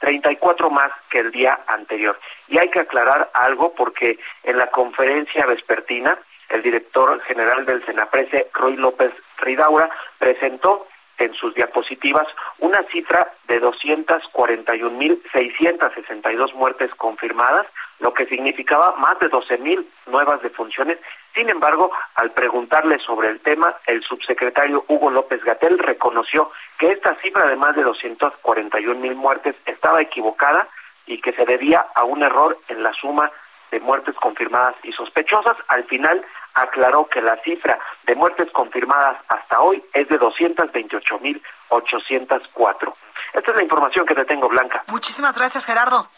34 0.00 0.70
más 0.70 0.90
que 1.10 1.20
el 1.20 1.30
día 1.30 1.60
anterior. 1.66 2.18
Y 2.48 2.58
hay 2.58 2.68
que 2.70 2.80
aclarar 2.80 3.30
algo 3.34 3.74
porque 3.74 4.18
en 4.44 4.56
la 4.58 4.68
conferencia 4.68 5.44
vespertina, 5.46 6.18
el 6.50 6.62
director 6.62 7.20
general 7.22 7.64
del 7.64 7.84
Senaprese, 7.86 8.48
Roy 8.54 8.76
López 8.76 9.12
Ridaura, 9.38 9.88
presentó 10.18 10.86
en 11.20 11.32
sus 11.34 11.54
diapositivas 11.54 12.26
una 12.58 12.82
cifra 12.84 13.30
de 13.46 13.60
241.662 13.60 16.54
muertes 16.54 16.90
confirmadas, 16.94 17.66
lo 17.98 18.14
que 18.14 18.24
significaba 18.26 18.96
más 18.96 19.18
de 19.20 19.30
12.000 19.30 19.84
nuevas 20.06 20.40
defunciones. 20.42 20.96
Sin 21.34 21.50
embargo, 21.50 21.92
al 22.14 22.30
preguntarle 22.32 22.98
sobre 23.00 23.28
el 23.28 23.40
tema, 23.40 23.76
el 23.86 24.02
subsecretario 24.02 24.86
Hugo 24.88 25.10
López 25.10 25.44
Gatel 25.44 25.78
reconoció 25.78 26.50
que 26.78 26.92
esta 26.92 27.14
cifra 27.16 27.44
de 27.46 27.56
más 27.56 27.76
de 27.76 27.84
241.000 27.84 29.14
muertes 29.14 29.54
estaba 29.66 30.00
equivocada 30.00 30.66
y 31.06 31.20
que 31.20 31.32
se 31.32 31.44
debía 31.44 31.84
a 31.94 32.04
un 32.04 32.22
error 32.22 32.56
en 32.68 32.82
la 32.82 32.94
suma 32.94 33.30
de 33.70 33.80
muertes 33.80 34.14
confirmadas 34.16 34.76
y 34.82 34.92
sospechosas. 34.92 35.58
Al 35.68 35.84
final 35.84 36.24
aclaró 36.54 37.06
que 37.08 37.20
la 37.20 37.36
cifra 37.42 37.78
de 38.04 38.14
muertes 38.14 38.50
confirmadas 38.52 39.18
hasta 39.28 39.60
hoy 39.60 39.84
es 39.92 40.08
de 40.08 40.18
228.804. 40.18 42.94
Esta 43.32 43.50
es 43.50 43.56
la 43.56 43.62
información 43.62 44.06
que 44.06 44.14
te 44.14 44.24
tengo, 44.24 44.48
Blanca. 44.48 44.82
Muchísimas 44.88 45.36
gracias, 45.36 45.66
Gerardo. 45.66 46.08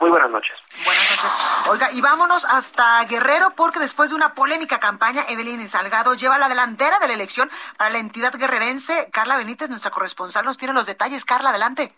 Muy 0.00 0.08
buenas 0.08 0.30
noches. 0.30 0.56
Buenas 0.82 1.10
noches. 1.10 1.30
Oiga, 1.68 1.92
y 1.92 2.00
vámonos 2.00 2.46
hasta 2.46 3.04
Guerrero 3.04 3.50
porque 3.54 3.78
después 3.78 4.08
de 4.08 4.16
una 4.16 4.34
polémica 4.34 4.80
campaña, 4.80 5.22
Evelyn 5.28 5.68
Salgado 5.68 6.14
lleva 6.14 6.38
la 6.38 6.48
delantera 6.48 6.98
de 7.00 7.08
la 7.08 7.12
elección 7.12 7.50
para 7.76 7.90
la 7.90 7.98
entidad 7.98 8.34
guerrerense. 8.34 9.10
Carla 9.12 9.36
Benítez, 9.36 9.68
nuestra 9.68 9.90
corresponsal, 9.90 10.46
nos 10.46 10.56
tiene 10.56 10.72
los 10.72 10.86
detalles. 10.86 11.26
Carla, 11.26 11.50
adelante. 11.50 11.94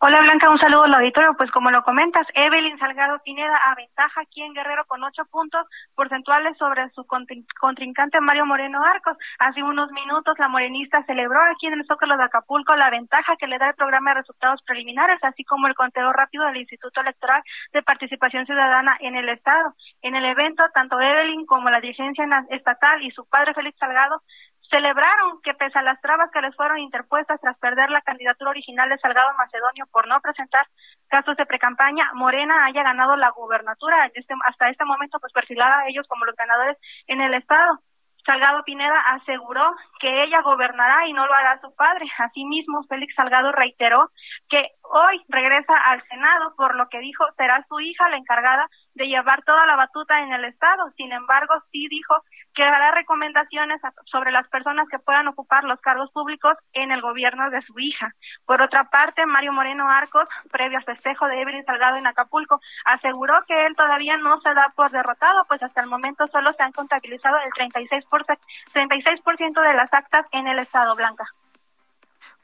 Hola 0.00 0.20
Blanca, 0.20 0.50
un 0.50 0.58
saludo 0.58 0.84
al 0.84 0.94
auditorio. 0.94 1.34
Pues 1.36 1.50
como 1.50 1.70
lo 1.70 1.82
comentas, 1.82 2.26
Evelyn 2.34 2.78
Salgado 2.78 3.18
Pineda 3.24 3.56
aventaja 3.66 4.20
aquí 4.20 4.42
en 4.42 4.54
Guerrero 4.54 4.84
con 4.86 5.02
ocho 5.02 5.24
puntos 5.26 5.66
porcentuales 5.94 6.56
sobre 6.58 6.88
su 6.90 7.04
contrincante 7.06 8.20
Mario 8.20 8.46
Moreno 8.46 8.82
Arcos. 8.84 9.16
Hace 9.38 9.62
unos 9.62 9.90
minutos 9.92 10.38
la 10.38 10.48
morenista 10.48 11.02
celebró 11.04 11.40
aquí 11.50 11.66
en 11.66 11.74
el 11.74 11.86
Zócalo 11.86 12.16
de 12.16 12.24
Acapulco 12.24 12.76
la 12.76 12.90
ventaja 12.90 13.36
que 13.36 13.46
le 13.46 13.58
da 13.58 13.68
el 13.68 13.74
programa 13.74 14.10
de 14.10 14.20
resultados 14.20 14.62
preliminares, 14.62 15.18
así 15.22 15.44
como 15.44 15.66
el 15.66 15.74
conteo 15.74 16.12
rápido 16.12 16.44
del 16.46 16.58
Instituto 16.58 17.00
Electoral 17.00 17.42
de 17.72 17.82
Participación 17.82 18.46
Ciudadana 18.46 18.96
en 19.00 19.16
el 19.16 19.28
Estado. 19.28 19.74
En 20.02 20.14
el 20.16 20.24
evento, 20.24 20.64
tanto 20.74 21.00
Evelyn 21.00 21.46
como 21.46 21.70
la 21.70 21.80
dirigencia 21.80 22.26
estatal 22.50 23.02
y 23.02 23.10
su 23.10 23.26
padre 23.26 23.54
Félix 23.54 23.78
Salgado 23.78 24.22
celebraron 24.70 25.40
que 25.42 25.54
pese 25.54 25.78
a 25.78 25.82
las 25.82 26.00
trabas 26.00 26.30
que 26.32 26.40
les 26.40 26.54
fueron 26.56 26.78
interpuestas 26.78 27.40
tras 27.40 27.56
perder 27.58 27.90
la 27.90 28.02
candidatura 28.02 28.50
original 28.50 28.88
de 28.88 28.98
Salgado 28.98 29.34
Macedonio 29.36 29.86
por 29.90 30.08
no 30.08 30.20
presentar 30.20 30.66
casos 31.08 31.36
de 31.36 31.46
precampaña, 31.46 32.10
Morena 32.14 32.64
haya 32.64 32.82
ganado 32.82 33.16
la 33.16 33.30
gubernatura 33.30 34.10
este, 34.14 34.34
hasta 34.44 34.70
este 34.70 34.84
momento 34.84 35.18
pues 35.20 35.32
perfilada 35.32 35.80
a 35.80 35.88
ellos 35.88 36.06
como 36.08 36.24
los 36.24 36.36
ganadores 36.36 36.76
en 37.06 37.20
el 37.20 37.34
estado. 37.34 37.80
Salgado 38.26 38.64
Pineda 38.64 38.98
aseguró 39.00 39.74
que 40.00 40.24
ella 40.24 40.40
gobernará 40.40 41.06
y 41.06 41.12
no 41.12 41.26
lo 41.26 41.34
hará 41.34 41.60
su 41.60 41.74
padre. 41.74 42.06
Asimismo, 42.18 42.82
Félix 42.88 43.14
Salgado 43.14 43.52
reiteró 43.52 44.10
que 44.48 44.70
hoy 44.84 45.24
regresa 45.28 45.74
al 45.86 46.02
Senado, 46.08 46.54
por 46.56 46.74
lo 46.76 46.88
que 46.88 46.98
dijo 47.00 47.24
será 47.36 47.64
su 47.68 47.80
hija 47.80 48.08
la 48.08 48.16
encargada 48.16 48.68
de 48.94 49.06
llevar 49.06 49.42
toda 49.42 49.66
la 49.66 49.76
batuta 49.76 50.20
en 50.20 50.32
el 50.32 50.44
Estado. 50.44 50.90
Sin 50.96 51.12
embargo, 51.12 51.54
sí 51.72 51.88
dijo 51.88 52.22
que 52.54 52.62
hará 52.62 52.92
recomendaciones 52.92 53.80
sobre 54.04 54.30
las 54.30 54.48
personas 54.48 54.88
que 54.88 55.00
puedan 55.00 55.26
ocupar 55.26 55.64
los 55.64 55.80
cargos 55.80 56.10
públicos 56.12 56.56
en 56.72 56.92
el 56.92 57.00
gobierno 57.00 57.50
de 57.50 57.60
su 57.62 57.78
hija. 57.78 58.12
Por 58.46 58.62
otra 58.62 58.84
parte, 58.84 59.26
Mario 59.26 59.52
Moreno 59.52 59.90
Arcos, 59.90 60.28
previo 60.52 60.78
al 60.78 60.84
festejo 60.84 61.26
de 61.26 61.40
Evelyn 61.40 61.64
Salgado 61.64 61.96
en 61.96 62.06
Acapulco, 62.06 62.60
aseguró 62.84 63.34
que 63.48 63.66
él 63.66 63.74
todavía 63.76 64.16
no 64.18 64.40
se 64.40 64.54
da 64.54 64.72
por 64.76 64.90
derrotado, 64.90 65.44
pues 65.48 65.62
hasta 65.62 65.80
el 65.80 65.88
momento 65.88 66.26
solo 66.28 66.52
se 66.52 66.62
han 66.62 66.72
contabilizado 66.72 67.36
el 67.38 67.50
36%, 67.50 68.38
36 68.72 69.20
de 69.24 69.74
las 69.74 69.92
actas 69.92 70.26
en 70.32 70.46
el 70.46 70.60
Estado 70.60 70.94
Blanca. 70.94 71.24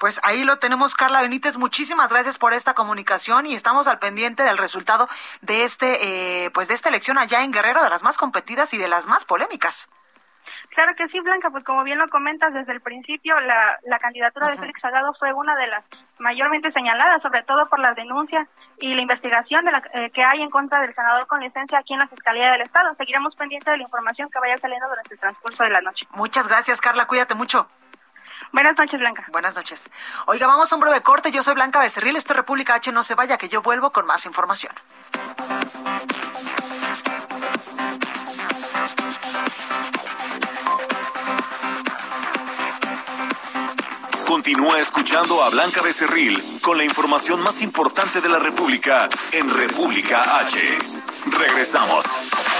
Pues 0.00 0.18
ahí 0.24 0.44
lo 0.44 0.56
tenemos, 0.56 0.94
Carla 0.94 1.20
Benítez. 1.20 1.58
Muchísimas 1.58 2.08
gracias 2.10 2.38
por 2.38 2.54
esta 2.54 2.72
comunicación 2.72 3.46
y 3.46 3.54
estamos 3.54 3.86
al 3.86 3.98
pendiente 3.98 4.42
del 4.42 4.56
resultado 4.56 5.10
de 5.42 5.64
este, 5.64 6.46
eh, 6.46 6.50
pues 6.52 6.68
de 6.68 6.74
esta 6.74 6.88
elección 6.88 7.18
allá 7.18 7.44
en 7.44 7.52
Guerrero, 7.52 7.84
de 7.84 7.90
las 7.90 8.02
más 8.02 8.16
competidas 8.16 8.72
y 8.72 8.78
de 8.78 8.88
las 8.88 9.06
más 9.08 9.26
polémicas. 9.26 9.90
Claro 10.70 10.94
que 10.96 11.06
sí, 11.08 11.20
Blanca, 11.20 11.50
pues 11.50 11.64
como 11.64 11.84
bien 11.84 11.98
lo 11.98 12.08
comentas 12.08 12.54
desde 12.54 12.72
el 12.72 12.80
principio, 12.80 13.38
la, 13.40 13.78
la 13.82 13.98
candidatura 13.98 14.48
de 14.48 14.56
Félix 14.56 14.80
Salgado 14.80 15.12
fue 15.18 15.34
una 15.34 15.54
de 15.56 15.66
las 15.66 15.84
mayormente 16.18 16.72
señaladas, 16.72 17.20
sobre 17.20 17.42
todo 17.42 17.68
por 17.68 17.78
las 17.80 17.94
denuncias 17.94 18.48
y 18.78 18.94
la 18.94 19.02
investigación 19.02 19.66
de 19.66 19.72
la, 19.72 19.82
eh, 19.92 20.10
que 20.14 20.24
hay 20.24 20.40
en 20.40 20.48
contra 20.48 20.80
del 20.80 20.94
senador 20.94 21.26
con 21.26 21.40
licencia 21.40 21.78
aquí 21.78 21.92
en 21.92 21.98
la 21.98 22.08
Fiscalía 22.08 22.52
del 22.52 22.62
Estado. 22.62 22.94
Seguiremos 22.94 23.36
pendientes 23.36 23.70
de 23.70 23.76
la 23.76 23.82
información 23.82 24.30
que 24.30 24.38
vaya 24.38 24.56
saliendo 24.56 24.88
durante 24.88 25.12
el 25.12 25.20
transcurso 25.20 25.62
de 25.62 25.70
la 25.70 25.82
noche. 25.82 26.06
Muchas 26.12 26.48
gracias, 26.48 26.80
Carla. 26.80 27.06
Cuídate 27.06 27.34
mucho. 27.34 27.68
Buenas 28.52 28.76
noches, 28.76 28.98
Blanca. 28.98 29.24
Buenas 29.28 29.56
noches. 29.56 29.88
Oiga, 30.26 30.46
vamos 30.46 30.72
a 30.72 30.74
un 30.74 30.80
breve 30.80 31.00
corte. 31.02 31.30
Yo 31.30 31.42
soy 31.42 31.54
Blanca 31.54 31.78
Becerril, 31.78 32.16
esto 32.16 32.32
es 32.32 32.36
República 32.36 32.74
H. 32.74 32.90
No 32.92 33.02
se 33.02 33.14
vaya, 33.14 33.38
que 33.38 33.48
yo 33.48 33.62
vuelvo 33.62 33.90
con 33.90 34.06
más 34.06 34.26
información. 34.26 34.72
Continúa 44.26 44.78
escuchando 44.78 45.42
a 45.42 45.50
Blanca 45.50 45.82
Becerril 45.82 46.40
con 46.62 46.78
la 46.78 46.84
información 46.84 47.40
más 47.42 47.62
importante 47.62 48.20
de 48.20 48.28
la 48.28 48.38
República 48.38 49.08
en 49.32 49.52
República 49.52 50.38
H. 50.38 50.78
Regresamos. 51.38 52.59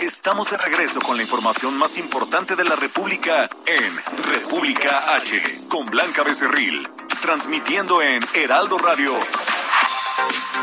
Estamos 0.00 0.50
de 0.50 0.58
regreso 0.58 1.00
con 1.00 1.16
la 1.16 1.22
información 1.22 1.76
más 1.78 1.96
importante 1.96 2.54
de 2.54 2.64
la 2.64 2.76
República 2.76 3.48
en 3.64 3.96
República 4.24 5.14
H, 5.14 5.68
con 5.68 5.86
Blanca 5.86 6.22
Becerril, 6.22 6.86
transmitiendo 7.22 8.02
en 8.02 8.22
Heraldo 8.34 8.76
Radio. 8.76 9.14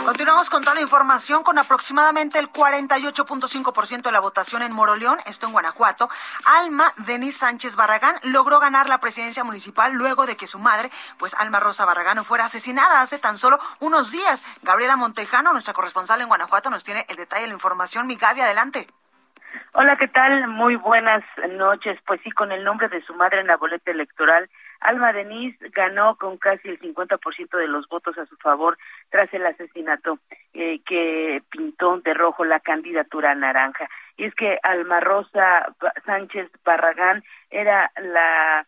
Continuamos 0.05 0.49
con 0.49 0.63
toda 0.63 0.75
la 0.75 0.81
información 0.81 1.43
con 1.43 1.57
aproximadamente 1.57 2.37
el 2.37 2.51
48.5% 2.51 4.03
de 4.03 4.11
la 4.11 4.19
votación 4.19 4.61
en 4.61 4.71
Moroleón, 4.71 5.17
esto 5.25 5.47
en 5.47 5.53
Guanajuato. 5.53 6.09
Alma 6.45 6.93
Denis 6.97 7.37
Sánchez 7.37 7.75
Barragán 7.75 8.15
logró 8.23 8.59
ganar 8.59 8.87
la 8.87 8.99
presidencia 8.99 9.43
municipal 9.43 9.93
luego 9.93 10.27
de 10.27 10.37
que 10.37 10.47
su 10.47 10.59
madre, 10.59 10.91
pues 11.17 11.33
Alma 11.33 11.59
Rosa 11.59 11.85
Barragán, 11.85 12.23
fuera 12.23 12.45
asesinada 12.45 13.01
hace 13.01 13.17
tan 13.17 13.37
solo 13.37 13.59
unos 13.79 14.11
días. 14.11 14.43
Gabriela 14.61 14.95
Montejano, 14.95 15.53
nuestra 15.53 15.73
corresponsal 15.73 16.21
en 16.21 16.27
Guanajuato, 16.27 16.69
nos 16.69 16.83
tiene 16.83 17.05
el 17.09 17.17
detalle 17.17 17.43
de 17.43 17.47
la 17.47 17.55
información. 17.55 18.05
Mi 18.05 18.15
Gaby, 18.15 18.41
adelante. 18.41 18.87
Hola, 19.75 19.95
¿qué 19.97 20.07
tal? 20.07 20.47
Muy 20.47 20.75
buenas 20.75 21.23
noches. 21.51 21.99
Pues 22.05 22.21
sí, 22.23 22.31
con 22.31 22.51
el 22.51 22.63
nombre 22.63 22.89
de 22.89 23.01
su 23.01 23.13
madre 23.13 23.39
en 23.39 23.47
la 23.47 23.57
boleta 23.57 23.91
electoral, 23.91 24.49
Alma 24.79 25.13
Denis 25.13 25.55
ganó 25.71 26.15
con 26.15 26.37
casi 26.37 26.69
el 26.69 26.79
50% 26.79 27.57
de 27.57 27.67
los 27.67 27.87
votos 27.87 28.17
a 28.17 28.25
su 28.25 28.35
favor 28.37 28.77
tras 29.09 29.33
el 29.33 29.45
asesinato 29.45 30.19
eh, 30.53 30.81
que 30.85 31.41
pintó 31.49 31.99
de 31.99 32.13
rojo 32.13 32.45
la 32.45 32.59
candidatura 32.59 33.33
naranja. 33.35 33.89
Y 34.17 34.25
es 34.25 34.35
que 34.35 34.59
Alma 34.63 34.99
Rosa 34.99 35.73
Sánchez 36.05 36.49
Barragán 36.63 37.23
era 37.49 37.91
la 37.97 38.65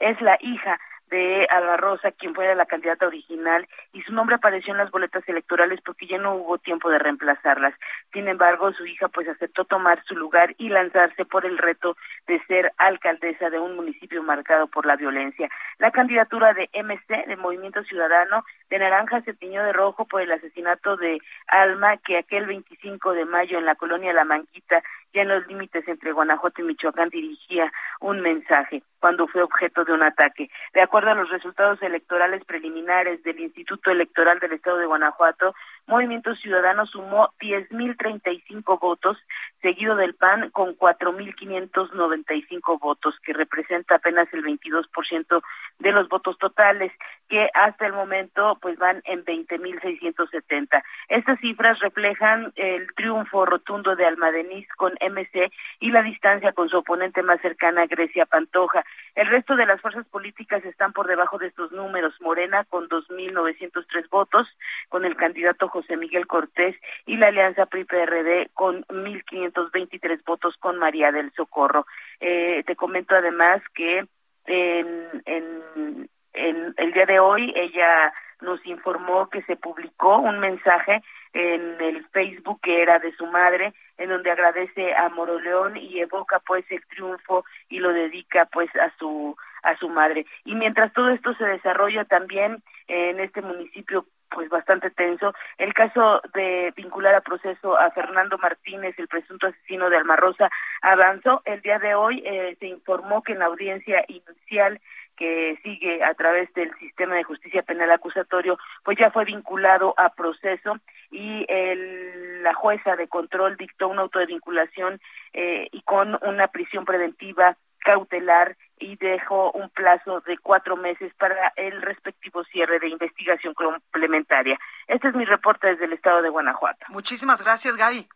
es 0.00 0.20
la 0.22 0.38
hija 0.40 0.78
de 1.10 1.46
Alba 1.50 1.76
quien 2.18 2.34
fuera 2.34 2.54
la 2.54 2.66
candidata 2.66 3.06
original, 3.06 3.68
y 3.92 4.02
su 4.02 4.12
nombre 4.12 4.36
apareció 4.36 4.72
en 4.72 4.78
las 4.78 4.90
boletas 4.90 5.28
electorales 5.28 5.80
porque 5.84 6.06
ya 6.06 6.18
no 6.18 6.34
hubo 6.34 6.58
tiempo 6.58 6.90
de 6.90 6.98
reemplazarlas. 6.98 7.74
Sin 8.12 8.28
embargo, 8.28 8.72
su 8.72 8.86
hija 8.86 9.08
pues 9.08 9.28
aceptó 9.28 9.64
tomar 9.64 10.02
su 10.04 10.16
lugar 10.16 10.54
y 10.58 10.68
lanzarse 10.68 11.24
por 11.24 11.46
el 11.46 11.58
reto 11.58 11.96
de 12.26 12.40
ser 12.46 12.72
alcaldesa 12.78 13.50
de 13.50 13.58
un 13.58 13.76
municipio 13.76 14.22
marcado 14.22 14.66
por 14.66 14.86
la 14.86 14.96
violencia. 14.96 15.48
La 15.78 15.90
candidatura 15.90 16.54
de 16.54 16.68
MC, 16.72 17.26
de 17.26 17.36
Movimiento 17.36 17.82
Ciudadano, 17.84 18.44
de 18.70 18.78
Naranja 18.78 19.20
se 19.22 19.34
tiñó 19.34 19.62
de 19.62 19.72
rojo 19.72 20.06
por 20.06 20.22
el 20.22 20.32
asesinato 20.32 20.96
de 20.96 21.20
Alma, 21.46 21.96
que 21.98 22.18
aquel 22.18 22.46
25 22.46 23.12
de 23.12 23.24
mayo 23.24 23.58
en 23.58 23.64
la 23.64 23.74
colonia 23.76 24.12
La 24.12 24.24
Manguita 24.24 24.82
ya 25.12 25.22
en 25.22 25.28
los 25.28 25.46
límites 25.46 25.86
entre 25.88 26.12
Guanajuato 26.12 26.60
y 26.60 26.64
Michoacán 26.64 27.08
dirigía 27.08 27.72
un 28.00 28.20
mensaje 28.20 28.82
cuando 29.00 29.26
fue 29.26 29.42
objeto 29.42 29.84
de 29.84 29.92
un 29.92 30.02
ataque. 30.02 30.50
De 30.74 30.82
acuerdo 30.82 31.10
a 31.10 31.14
los 31.14 31.30
resultados 31.30 31.80
electorales 31.82 32.44
preliminares 32.44 33.22
del 33.22 33.40
Instituto 33.40 33.90
Electoral 33.90 34.38
del 34.40 34.52
Estado 34.52 34.78
de 34.78 34.86
Guanajuato, 34.86 35.54
Movimiento 35.86 36.34
Ciudadano 36.34 36.86
sumó 36.86 37.32
10.035 37.40 38.80
votos, 38.80 39.16
seguido 39.62 39.94
del 39.94 40.14
PAN 40.14 40.50
con 40.50 40.76
4.595 40.76 42.80
votos, 42.80 43.14
que 43.24 43.32
representa 43.32 43.96
apenas 43.96 44.26
el 44.32 44.44
22% 44.44 45.42
de 45.78 45.92
los 45.92 46.08
votos 46.08 46.36
totales, 46.38 46.92
que 47.28 47.48
hasta 47.54 47.86
el 47.86 47.92
momento 47.92 48.58
pues 48.60 48.78
van 48.78 49.00
en 49.04 49.24
20.670. 49.24 50.82
Estas 51.08 51.38
cifras 51.40 51.78
reflejan 51.78 52.52
el 52.56 52.92
triunfo 52.94 53.46
rotundo 53.46 53.94
de 53.94 54.06
Almadeniz 54.06 54.66
con 54.76 54.92
MC 54.94 55.50
y 55.80 55.90
la 55.90 56.02
distancia 56.02 56.52
con 56.52 56.68
su 56.68 56.78
oponente 56.78 57.22
más 57.22 57.40
cercana, 57.40 57.86
Grecia 57.86 58.26
Pantoja. 58.26 58.84
El 59.14 59.28
resto 59.28 59.56
de 59.56 59.66
las 59.66 59.80
fuerzas 59.80 60.06
políticas 60.06 60.64
están 60.64 60.92
por 60.92 61.06
debajo 61.06 61.38
de 61.38 61.46
estos 61.46 61.72
números. 61.72 62.14
Morena 62.20 62.64
con 62.64 62.88
2.903 62.88 64.08
votos, 64.10 64.48
con 64.88 65.04
el 65.04 65.16
candidato 65.16 65.68
José 65.76 65.98
Miguel 65.98 66.26
Cortés 66.26 66.74
y 67.04 67.18
la 67.18 67.26
Alianza 67.26 67.66
PRI-PRD 67.66 68.48
con 68.54 68.82
1.523 68.84 70.24
votos 70.24 70.56
con 70.58 70.78
María 70.78 71.12
del 71.12 71.30
Socorro. 71.32 71.86
Eh, 72.18 72.64
te 72.66 72.76
comento 72.76 73.14
además 73.14 73.60
que 73.74 74.06
en, 74.46 75.22
en, 75.26 76.08
en 76.32 76.74
el 76.78 76.92
día 76.94 77.04
de 77.04 77.20
hoy 77.20 77.52
ella 77.54 78.10
nos 78.40 78.64
informó 78.64 79.28
que 79.28 79.42
se 79.42 79.56
publicó 79.56 80.16
un 80.16 80.38
mensaje 80.38 81.02
en 81.34 81.78
el 81.78 82.06
Facebook 82.06 82.60
que 82.62 82.80
era 82.80 82.98
de 82.98 83.14
su 83.16 83.26
madre, 83.26 83.74
en 83.98 84.08
donde 84.08 84.30
agradece 84.30 84.94
a 84.94 85.10
Moroleón 85.10 85.76
y 85.76 86.00
evoca 86.00 86.38
pues 86.38 86.64
el 86.70 86.86
triunfo 86.86 87.44
y 87.68 87.80
lo 87.80 87.92
dedica 87.92 88.46
pues 88.46 88.74
a 88.76 88.90
su 88.98 89.36
a 89.62 89.76
su 89.76 89.90
madre. 89.90 90.24
Y 90.46 90.54
mientras 90.54 90.92
todo 90.94 91.10
esto 91.10 91.34
se 91.34 91.44
desarrolla 91.44 92.06
también 92.06 92.62
en 92.88 93.20
este 93.20 93.42
municipio 93.42 94.06
pues 94.30 94.48
bastante 94.48 94.90
tenso. 94.90 95.34
El 95.58 95.74
caso 95.74 96.20
de 96.34 96.72
vincular 96.76 97.14
a 97.14 97.20
proceso 97.20 97.78
a 97.78 97.90
Fernando 97.90 98.38
Martínez, 98.38 98.98
el 98.98 99.08
presunto 99.08 99.46
asesino 99.46 99.90
de 99.90 99.96
Almarrosa, 99.96 100.50
avanzó. 100.82 101.42
El 101.44 101.62
día 101.62 101.78
de 101.78 101.94
hoy 101.94 102.22
eh, 102.24 102.56
se 102.58 102.66
informó 102.66 103.22
que 103.22 103.32
en 103.32 103.40
la 103.40 103.46
audiencia 103.46 104.04
inicial 104.08 104.80
que 105.16 105.58
sigue 105.62 106.04
a 106.04 106.14
través 106.14 106.52
del 106.54 106.72
sistema 106.78 107.14
de 107.16 107.24
justicia 107.24 107.62
penal 107.62 107.90
acusatorio, 107.90 108.58
pues 108.84 108.98
ya 108.98 109.10
fue 109.10 109.24
vinculado 109.24 109.94
a 109.96 110.10
proceso 110.10 110.78
y 111.10 111.46
el, 111.48 112.42
la 112.42 112.54
jueza 112.54 112.96
de 112.96 113.08
control 113.08 113.56
dictó 113.56 113.88
un 113.88 113.98
auto 113.98 114.18
de 114.18 114.26
vinculación 114.26 115.00
eh, 115.32 115.68
y 115.72 115.80
con 115.82 116.18
una 116.22 116.48
prisión 116.48 116.84
preventiva 116.84 117.56
cautelar 117.86 118.56
y 118.78 118.96
dejó 118.96 119.52
un 119.52 119.70
plazo 119.70 120.20
de 120.22 120.36
cuatro 120.38 120.76
meses 120.76 121.14
para 121.14 121.52
el 121.54 121.80
respectivo 121.80 122.44
cierre 122.44 122.80
de 122.80 122.88
investigación 122.88 123.54
complementaria. 123.54 124.58
Este 124.88 125.08
es 125.08 125.14
mi 125.14 125.24
reporte 125.24 125.68
desde 125.68 125.84
el 125.84 125.92
estado 125.92 126.20
de 126.20 126.28
Guanajuato. 126.28 126.84
Muchísimas 126.88 127.42
gracias, 127.42 127.76
Gaby. 127.76 128.08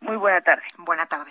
Muy 0.00 0.16
buena 0.16 0.40
tarde. 0.42 0.64
Buena 0.76 1.06
tarde. 1.06 1.30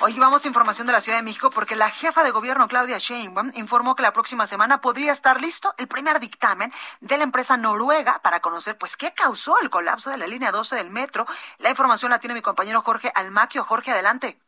Hoy 0.00 0.18
vamos 0.18 0.44
a 0.44 0.48
información 0.48 0.86
de 0.86 0.92
la 0.92 1.00
Ciudad 1.00 1.18
de 1.18 1.24
México 1.24 1.50
porque 1.50 1.76
la 1.76 1.90
jefa 1.90 2.22
de 2.22 2.30
gobierno 2.30 2.68
Claudia 2.68 2.98
Sheinbaum 2.98 3.52
informó 3.54 3.94
que 3.94 4.02
la 4.02 4.12
próxima 4.12 4.46
semana 4.46 4.80
podría 4.80 5.12
estar 5.12 5.40
listo 5.40 5.74
el 5.78 5.88
primer 5.88 6.20
dictamen 6.20 6.72
de 7.00 7.16
la 7.16 7.24
empresa 7.24 7.56
noruega 7.56 8.20
para 8.22 8.40
conocer 8.40 8.76
pues 8.78 8.96
qué 8.96 9.12
causó 9.14 9.58
el 9.60 9.70
colapso 9.70 10.10
de 10.10 10.18
la 10.18 10.26
línea 10.26 10.52
12 10.52 10.76
del 10.76 10.90
metro. 10.90 11.26
La 11.58 11.70
información 11.70 12.10
la 12.10 12.18
tiene 12.18 12.34
mi 12.34 12.42
compañero 12.42 12.82
Jorge 12.82 13.10
Almaquio. 13.14 13.64
Jorge, 13.64 13.90
adelante. 13.90 14.38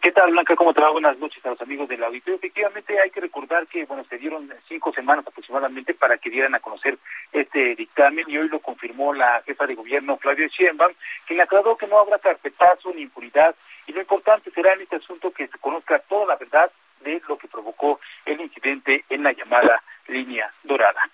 ¿Qué 0.00 0.12
tal, 0.12 0.30
Blanca? 0.30 0.56
¿Cómo 0.56 0.72
te 0.72 0.80
va? 0.80 0.90
Buenas 0.90 1.18
noches 1.18 1.44
a 1.44 1.50
los 1.50 1.60
amigos 1.60 1.86
del 1.88 2.02
auditorio. 2.02 2.36
Efectivamente, 2.36 2.98
hay 2.98 3.10
que 3.10 3.20
recordar 3.20 3.66
que, 3.66 3.84
bueno, 3.84 4.02
se 4.08 4.16
dieron 4.16 4.50
cinco 4.66 4.90
semanas 4.94 5.26
aproximadamente 5.26 5.92
para 5.92 6.16
que 6.16 6.30
dieran 6.30 6.54
a 6.54 6.60
conocer 6.60 6.98
este 7.32 7.74
dictamen 7.74 8.24
y 8.26 8.38
hoy 8.38 8.48
lo 8.48 8.60
confirmó 8.60 9.12
la 9.12 9.42
jefa 9.44 9.66
de 9.66 9.74
gobierno, 9.74 10.16
Claudia 10.16 10.46
Sheinbaum, 10.46 10.94
quien 11.26 11.42
aclaró 11.42 11.76
que 11.76 11.86
no 11.86 11.98
habrá 11.98 12.18
carpetazo 12.18 12.94
ni 12.94 13.02
impunidad 13.02 13.54
y 13.86 13.92
lo 13.92 14.00
importante 14.00 14.50
será 14.52 14.72
en 14.72 14.80
este 14.80 14.96
asunto 14.96 15.30
que 15.32 15.48
se 15.48 15.58
conozca 15.58 15.98
toda 15.98 16.26
la 16.28 16.36
verdad 16.36 16.70
de 17.00 17.20
lo 17.28 17.36
que 17.36 17.48
provocó 17.48 18.00
el 18.24 18.40
incidente 18.40 19.04
en 19.10 19.22
la 19.22 19.32
llamada 19.32 19.82
línea 20.08 20.50
dorada. 20.62 21.10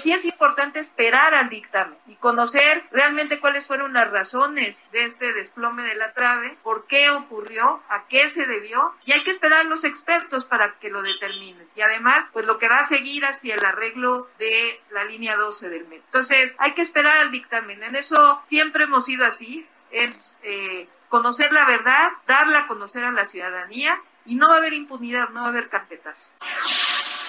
Sí 0.00 0.12
es 0.12 0.24
importante 0.24 0.78
esperar 0.78 1.34
al 1.34 1.48
dictamen 1.50 1.98
y 2.06 2.16
conocer 2.16 2.84
realmente 2.90 3.38
cuáles 3.38 3.66
fueron 3.66 3.92
las 3.92 4.10
razones 4.10 4.88
de 4.92 5.04
este 5.04 5.32
desplome 5.32 5.82
de 5.82 5.94
la 5.94 6.12
trave, 6.14 6.56
por 6.62 6.86
qué 6.86 7.10
ocurrió, 7.10 7.82
a 7.88 8.06
qué 8.08 8.28
se 8.28 8.46
debió 8.46 8.94
y 9.04 9.12
hay 9.12 9.22
que 9.22 9.30
esperar 9.30 9.60
a 9.60 9.68
los 9.68 9.84
expertos 9.84 10.44
para 10.44 10.78
que 10.78 10.88
lo 10.88 11.02
determinen. 11.02 11.68
Y 11.76 11.82
además, 11.82 12.30
pues 12.32 12.46
lo 12.46 12.58
que 12.58 12.68
va 12.68 12.80
a 12.80 12.84
seguir 12.84 13.24
hacia 13.24 13.54
el 13.54 13.64
arreglo 13.64 14.28
de 14.38 14.80
la 14.90 15.04
línea 15.04 15.36
12 15.36 15.68
del 15.68 15.86
metro. 15.86 16.04
Entonces, 16.06 16.54
hay 16.58 16.72
que 16.72 16.82
esperar 16.82 17.18
al 17.18 17.30
dictamen. 17.30 17.82
En 17.82 17.96
eso 17.96 18.40
siempre 18.42 18.84
hemos 18.84 19.04
sido 19.04 19.26
así, 19.26 19.66
es 19.90 20.40
eh, 20.42 20.88
conocer 21.08 21.52
la 21.52 21.66
verdad, 21.66 22.10
darla 22.26 22.60
a 22.60 22.66
conocer 22.66 23.04
a 23.04 23.12
la 23.12 23.28
ciudadanía 23.28 24.00
y 24.24 24.36
no 24.36 24.48
va 24.48 24.54
a 24.54 24.58
haber 24.58 24.72
impunidad, 24.72 25.28
no 25.30 25.40
va 25.40 25.46
a 25.46 25.50
haber 25.50 25.68
carpetas 25.68 26.30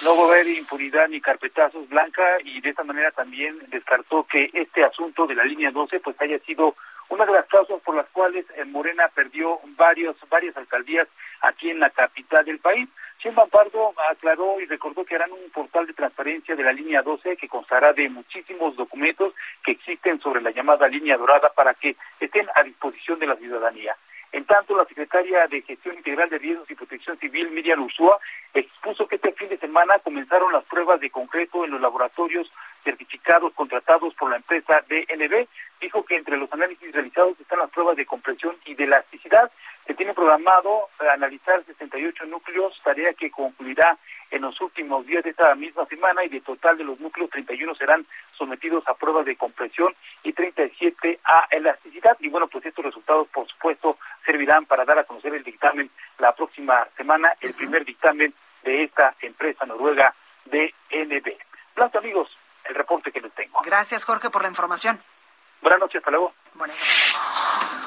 no 0.04 0.16
va 0.16 0.24
a 0.24 0.26
haber 0.26 0.48
impunidad 0.48 1.08
ni 1.08 1.20
carpetazos 1.20 1.88
Blanca 1.88 2.22
y 2.44 2.60
de 2.60 2.70
esta 2.70 2.82
manera 2.82 3.12
también 3.12 3.58
descartó 3.68 4.24
que 4.24 4.50
este 4.52 4.82
asunto 4.82 5.26
de 5.26 5.34
la 5.34 5.44
línea 5.44 5.70
12 5.70 6.00
pues 6.00 6.20
haya 6.20 6.38
sido 6.40 6.74
una 7.08 7.24
de 7.24 7.32
las 7.32 7.46
causas 7.46 7.80
por 7.82 7.94
las 7.94 8.06
cuales 8.08 8.44
eh, 8.56 8.64
Morena 8.64 9.08
perdió 9.14 9.60
varios 9.76 10.16
varias 10.28 10.56
alcaldías 10.56 11.06
aquí 11.42 11.70
en 11.70 11.78
la 11.78 11.90
capital 11.90 12.44
del 12.44 12.58
país. 12.58 12.88
Chimba 13.18 13.46
Pardo 13.46 13.94
aclaró 14.10 14.60
y 14.60 14.66
recordó 14.66 15.04
que 15.04 15.14
harán 15.14 15.30
un 15.30 15.50
portal 15.50 15.86
de 15.86 15.92
transparencia 15.92 16.56
de 16.56 16.64
la 16.64 16.72
línea 16.72 17.02
12 17.02 17.36
que 17.36 17.48
constará 17.48 17.92
de 17.92 18.08
muchísimos 18.08 18.74
documentos 18.74 19.34
que 19.64 19.72
existen 19.72 20.20
sobre 20.20 20.40
la 20.40 20.50
llamada 20.50 20.88
línea 20.88 21.16
dorada 21.16 21.52
para 21.54 21.74
que 21.74 21.96
estén 22.18 22.48
a 22.56 22.62
disposición 22.64 23.20
de 23.20 23.26
la 23.26 23.36
ciudadanía. 23.36 23.96
En 24.32 24.46
tanto, 24.46 24.74
la 24.74 24.86
secretaria 24.86 25.46
de 25.46 25.60
Gestión 25.60 25.96
Integral 25.96 26.30
de 26.30 26.38
Riesgos 26.38 26.70
y 26.70 26.74
Protección 26.74 27.18
Civil, 27.18 27.50
Miriam 27.50 27.82
Ursúa, 27.82 28.18
expuso 28.54 29.06
que 29.06 29.16
este 29.16 29.32
fin 29.32 29.50
de 29.50 29.58
semana 29.58 29.98
comenzaron 29.98 30.52
las 30.52 30.64
pruebas 30.64 31.00
de 31.00 31.10
concreto 31.10 31.64
en 31.64 31.72
los 31.72 31.80
laboratorios 31.80 32.50
certificados 32.84 33.52
contratados 33.54 34.14
por 34.14 34.30
la 34.30 34.36
empresa 34.36 34.84
DNB. 34.88 35.46
Dijo 35.80 36.04
que 36.04 36.16
entre 36.16 36.36
los 36.36 36.52
análisis 36.52 36.92
realizados 36.92 37.38
están 37.40 37.58
las 37.58 37.70
pruebas 37.70 37.96
de 37.96 38.06
compresión 38.06 38.56
y 38.64 38.74
de 38.74 38.84
elasticidad. 38.84 39.50
Se 39.86 39.94
tiene 39.94 40.14
programado 40.14 40.88
analizar 41.12 41.64
68 41.64 42.26
núcleos, 42.26 42.80
tarea 42.84 43.12
que 43.14 43.30
concluirá 43.30 43.98
en 44.30 44.42
los 44.42 44.60
últimos 44.60 45.06
días 45.06 45.24
de 45.24 45.30
esta 45.30 45.54
misma 45.54 45.84
semana 45.86 46.24
y 46.24 46.28
de 46.28 46.40
total 46.40 46.78
de 46.78 46.84
los 46.84 46.98
núcleos 47.00 47.30
31 47.30 47.74
serán 47.74 48.06
sometidos 48.32 48.86
a 48.88 48.94
pruebas 48.94 49.26
de 49.26 49.36
compresión 49.36 49.94
y 50.22 50.32
37 50.32 51.20
a 51.24 51.46
elasticidad. 51.50 52.16
Y 52.20 52.28
bueno, 52.28 52.46
pues 52.46 52.64
estos 52.64 52.84
resultados, 52.84 53.28
por 53.28 53.46
supuesto, 53.48 53.98
servirán 54.24 54.64
para 54.66 54.84
dar 54.84 54.98
a 54.98 55.04
conocer 55.04 55.34
el 55.34 55.44
dictamen 55.44 55.90
la 56.18 56.34
próxima 56.34 56.88
semana, 56.96 57.32
el 57.40 57.52
primer 57.54 57.84
dictamen 57.84 58.32
de 58.62 58.84
esta 58.84 59.14
empresa 59.20 59.66
noruega 59.66 60.14
DNB. 60.46 61.36
Blanco, 61.74 61.98
amigos, 61.98 62.36
el 62.64 62.74
reporte 62.74 63.10
que 63.10 63.20
les 63.20 63.32
tengo. 63.32 63.61
Gracias, 63.72 64.04
Jorge, 64.04 64.28
por 64.28 64.42
la 64.42 64.48
información. 64.48 65.00
Buenas 65.62 65.80
noches, 65.80 65.96
hasta 65.96 66.10
luego. 66.10 66.34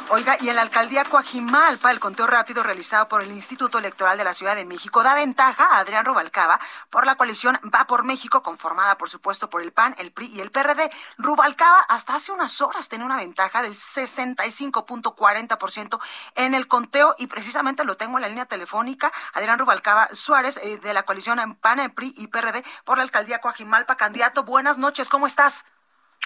Oiga, 0.09 0.35
y 0.39 0.49
en 0.49 0.55
la 0.55 0.63
alcaldía 0.63 1.03
Coajimalpa, 1.03 1.91
el 1.91 1.99
conteo 1.99 2.25
rápido 2.25 2.63
realizado 2.63 3.07
por 3.07 3.21
el 3.21 3.31
Instituto 3.31 3.77
Electoral 3.77 4.17
de 4.17 4.23
la 4.23 4.33
Ciudad 4.33 4.55
de 4.55 4.65
México 4.65 5.03
da 5.03 5.13
ventaja 5.13 5.63
a 5.63 5.77
Adrián 5.77 6.03
Rubalcaba 6.03 6.59
por 6.89 7.05
la 7.05 7.13
coalición 7.13 7.59
Va 7.71 7.85
por 7.85 8.03
México, 8.03 8.41
conformada 8.41 8.97
por 8.97 9.11
supuesto 9.11 9.51
por 9.51 9.61
el 9.61 9.73
PAN, 9.73 9.93
el 9.99 10.11
PRI 10.11 10.25
y 10.25 10.41
el 10.41 10.49
PRD. 10.49 10.89
Rubalcaba 11.19 11.81
hasta 11.87 12.15
hace 12.15 12.31
unas 12.31 12.59
horas 12.61 12.89
tenía 12.89 13.05
una 13.05 13.17
ventaja 13.17 13.61
del 13.61 13.75
65.40% 13.75 15.99
en 16.33 16.55
el 16.55 16.67
conteo 16.67 17.13
y 17.19 17.27
precisamente 17.27 17.85
lo 17.85 17.95
tengo 17.95 18.17
en 18.17 18.23
la 18.23 18.29
línea 18.29 18.45
telefónica. 18.45 19.11
Adrián 19.33 19.59
Rubalcaba 19.59 20.07
Suárez 20.13 20.57
eh, 20.63 20.79
de 20.79 20.93
la 20.95 21.03
coalición 21.03 21.59
PAN, 21.61 21.91
PRI 21.91 22.15
y 22.17 22.25
PRD 22.25 22.65
por 22.85 22.97
la 22.97 23.03
alcaldía 23.03 23.39
Coajimalpa. 23.39 23.97
Candidato, 23.97 24.43
buenas 24.43 24.79
noches, 24.79 25.09
¿cómo 25.09 25.27
estás? 25.27 25.63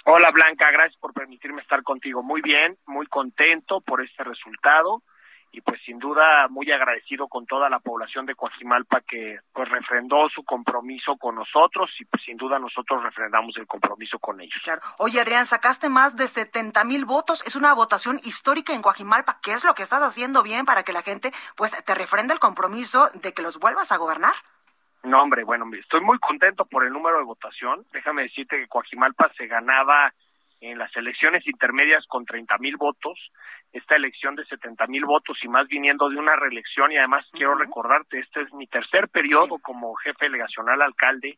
Hola 0.05 0.31
Blanca, 0.31 0.71
gracias 0.71 0.99
por 0.99 1.13
permitirme 1.13 1.61
estar 1.61 1.83
contigo. 1.83 2.23
Muy 2.23 2.41
bien, 2.41 2.77
muy 2.85 3.05
contento 3.07 3.81
por 3.81 4.03
este 4.03 4.23
resultado 4.23 5.03
y 5.51 5.61
pues 5.61 5.81
sin 5.85 5.97
duda 5.97 6.47
muy 6.49 6.71
agradecido 6.71 7.27
con 7.27 7.45
toda 7.45 7.69
la 7.69 7.79
población 7.79 8.25
de 8.25 8.35
Coajimalpa 8.35 9.01
que 9.01 9.39
pues 9.51 9.67
refrendó 9.69 10.29
su 10.29 10.43
compromiso 10.43 11.17
con 11.17 11.35
nosotros 11.35 11.89
y 11.99 12.05
pues 12.05 12.23
sin 12.23 12.37
duda 12.37 12.59
nosotros 12.59 13.03
refrendamos 13.03 13.57
el 13.57 13.67
compromiso 13.67 14.19
con 14.19 14.39
ellos. 14.41 14.61
Oye 14.99 15.19
Adrián, 15.19 15.45
sacaste 15.45 15.89
más 15.89 16.15
de 16.15 16.27
70 16.27 16.83
mil 16.83 17.05
votos, 17.05 17.45
es 17.47 17.55
una 17.55 17.73
votación 17.73 18.19
histórica 18.23 18.73
en 18.73 18.81
Coajimalpa. 18.81 19.39
¿Qué 19.41 19.53
es 19.53 19.63
lo 19.63 19.73
que 19.73 19.83
estás 19.83 20.01
haciendo 20.01 20.43
bien 20.43 20.65
para 20.65 20.83
que 20.83 20.93
la 20.93 21.01
gente 21.01 21.31
pues 21.55 21.71
te 21.83 21.95
refrende 21.95 22.33
el 22.33 22.39
compromiso 22.39 23.09
de 23.15 23.33
que 23.33 23.41
los 23.41 23.59
vuelvas 23.59 23.91
a 23.91 23.97
gobernar? 23.97 24.35
No, 25.03 25.21
hombre, 25.21 25.43
bueno, 25.43 25.65
estoy 25.79 26.01
muy 26.01 26.19
contento 26.19 26.65
por 26.65 26.85
el 26.85 26.91
número 26.91 27.19
de 27.19 27.23
votación. 27.23 27.85
Déjame 27.93 28.23
decirte 28.23 28.57
que 28.57 28.67
Coajimalpa 28.67 29.31
se 29.37 29.47
ganaba 29.47 30.13
en 30.61 30.77
las 30.77 30.93
elecciones 30.95 31.47
intermedias 31.47 32.05
con 32.07 32.25
30 32.25 32.57
mil 32.57 32.75
votos, 32.75 33.17
esta 33.71 33.95
elección 33.95 34.35
de 34.35 34.45
70 34.45 34.87
mil 34.87 35.05
votos 35.05 35.37
y 35.43 35.47
más 35.47 35.67
viniendo 35.67 36.09
de 36.09 36.17
una 36.17 36.35
reelección 36.35 36.91
y 36.91 36.97
además 36.97 37.25
quiero 37.31 37.55
recordarte, 37.55 38.19
este 38.19 38.41
es 38.41 38.53
mi 38.53 38.67
tercer 38.67 39.07
periodo 39.07 39.57
como 39.59 39.95
jefe 39.95 40.25
delegacional 40.25 40.81
alcalde 40.81 41.37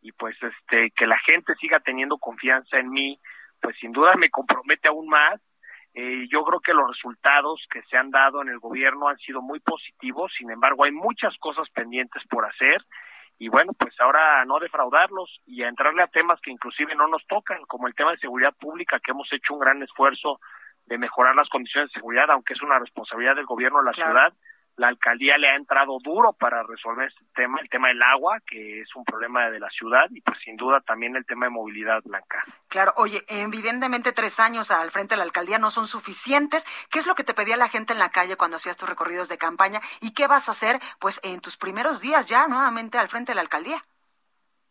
y 0.00 0.12
pues 0.12 0.36
este 0.42 0.90
que 0.90 1.06
la 1.06 1.18
gente 1.18 1.54
siga 1.56 1.80
teniendo 1.80 2.18
confianza 2.18 2.78
en 2.78 2.90
mí, 2.90 3.20
pues 3.60 3.76
sin 3.78 3.92
duda 3.92 4.14
me 4.16 4.30
compromete 4.30 4.88
aún 4.88 5.06
más. 5.08 5.40
Eh, 5.94 6.26
yo 6.30 6.42
creo 6.44 6.60
que 6.60 6.72
los 6.72 6.88
resultados 6.88 7.66
que 7.70 7.82
se 7.82 7.96
han 7.98 8.10
dado 8.10 8.40
en 8.40 8.48
el 8.48 8.58
gobierno 8.58 9.08
han 9.08 9.18
sido 9.18 9.42
muy 9.42 9.60
positivos, 9.60 10.32
sin 10.36 10.50
embargo 10.50 10.84
hay 10.84 10.92
muchas 10.92 11.36
cosas 11.38 11.68
pendientes 11.70 12.22
por 12.30 12.46
hacer 12.46 12.82
y 13.38 13.48
bueno, 13.48 13.72
pues 13.76 13.92
ahora 14.00 14.44
no 14.44 14.60
defraudarlos 14.60 15.40
y 15.46 15.64
a 15.64 15.68
entrarle 15.68 16.02
a 16.02 16.06
temas 16.06 16.40
que 16.40 16.52
inclusive 16.52 16.94
no 16.94 17.08
nos 17.08 17.26
tocan, 17.26 17.60
como 17.66 17.88
el 17.88 17.94
tema 17.94 18.12
de 18.12 18.18
seguridad 18.18 18.54
pública, 18.54 19.00
que 19.00 19.10
hemos 19.10 19.26
hecho 19.32 19.54
un 19.54 19.60
gran 19.60 19.82
esfuerzo 19.82 20.38
de 20.86 20.96
mejorar 20.96 21.34
las 21.34 21.48
condiciones 21.48 21.90
de 21.90 21.94
seguridad, 21.94 22.30
aunque 22.30 22.52
es 22.54 22.62
una 22.62 22.78
responsabilidad 22.78 23.34
del 23.34 23.46
gobierno 23.46 23.80
de 23.80 23.84
la 23.86 23.92
ciudad. 23.92 24.32
La 24.76 24.88
alcaldía 24.88 25.36
le 25.36 25.48
ha 25.48 25.54
entrado 25.54 25.98
duro 26.02 26.32
para 26.32 26.62
resolver 26.62 27.08
este 27.08 27.24
tema, 27.34 27.58
el 27.60 27.68
tema 27.68 27.88
del 27.88 28.02
agua, 28.02 28.38
que 28.46 28.80
es 28.80 28.96
un 28.96 29.04
problema 29.04 29.50
de 29.50 29.60
la 29.60 29.68
ciudad, 29.68 30.06
y 30.10 30.20
pues 30.22 30.38
sin 30.42 30.56
duda 30.56 30.80
también 30.80 31.14
el 31.14 31.26
tema 31.26 31.46
de 31.46 31.50
movilidad 31.50 32.02
blanca. 32.02 32.40
Claro, 32.68 32.92
oye, 32.96 33.22
evidentemente 33.28 34.12
tres 34.12 34.40
años 34.40 34.70
al 34.70 34.90
frente 34.90 35.14
de 35.14 35.18
la 35.18 35.24
alcaldía 35.24 35.58
no 35.58 35.70
son 35.70 35.86
suficientes. 35.86 36.64
¿Qué 36.90 36.98
es 36.98 37.06
lo 37.06 37.14
que 37.14 37.24
te 37.24 37.34
pedía 37.34 37.56
la 37.56 37.68
gente 37.68 37.92
en 37.92 37.98
la 37.98 38.10
calle 38.10 38.36
cuando 38.36 38.56
hacías 38.56 38.78
tus 38.78 38.88
recorridos 38.88 39.28
de 39.28 39.36
campaña? 39.36 39.80
¿Y 40.00 40.14
qué 40.14 40.26
vas 40.26 40.48
a 40.48 40.52
hacer 40.52 40.80
pues 40.98 41.20
en 41.22 41.40
tus 41.40 41.58
primeros 41.58 42.00
días 42.00 42.26
ya 42.26 42.46
nuevamente 42.48 42.96
al 42.96 43.08
frente 43.08 43.32
de 43.32 43.36
la 43.36 43.42
alcaldía? 43.42 43.82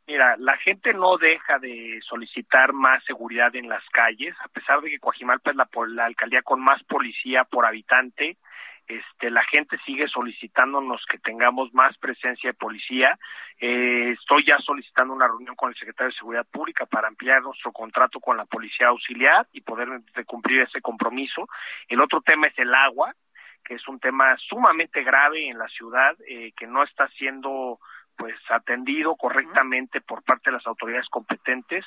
Mira, 0.07 0.35
la 0.37 0.57
gente 0.57 0.93
no 0.93 1.17
deja 1.17 1.59
de 1.59 1.99
solicitar 2.01 2.73
más 2.73 3.03
seguridad 3.05 3.55
en 3.55 3.69
las 3.69 3.83
calles, 3.91 4.35
a 4.43 4.47
pesar 4.47 4.81
de 4.81 4.89
que 4.89 4.99
Coajimalpa 4.99 5.51
es 5.51 5.55
la, 5.55 5.69
la 5.87 6.05
alcaldía 6.05 6.41
con 6.41 6.59
más 6.59 6.83
policía 6.83 7.43
por 7.43 7.65
habitante 7.65 8.37
este, 8.97 9.29
la 9.29 9.43
gente 9.43 9.77
sigue 9.85 10.07
solicitándonos 10.07 11.05
que 11.09 11.17
tengamos 11.17 11.73
más 11.73 11.97
presencia 11.97 12.49
de 12.49 12.53
policía. 12.53 13.17
Eh, 13.57 14.11
estoy 14.19 14.45
ya 14.45 14.57
solicitando 14.59 15.13
una 15.13 15.27
reunión 15.27 15.55
con 15.55 15.69
el 15.69 15.75
secretario 15.75 16.11
de 16.11 16.17
Seguridad 16.17 16.47
Pública 16.51 16.85
para 16.85 17.07
ampliar 17.07 17.41
nuestro 17.41 17.71
contrato 17.71 18.19
con 18.19 18.35
la 18.37 18.45
policía 18.45 18.87
auxiliar 18.87 19.47
y 19.53 19.61
poder 19.61 19.87
cumplir 20.25 20.61
ese 20.61 20.81
compromiso. 20.81 21.47
El 21.87 22.01
otro 22.01 22.21
tema 22.21 22.47
es 22.47 22.57
el 22.59 22.73
agua, 22.73 23.15
que 23.63 23.75
es 23.75 23.87
un 23.87 23.99
tema 23.99 24.35
sumamente 24.37 25.03
grave 25.03 25.47
en 25.47 25.57
la 25.57 25.67
ciudad, 25.69 26.15
eh, 26.27 26.51
que 26.57 26.67
no 26.67 26.83
está 26.83 27.07
siendo 27.09 27.79
pues 28.21 28.35
atendido 28.49 29.15
correctamente 29.15 29.99
por 29.99 30.21
parte 30.21 30.51
de 30.51 30.57
las 30.57 30.67
autoridades 30.67 31.09
competentes. 31.09 31.83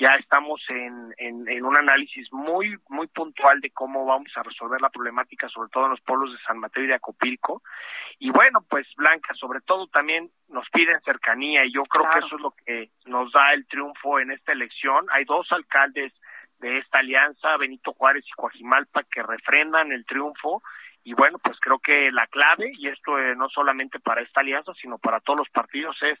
Ya 0.00 0.10
estamos 0.18 0.60
en, 0.68 1.14
en, 1.16 1.64
un 1.64 1.76
análisis 1.76 2.26
muy 2.32 2.76
muy 2.88 3.06
puntual 3.06 3.60
de 3.60 3.70
cómo 3.70 4.04
vamos 4.04 4.32
a 4.34 4.42
resolver 4.42 4.80
la 4.80 4.90
problemática, 4.90 5.48
sobre 5.48 5.70
todo 5.70 5.84
en 5.84 5.90
los 5.92 6.00
pueblos 6.00 6.32
de 6.32 6.38
San 6.44 6.58
Mateo 6.58 6.82
y 6.82 6.88
de 6.88 6.94
Acopilco. 6.94 7.62
Y 8.18 8.30
bueno, 8.30 8.64
pues 8.68 8.88
Blanca, 8.96 9.32
sobre 9.34 9.60
todo 9.60 9.86
también 9.86 10.28
nos 10.48 10.68
piden 10.70 11.00
cercanía 11.02 11.64
y 11.64 11.72
yo 11.72 11.82
creo 11.84 12.10
que 12.10 12.18
eso 12.18 12.34
es 12.34 12.42
lo 12.42 12.50
que 12.50 12.90
nos 13.04 13.30
da 13.30 13.52
el 13.52 13.64
triunfo 13.68 14.18
en 14.18 14.32
esta 14.32 14.50
elección. 14.50 15.06
Hay 15.12 15.24
dos 15.24 15.52
alcaldes 15.52 16.12
de 16.58 16.78
esta 16.78 16.98
alianza, 16.98 17.56
Benito 17.58 17.92
Juárez 17.92 18.24
y 18.26 18.32
Coajimalpa, 18.32 19.04
que 19.04 19.22
refrendan 19.22 19.92
el 19.92 20.04
triunfo 20.04 20.64
y 21.06 21.14
bueno, 21.14 21.38
pues 21.38 21.56
creo 21.60 21.78
que 21.78 22.10
la 22.10 22.26
clave, 22.26 22.72
y 22.76 22.88
esto 22.88 23.16
eh, 23.16 23.36
no 23.36 23.48
solamente 23.48 24.00
para 24.00 24.22
esta 24.22 24.40
alianza, 24.40 24.72
sino 24.74 24.98
para 24.98 25.20
todos 25.20 25.38
los 25.38 25.48
partidos, 25.50 25.96
es 26.02 26.18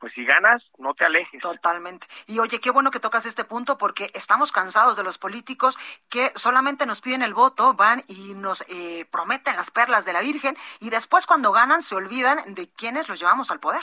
pues 0.00 0.12
si 0.12 0.24
ganas, 0.24 0.60
no 0.76 0.92
te 0.92 1.04
alejes. 1.04 1.40
Totalmente. 1.40 2.08
Y 2.26 2.40
oye, 2.40 2.60
qué 2.60 2.72
bueno 2.72 2.90
que 2.90 2.98
tocas 2.98 3.26
este 3.26 3.44
punto 3.44 3.78
porque 3.78 4.10
estamos 4.12 4.50
cansados 4.50 4.96
de 4.96 5.04
los 5.04 5.18
políticos 5.18 5.78
que 6.10 6.30
solamente 6.34 6.84
nos 6.84 7.00
piden 7.00 7.22
el 7.22 7.32
voto, 7.32 7.74
van 7.74 8.02
y 8.08 8.34
nos 8.34 8.68
eh, 8.68 9.06
prometen 9.12 9.54
las 9.54 9.70
perlas 9.70 10.04
de 10.04 10.12
la 10.12 10.20
Virgen 10.20 10.56
y 10.80 10.90
después 10.90 11.26
cuando 11.26 11.52
ganan 11.52 11.80
se 11.80 11.94
olvidan 11.94 12.56
de 12.56 12.68
quienes 12.76 13.08
los 13.08 13.20
llevamos 13.20 13.52
al 13.52 13.60
poder. 13.60 13.82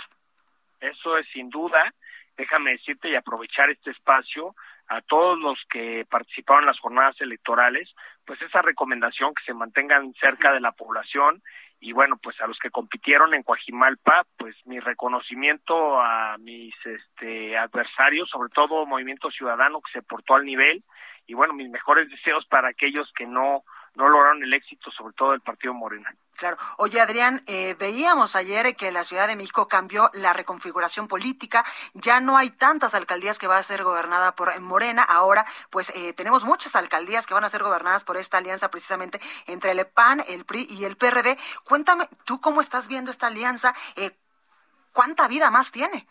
Eso 0.82 1.18
es 1.18 1.26
sin 1.32 1.50
duda. 1.50 1.94
Déjame 2.36 2.72
decirte 2.72 3.10
y 3.10 3.16
aprovechar 3.16 3.70
este 3.70 3.92
espacio 3.92 4.54
a 4.90 5.00
todos 5.00 5.40
los 5.40 5.58
que 5.70 6.06
participaron 6.10 6.64
en 6.64 6.68
las 6.68 6.80
jornadas 6.82 7.16
electorales, 7.22 7.90
pues 8.26 8.42
esa 8.42 8.62
recomendación 8.62 9.34
que 9.34 9.44
se 9.44 9.54
mantengan 9.54 10.14
cerca 10.14 10.52
de 10.52 10.62
la 10.62 10.72
población. 10.72 11.42
Y 11.80 11.94
bueno, 11.94 12.18
pues 12.22 12.40
a 12.42 12.48
los 12.48 12.60
que 12.60 12.70
compitieron 12.70 13.34
en 13.34 13.42
Coajimalpa, 13.42 14.24
pues 14.38 14.56
mi 14.66 14.80
reconocimiento 14.80 16.00
a 16.00 16.38
mis 16.38 16.76
este 16.86 17.58
adversarios, 17.58 18.30
sobre 18.30 18.50
todo 18.50 18.86
Movimiento 18.86 19.32
Ciudadano 19.32 19.82
que 19.82 19.92
se 19.92 20.04
portó 20.04 20.36
al 20.36 20.46
nivel. 20.46 20.84
Y 21.26 21.34
bueno, 21.34 21.54
mis 21.54 21.70
mejores 21.70 22.10
deseos 22.10 22.46
para 22.46 22.70
aquellos 22.70 23.12
que 23.14 23.26
no 23.26 23.64
no 23.96 24.08
lograron 24.10 24.42
el 24.44 24.54
éxito, 24.54 24.90
sobre 24.92 25.14
todo 25.14 25.32
del 25.32 25.42
Partido 25.42 25.74
Morena. 25.74 26.14
Claro. 26.38 26.58
Oye, 26.78 27.00
Adrián, 27.00 27.44
eh, 27.46 27.76
veíamos 27.78 28.36
ayer 28.36 28.76
que 28.76 28.92
la 28.92 29.04
Ciudad 29.04 29.28
de 29.28 29.36
México 29.36 29.68
cambió 29.68 30.10
la 30.14 30.34
reconfiguración 30.34 31.08
política. 31.08 31.64
Ya 31.94 32.20
no 32.20 32.38
hay 32.38 32.50
tantas 32.50 32.96
alcaldías 32.96 33.38
que 33.38 33.48
va 33.48 33.58
a 33.58 33.64
ser 33.64 33.84
gobernada 33.84 34.36
por 34.36 34.60
Morena. 34.60 35.04
Ahora, 35.04 35.46
pues 35.70 35.92
eh, 35.96 36.14
tenemos 36.14 36.44
muchas 36.44 36.76
alcaldías 36.76 37.28
que 37.28 37.34
van 37.34 37.44
a 37.44 37.50
ser 37.50 37.62
gobernadas 37.62 38.04
por 38.04 38.18
esta 38.18 38.38
alianza 38.38 38.72
precisamente 38.72 39.20
entre 39.46 39.72
el 39.72 39.86
PAN, 39.86 40.24
el 40.28 40.46
PRI 40.46 40.68
y 40.70 40.86
el 40.86 40.98
PRD. 40.98 41.38
Cuéntame, 41.64 42.08
¿tú 42.24 42.42
cómo 42.42 42.62
estás 42.62 42.88
viendo 42.88 43.12
esta 43.12 43.28
alianza? 43.28 43.76
Eh, 43.96 44.12
¿Cuánta 44.94 45.28
vida 45.28 45.52
más 45.52 45.72
tiene? 45.72 46.08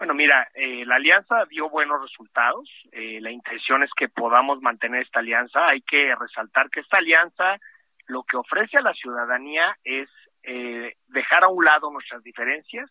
Bueno, 0.00 0.14
mira, 0.14 0.48
eh, 0.54 0.82
la 0.86 0.94
alianza 0.94 1.44
dio 1.44 1.68
buenos 1.68 2.00
resultados. 2.00 2.70
Eh, 2.90 3.20
la 3.20 3.30
intención 3.30 3.82
es 3.82 3.90
que 3.94 4.08
podamos 4.08 4.62
mantener 4.62 5.02
esta 5.02 5.20
alianza. 5.20 5.66
Hay 5.66 5.82
que 5.82 6.14
resaltar 6.18 6.70
que 6.70 6.80
esta 6.80 6.96
alianza 6.96 7.58
lo 8.06 8.22
que 8.22 8.38
ofrece 8.38 8.78
a 8.78 8.80
la 8.80 8.94
ciudadanía 8.94 9.76
es 9.84 10.08
eh, 10.42 10.94
dejar 11.08 11.44
a 11.44 11.48
un 11.48 11.62
lado 11.62 11.90
nuestras 11.90 12.22
diferencias 12.22 12.90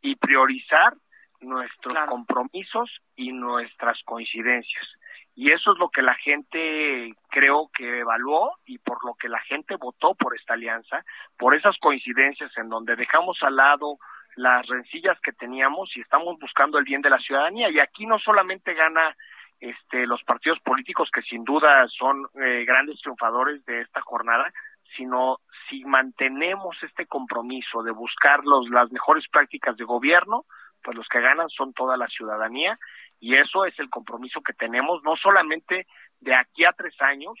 y 0.00 0.16
priorizar 0.16 0.94
nuestros 1.42 1.94
compromisos 2.06 2.98
y 3.14 3.30
nuestras 3.32 4.02
coincidencias. 4.06 4.86
Y 5.34 5.52
eso 5.52 5.74
es 5.74 5.78
lo 5.78 5.90
que 5.90 6.00
la 6.00 6.14
gente 6.14 7.12
creo 7.28 7.68
que 7.74 7.98
evaluó 7.98 8.52
y 8.64 8.78
por 8.78 9.04
lo 9.04 9.12
que 9.16 9.28
la 9.28 9.40
gente 9.40 9.76
votó 9.76 10.14
por 10.14 10.34
esta 10.34 10.54
alianza, 10.54 11.04
por 11.36 11.54
esas 11.54 11.76
coincidencias 11.76 12.50
en 12.56 12.70
donde 12.70 12.96
dejamos 12.96 13.36
al 13.42 13.56
lado 13.56 13.98
las 14.38 14.66
rencillas 14.66 15.18
que 15.20 15.32
teníamos 15.32 15.94
y 15.96 16.00
estamos 16.00 16.38
buscando 16.38 16.78
el 16.78 16.84
bien 16.84 17.02
de 17.02 17.10
la 17.10 17.18
ciudadanía. 17.18 17.70
Y 17.70 17.80
aquí 17.80 18.06
no 18.06 18.18
solamente 18.18 18.72
gana 18.72 19.16
este, 19.58 20.06
los 20.06 20.22
partidos 20.22 20.60
políticos 20.60 21.10
que 21.12 21.22
sin 21.22 21.42
duda 21.44 21.86
son 21.88 22.28
eh, 22.40 22.64
grandes 22.64 23.00
triunfadores 23.00 23.64
de 23.64 23.80
esta 23.80 24.00
jornada, 24.00 24.52
sino 24.96 25.40
si 25.68 25.84
mantenemos 25.84 26.76
este 26.82 27.06
compromiso 27.06 27.82
de 27.82 27.90
buscar 27.90 28.44
los, 28.44 28.70
las 28.70 28.90
mejores 28.92 29.24
prácticas 29.28 29.76
de 29.76 29.84
gobierno, 29.84 30.46
pues 30.82 30.96
los 30.96 31.08
que 31.08 31.20
ganan 31.20 31.48
son 31.48 31.72
toda 31.72 31.96
la 31.96 32.06
ciudadanía 32.06 32.78
y 33.20 33.34
eso 33.34 33.64
es 33.64 33.76
el 33.80 33.90
compromiso 33.90 34.40
que 34.40 34.52
tenemos 34.52 35.02
no 35.02 35.16
solamente 35.16 35.88
de 36.20 36.34
aquí 36.34 36.64
a 36.64 36.72
tres 36.72 36.94
años, 37.00 37.34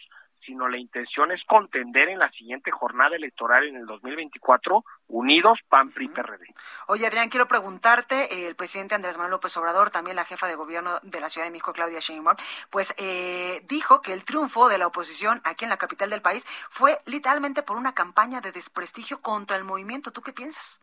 sino 0.48 0.66
la 0.66 0.78
intención 0.78 1.30
es 1.30 1.44
contender 1.44 2.08
en 2.08 2.18
la 2.18 2.30
siguiente 2.30 2.70
jornada 2.70 3.14
electoral 3.16 3.68
en 3.68 3.76
el 3.76 3.84
2024 3.84 4.82
unidos 5.08 5.58
PAN 5.68 5.90
PRI 5.90 6.08
PRD. 6.08 6.46
Oye 6.86 7.06
Adrián, 7.06 7.28
quiero 7.28 7.46
preguntarte, 7.46 8.48
el 8.48 8.56
presidente 8.56 8.94
Andrés 8.94 9.18
Manuel 9.18 9.32
López 9.32 9.54
Obrador, 9.58 9.90
también 9.90 10.16
la 10.16 10.24
jefa 10.24 10.46
de 10.46 10.54
gobierno 10.54 10.98
de 11.02 11.20
la 11.20 11.28
Ciudad 11.28 11.46
de 11.46 11.50
México 11.50 11.74
Claudia 11.74 12.00
Sheinbaum, 12.00 12.36
pues 12.70 12.94
eh, 12.96 13.60
dijo 13.68 14.00
que 14.00 14.14
el 14.14 14.24
triunfo 14.24 14.70
de 14.70 14.78
la 14.78 14.86
oposición 14.86 15.42
aquí 15.44 15.66
en 15.66 15.70
la 15.70 15.76
capital 15.76 16.08
del 16.08 16.22
país 16.22 16.46
fue 16.70 16.98
literalmente 17.04 17.62
por 17.62 17.76
una 17.76 17.94
campaña 17.94 18.40
de 18.40 18.52
desprestigio 18.52 19.20
contra 19.20 19.58
el 19.58 19.64
movimiento. 19.64 20.12
¿Tú 20.12 20.22
qué 20.22 20.32
piensas? 20.32 20.82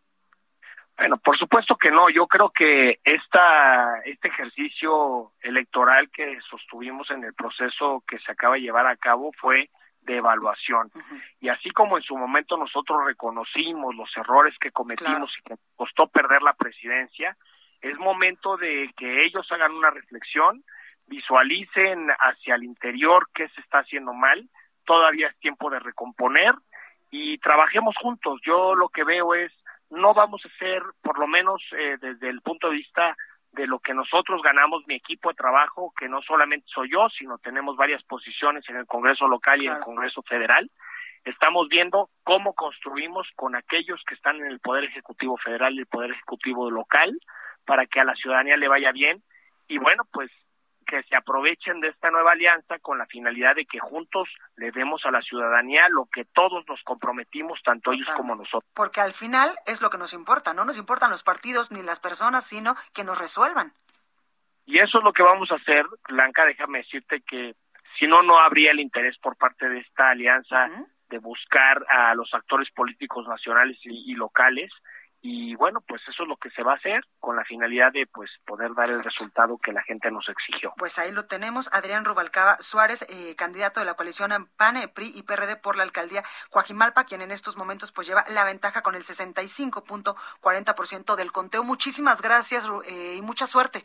Bueno, 0.97 1.17
por 1.17 1.37
supuesto 1.37 1.75
que 1.75 1.91
no. 1.91 2.09
Yo 2.09 2.25
creo 2.27 2.49
que 2.49 2.99
esta, 3.03 3.99
este 4.05 4.29
ejercicio 4.29 5.33
electoral 5.41 6.09
que 6.09 6.39
sostuvimos 6.49 7.11
en 7.11 7.23
el 7.23 7.33
proceso 7.33 8.03
que 8.07 8.17
se 8.17 8.31
acaba 8.31 8.55
de 8.55 8.61
llevar 8.61 8.87
a 8.87 8.95
cabo 8.95 9.31
fue 9.37 9.69
de 10.01 10.17
evaluación. 10.17 10.91
Y 11.41 11.49
así 11.49 11.71
como 11.71 11.97
en 11.97 12.03
su 12.03 12.15
momento 12.15 12.57
nosotros 12.57 13.05
reconocimos 13.05 13.95
los 13.95 14.09
errores 14.15 14.55
que 14.59 14.69
cometimos 14.69 15.33
y 15.39 15.49
que 15.49 15.55
costó 15.75 16.07
perder 16.07 16.41
la 16.43 16.53
presidencia, 16.53 17.35
es 17.81 17.97
momento 17.97 18.55
de 18.55 18.91
que 18.95 19.25
ellos 19.25 19.51
hagan 19.51 19.73
una 19.73 19.89
reflexión, 19.89 20.63
visualicen 21.07 22.07
hacia 22.19 22.55
el 22.55 22.63
interior 22.63 23.27
qué 23.33 23.49
se 23.49 23.61
está 23.61 23.79
haciendo 23.79 24.13
mal, 24.13 24.47
todavía 24.85 25.27
es 25.27 25.37
tiempo 25.39 25.69
de 25.69 25.79
recomponer 25.79 26.53
y 27.11 27.37
trabajemos 27.39 27.95
juntos. 27.97 28.39
Yo 28.45 28.75
lo 28.75 28.89
que 28.89 29.03
veo 29.03 29.33
es 29.35 29.51
no 29.95 30.13
vamos 30.13 30.41
a 30.45 30.57
ser, 30.57 30.81
por 31.01 31.19
lo 31.19 31.27
menos 31.27 31.61
eh, 31.77 31.97
desde 31.99 32.29
el 32.29 32.41
punto 32.41 32.69
de 32.69 32.75
vista 32.75 33.15
de 33.51 33.67
lo 33.67 33.79
que 33.79 33.93
nosotros 33.93 34.41
ganamos, 34.41 34.83
mi 34.85 34.95
equipo 34.95 35.29
de 35.29 35.35
trabajo, 35.35 35.93
que 35.97 36.09
no 36.09 36.21
solamente 36.21 36.67
soy 36.67 36.91
yo, 36.91 37.07
sino 37.09 37.37
tenemos 37.37 37.77
varias 37.77 38.03
posiciones 38.03 38.67
en 38.69 38.75
el 38.75 38.85
Congreso 38.85 39.27
local 39.27 39.61
y 39.61 39.67
en 39.67 39.73
el 39.73 39.79
Congreso 39.79 40.21
federal. 40.23 40.69
Estamos 41.23 41.69
viendo 41.69 42.09
cómo 42.23 42.53
construimos 42.53 43.27
con 43.35 43.55
aquellos 43.55 44.03
que 44.05 44.13
están 44.13 44.35
en 44.37 44.47
el 44.47 44.59
Poder 44.59 44.83
Ejecutivo 44.83 45.37
Federal 45.37 45.73
y 45.73 45.79
el 45.79 45.87
Poder 45.87 46.11
Ejecutivo 46.11 46.69
local 46.69 47.17
para 47.65 47.85
que 47.87 47.99
a 47.99 48.03
la 48.03 48.15
ciudadanía 48.15 48.57
le 48.57 48.67
vaya 48.67 48.91
bien. 48.91 49.23
Y 49.67 49.79
bueno, 49.79 50.03
pues 50.11 50.29
que 50.95 51.03
se 51.09 51.15
aprovechen 51.15 51.81
de 51.81 51.89
esta 51.89 52.09
nueva 52.09 52.31
alianza 52.31 52.79
con 52.79 52.97
la 52.97 53.05
finalidad 53.05 53.55
de 53.55 53.65
que 53.65 53.79
juntos 53.79 54.29
le 54.55 54.71
demos 54.71 55.05
a 55.05 55.11
la 55.11 55.21
ciudadanía 55.21 55.89
lo 55.89 56.05
que 56.05 56.23
todos 56.23 56.65
nos 56.67 56.81
comprometimos, 56.83 57.61
tanto 57.63 57.91
ellos 57.91 58.09
como 58.15 58.35
nosotros. 58.35 58.71
Porque 58.73 59.01
al 59.01 59.11
final 59.11 59.49
es 59.65 59.81
lo 59.81 59.89
que 59.89 59.97
nos 59.97 60.13
importa, 60.13 60.53
no 60.53 60.63
nos 60.63 60.77
importan 60.77 61.11
los 61.11 61.23
partidos 61.23 61.71
ni 61.71 61.83
las 61.83 61.99
personas, 61.99 62.45
sino 62.45 62.75
que 62.93 63.03
nos 63.03 63.19
resuelvan. 63.19 63.73
Y 64.65 64.79
eso 64.79 64.99
es 64.99 65.03
lo 65.03 65.11
que 65.11 65.23
vamos 65.23 65.51
a 65.51 65.55
hacer, 65.55 65.85
Blanca, 66.07 66.45
déjame 66.45 66.79
decirte 66.79 67.21
que 67.21 67.55
si 67.99 68.07
no, 68.07 68.23
no 68.23 68.39
habría 68.39 68.71
el 68.71 68.79
interés 68.79 69.17
por 69.17 69.35
parte 69.35 69.67
de 69.67 69.79
esta 69.79 70.11
alianza 70.11 70.69
de 71.09 71.17
buscar 71.19 71.85
a 71.89 72.15
los 72.15 72.33
actores 72.33 72.71
políticos 72.71 73.27
nacionales 73.27 73.77
y 73.83 74.13
locales 74.15 74.71
y 75.27 75.55
bueno, 75.55 75.81
pues 75.81 76.03
eso 76.07 76.21
es 76.21 76.29
lo 76.29 76.37
que 76.37 76.51
se 76.51 76.61
va 76.61 76.73
a 76.73 76.75
hacer 76.75 77.03
con 77.19 77.35
la 77.35 77.43
finalidad 77.43 77.91
de 77.91 78.05
pues 78.05 78.29
poder 78.45 78.75
dar 78.75 78.91
el 78.91 79.03
resultado 79.03 79.57
que 79.57 79.73
la 79.73 79.81
gente 79.81 80.11
nos 80.11 80.29
exigió. 80.29 80.71
Pues 80.77 80.99
ahí 80.99 81.11
lo 81.11 81.25
tenemos, 81.25 81.73
Adrián 81.73 82.05
Rubalcaba 82.05 82.57
Suárez, 82.59 83.01
eh, 83.09 83.35
candidato 83.35 83.79
de 83.79 83.87
la 83.87 83.95
coalición 83.95 84.51
PANE, 84.55 84.87
PRI 84.87 85.13
y 85.15 85.23
PRD 85.23 85.55
por 85.55 85.77
la 85.77 85.83
alcaldía 85.83 86.23
Coajimalpa, 86.51 87.05
quien 87.05 87.23
en 87.23 87.31
estos 87.31 87.57
momentos 87.57 87.91
pues 87.91 88.05
lleva 88.05 88.23
la 88.29 88.43
ventaja 88.43 88.83
con 88.83 88.93
el 88.93 89.01
65.40% 89.01 91.15
del 91.15 91.31
conteo. 91.31 91.63
Muchísimas 91.63 92.21
gracias 92.21 92.69
eh, 92.85 93.15
y 93.17 93.21
mucha 93.23 93.47
suerte. 93.47 93.83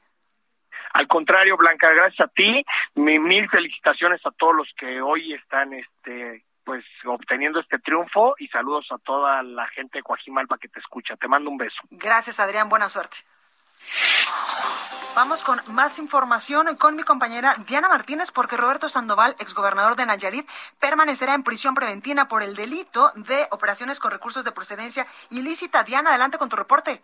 Al 0.92 1.06
contrario, 1.06 1.56
Blanca, 1.56 1.88
gracias 1.94 2.28
a 2.28 2.30
ti. 2.30 2.62
mil 2.96 3.48
felicitaciones 3.48 4.20
a 4.26 4.30
todos 4.32 4.56
los 4.56 4.68
que 4.76 5.00
hoy 5.00 5.32
están 5.32 5.72
este 5.72 6.44
pues 6.70 6.84
obteniendo 7.04 7.58
este 7.58 7.80
triunfo 7.80 8.36
y 8.38 8.46
saludos 8.46 8.86
a 8.92 8.98
toda 8.98 9.42
la 9.42 9.66
gente 9.66 9.98
de 9.98 10.04
Coajimalpa 10.04 10.56
que 10.56 10.68
te 10.68 10.78
escucha. 10.78 11.16
Te 11.16 11.26
mando 11.26 11.50
un 11.50 11.58
beso. 11.58 11.80
Gracias, 11.90 12.38
Adrián. 12.38 12.68
Buena 12.68 12.88
suerte. 12.88 13.16
Vamos 15.16 15.42
con 15.42 15.58
más 15.74 15.98
información 15.98 16.68
con 16.76 16.94
mi 16.94 17.02
compañera 17.02 17.56
Diana 17.66 17.88
Martínez 17.88 18.30
porque 18.30 18.56
Roberto 18.56 18.88
Sandoval, 18.88 19.34
exgobernador 19.40 19.96
de 19.96 20.06
Nayarit, 20.06 20.48
permanecerá 20.78 21.34
en 21.34 21.42
prisión 21.42 21.74
preventiva 21.74 22.28
por 22.28 22.44
el 22.44 22.54
delito 22.54 23.10
de 23.16 23.48
operaciones 23.50 23.98
con 23.98 24.12
recursos 24.12 24.44
de 24.44 24.52
procedencia 24.52 25.08
ilícita. 25.30 25.82
Diana, 25.82 26.10
adelante 26.10 26.38
con 26.38 26.50
tu 26.50 26.54
reporte. 26.54 27.02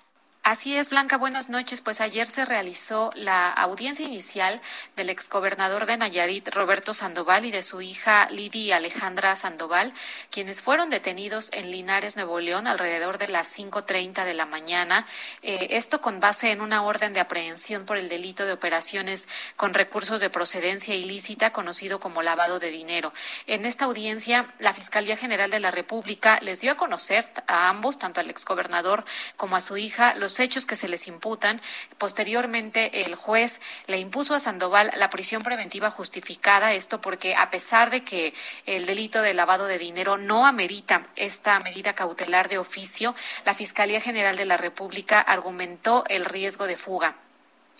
Así 0.48 0.76
es, 0.76 0.90
Blanca, 0.90 1.16
buenas 1.16 1.48
noches. 1.48 1.80
Pues 1.80 2.00
ayer 2.00 2.24
se 2.24 2.44
realizó 2.44 3.10
la 3.16 3.50
audiencia 3.50 4.06
inicial 4.06 4.60
del 4.94 5.10
exgobernador 5.10 5.86
de 5.86 5.96
Nayarit, 5.96 6.54
Roberto 6.54 6.94
Sandoval, 6.94 7.44
y 7.46 7.50
de 7.50 7.62
su 7.62 7.82
hija 7.82 8.28
Lidia 8.30 8.76
Alejandra 8.76 9.34
Sandoval, 9.34 9.92
quienes 10.30 10.62
fueron 10.62 10.88
detenidos 10.88 11.50
en 11.52 11.72
Linares, 11.72 12.14
Nuevo 12.14 12.38
León, 12.38 12.68
alrededor 12.68 13.18
de 13.18 13.26
las 13.26 13.58
5.30 13.58 14.24
de 14.24 14.34
la 14.34 14.46
mañana. 14.46 15.04
Eh, 15.42 15.66
esto 15.70 16.00
con 16.00 16.20
base 16.20 16.52
en 16.52 16.60
una 16.60 16.84
orden 16.84 17.12
de 17.12 17.18
aprehensión 17.18 17.84
por 17.84 17.96
el 17.96 18.08
delito 18.08 18.46
de 18.46 18.52
operaciones 18.52 19.26
con 19.56 19.74
recursos 19.74 20.20
de 20.20 20.30
procedencia 20.30 20.94
ilícita, 20.94 21.52
conocido 21.52 21.98
como 21.98 22.22
lavado 22.22 22.60
de 22.60 22.70
dinero. 22.70 23.12
En 23.48 23.64
esta 23.64 23.86
audiencia, 23.86 24.54
la 24.60 24.72
Fiscalía 24.72 25.16
General 25.16 25.50
de 25.50 25.58
la 25.58 25.72
República 25.72 26.38
les 26.40 26.60
dio 26.60 26.70
a 26.70 26.76
conocer 26.76 27.26
a 27.48 27.68
ambos, 27.68 27.98
tanto 27.98 28.20
al 28.20 28.30
exgobernador 28.30 29.04
como 29.36 29.56
a 29.56 29.60
su 29.60 29.76
hija, 29.76 30.14
los 30.14 30.35
hechos 30.40 30.66
que 30.66 30.76
se 30.76 30.88
les 30.88 31.06
imputan. 31.08 31.60
Posteriormente, 31.98 33.04
el 33.04 33.14
juez 33.14 33.60
le 33.86 33.98
impuso 33.98 34.34
a 34.34 34.40
Sandoval 34.40 34.92
la 34.96 35.10
prisión 35.10 35.42
preventiva 35.42 35.90
justificada, 35.90 36.74
esto 36.74 37.00
porque 37.00 37.34
a 37.34 37.50
pesar 37.50 37.90
de 37.90 38.04
que 38.04 38.34
el 38.66 38.86
delito 38.86 39.22
de 39.22 39.34
lavado 39.34 39.66
de 39.66 39.78
dinero 39.78 40.16
no 40.18 40.46
amerita 40.46 41.06
esta 41.16 41.58
medida 41.60 41.94
cautelar 41.94 42.48
de 42.48 42.58
oficio, 42.58 43.14
la 43.44 43.54
Fiscalía 43.54 44.00
General 44.00 44.36
de 44.36 44.44
la 44.44 44.56
República 44.56 45.20
argumentó 45.20 46.04
el 46.08 46.24
riesgo 46.24 46.66
de 46.66 46.76
fuga. 46.76 47.16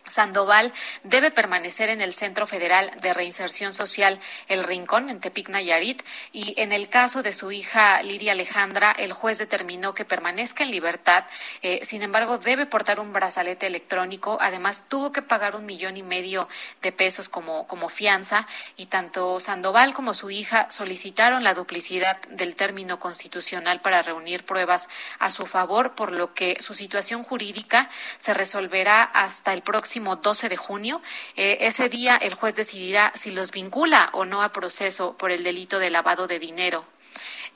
Sandoval 0.07 0.73
debe 1.03 1.31
permanecer 1.31 1.89
en 1.89 2.01
el 2.01 2.15
Centro 2.15 2.47
Federal 2.47 2.93
de 3.01 3.13
Reinserción 3.13 3.73
Social 3.73 4.21
El 4.49 4.65
Rincón, 4.65 5.11
en 5.11 5.21
Tepic, 5.21 5.49
Nayarit, 5.49 6.03
y 6.33 6.55
en 6.61 6.73
el 6.73 6.89
caso 6.89 7.23
de 7.23 7.33
su 7.33 7.53
hija 7.53 8.03
Lidia 8.03 8.33
Alejandra, 8.33 8.93
el 8.93 9.13
juez 9.13 9.39
determinó 9.39 9.95
que 9.95 10.05
permanezca 10.05 10.65
en 10.65 10.71
libertad. 10.71 11.25
Eh, 11.63 11.81
sin 11.83 12.03
embargo, 12.03 12.39
debe 12.39 12.67
portar 12.67 13.01
un 13.01 13.13
brazalete 13.13 13.67
electrónico. 13.67 14.39
Además, 14.41 14.85
tuvo 14.89 15.13
que 15.13 15.23
pagar 15.23 15.57
un 15.57 15.67
millón 15.67 15.97
y 15.97 16.03
medio 16.03 16.49
de 16.83 16.93
pesos 16.93 17.29
como, 17.29 17.67
como 17.67 17.89
fianza, 17.89 18.47
y 18.77 18.87
tanto 18.87 19.41
Sandoval 19.41 19.93
como 19.93 20.15
su 20.15 20.31
hija 20.31 20.71
solicitaron 20.71 21.43
la 21.43 21.55
duplicidad 21.55 22.21
del 22.29 22.55
término 22.55 22.99
constitucional 22.99 23.81
para 23.81 24.03
reunir 24.03 24.45
pruebas 24.45 24.89
a 25.19 25.31
su 25.31 25.47
favor, 25.47 25.95
por 25.95 26.13
lo 26.13 26.35
que 26.35 26.57
su 26.61 26.75
situación 26.75 27.25
jurídica 27.25 27.91
se 28.19 28.35
resolverá 28.35 29.03
hasta 29.03 29.53
el 29.53 29.63
próximo 29.63 29.96
12 30.01 30.49
de 30.49 30.57
junio. 30.57 31.01
Eh, 31.37 31.59
ese 31.61 31.89
día 31.89 32.17
el 32.17 32.35
juez 32.35 32.55
decidirá 32.55 33.13
si 33.15 33.31
los 33.31 33.51
vincula 33.51 34.11
o 34.13 34.25
no 34.25 34.43
a 34.43 34.53
proceso 34.53 35.17
por 35.17 35.31
el 35.31 35.43
delito 35.43 35.79
de 35.79 35.91
lavado 35.91 36.27
de 36.27 36.39
dinero. 36.39 36.85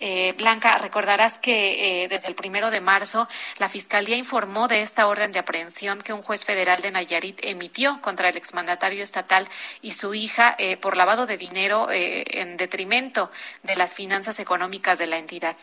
Eh, 0.02 0.32
Blanca, 0.38 0.78
recordarás 0.78 1.38
que 1.38 2.04
eh, 2.04 2.08
desde 2.08 2.28
el 2.28 2.34
primero 2.34 2.70
de 2.70 2.80
marzo 2.80 3.28
la 3.58 3.68
Fiscalía 3.68 4.16
informó 4.16 4.66
de 4.66 4.80
esta 4.80 5.06
orden 5.06 5.30
de 5.30 5.38
aprehensión 5.38 6.00
que 6.00 6.14
un 6.14 6.22
juez 6.22 6.46
federal 6.46 6.80
de 6.80 6.90
Nayarit 6.90 7.38
emitió 7.44 8.00
contra 8.00 8.30
el 8.30 8.36
exmandatario 8.38 9.02
estatal 9.04 9.46
y 9.82 9.90
su 9.90 10.14
hija 10.14 10.56
por 10.80 10.96
lavado 10.96 11.26
de 11.26 11.36
dinero 11.36 11.88
en 11.90 12.56
detrimento 12.56 13.30
de 13.62 13.76
las 13.76 13.94
finanzas 13.94 14.40
económicas 14.40 14.98
de 14.98 15.06
la 15.06 15.18
entidad. 15.18 15.56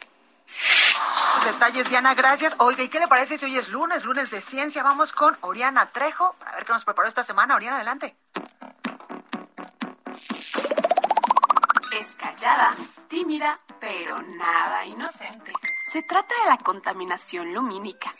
Detalles, 1.46 1.90
Diana, 1.90 2.14
gracias. 2.14 2.56
Oiga, 2.60 2.84
¿y 2.84 2.90
qué 2.90 3.00
le 3.00 3.08
parece 3.08 3.38
si 3.38 3.46
hoy 3.46 3.58
es 3.58 3.70
lunes, 3.70 4.04
lunes 4.04 4.30
de 4.30 4.42
ciencia? 4.42 4.84
Vamos 4.84 5.14
con 5.14 5.38
Oriana 5.42 5.86
Trejo 5.88 6.36
para 6.40 6.54
ver 6.54 6.66
qué 6.66 6.74
nos 6.74 6.86
preparó 6.86 7.08
esta 7.08 7.24
semana. 7.24 7.56
Oriana, 7.56 7.78
adelante. 7.78 8.16
Es 11.98 12.16
callada, 12.16 12.76
tímida, 13.08 13.60
pero 13.80 14.22
nada 14.22 14.86
inocente. 14.86 15.54
Se 15.92 16.04
trata 16.04 16.36
de 16.44 16.50
la 16.50 16.58
contaminación 16.58 17.54
lumínica 17.54 18.12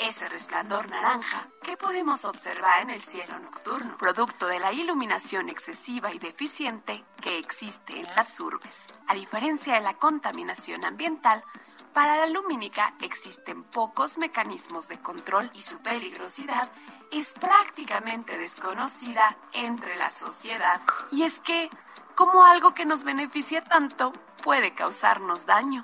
ese 0.00 0.28
resplandor 0.28 0.88
naranja 0.88 1.46
que 1.62 1.76
podemos 1.76 2.24
observar 2.24 2.82
en 2.82 2.90
el 2.90 3.02
cielo 3.02 3.38
nocturno, 3.38 3.98
producto 3.98 4.46
de 4.46 4.58
la 4.58 4.72
iluminación 4.72 5.50
excesiva 5.50 6.12
y 6.12 6.18
deficiente 6.18 7.04
que 7.20 7.38
existe 7.38 8.00
en 8.00 8.06
las 8.16 8.40
urbes. 8.40 8.86
A 9.08 9.14
diferencia 9.14 9.74
de 9.74 9.82
la 9.82 9.94
contaminación 9.94 10.84
ambiental, 10.84 11.44
para 11.92 12.16
la 12.16 12.26
lumínica 12.28 12.94
existen 13.02 13.62
pocos 13.62 14.16
mecanismos 14.16 14.88
de 14.88 14.98
control 15.00 15.50
y 15.52 15.60
su 15.60 15.78
peligrosidad 15.78 16.70
es 17.12 17.34
prácticamente 17.34 18.38
desconocida 18.38 19.36
entre 19.52 19.96
la 19.96 20.08
sociedad. 20.08 20.80
Y 21.10 21.24
es 21.24 21.40
que, 21.40 21.68
como 22.14 22.44
algo 22.44 22.72
que 22.72 22.86
nos 22.86 23.04
beneficia 23.04 23.62
tanto, 23.64 24.12
puede 24.42 24.74
causarnos 24.74 25.44
daño. 25.44 25.82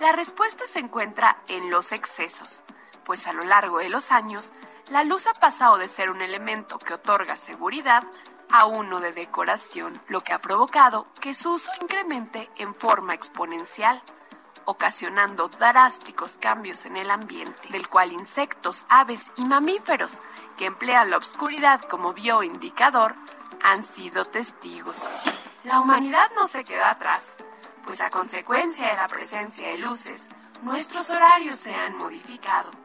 La 0.00 0.10
respuesta 0.10 0.66
se 0.66 0.80
encuentra 0.80 1.40
en 1.46 1.70
los 1.70 1.92
excesos 1.92 2.64
pues 3.04 3.26
a 3.26 3.32
lo 3.32 3.44
largo 3.44 3.78
de 3.78 3.90
los 3.90 4.12
años, 4.12 4.52
la 4.90 5.04
luz 5.04 5.26
ha 5.26 5.34
pasado 5.34 5.78
de 5.78 5.88
ser 5.88 6.10
un 6.10 6.22
elemento 6.22 6.78
que 6.78 6.94
otorga 6.94 7.36
seguridad 7.36 8.04
a 8.50 8.66
uno 8.66 9.00
de 9.00 9.12
decoración, 9.12 10.00
lo 10.08 10.20
que 10.20 10.32
ha 10.32 10.40
provocado 10.40 11.06
que 11.20 11.34
su 11.34 11.54
uso 11.54 11.70
incremente 11.80 12.50
en 12.56 12.74
forma 12.74 13.14
exponencial, 13.14 14.02
ocasionando 14.64 15.48
drásticos 15.48 16.36
cambios 16.38 16.84
en 16.84 16.96
el 16.96 17.10
ambiente, 17.10 17.68
del 17.70 17.88
cual 17.88 18.12
insectos, 18.12 18.84
aves 18.88 19.32
y 19.36 19.44
mamíferos 19.44 20.20
que 20.56 20.66
emplean 20.66 21.10
la 21.10 21.16
oscuridad 21.16 21.80
como 21.82 22.12
bioindicador 22.12 23.14
han 23.62 23.82
sido 23.82 24.24
testigos. 24.24 25.08
La 25.64 25.80
humanidad 25.80 26.30
no 26.36 26.46
se 26.46 26.64
queda 26.64 26.90
atrás, 26.90 27.36
pues 27.84 28.00
a 28.00 28.10
consecuencia 28.10 28.88
de 28.88 28.96
la 28.96 29.08
presencia 29.08 29.68
de 29.68 29.78
luces, 29.78 30.28
nuestros 30.62 31.10
horarios 31.10 31.56
se 31.56 31.74
han 31.74 31.96
modificado 31.96 32.81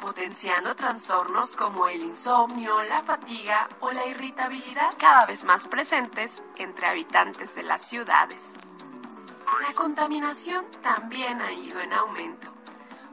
potenciando 0.00 0.74
trastornos 0.74 1.56
como 1.56 1.88
el 1.88 2.02
insomnio, 2.02 2.82
la 2.82 3.02
fatiga 3.02 3.68
o 3.80 3.90
la 3.92 4.06
irritabilidad 4.06 4.94
cada 4.98 5.26
vez 5.26 5.44
más 5.44 5.64
presentes 5.64 6.42
entre 6.56 6.86
habitantes 6.86 7.54
de 7.54 7.62
las 7.62 7.82
ciudades. 7.82 8.52
La 9.60 9.72
contaminación 9.74 10.66
también 10.82 11.40
ha 11.40 11.52
ido 11.52 11.80
en 11.80 11.92
aumento, 11.92 12.52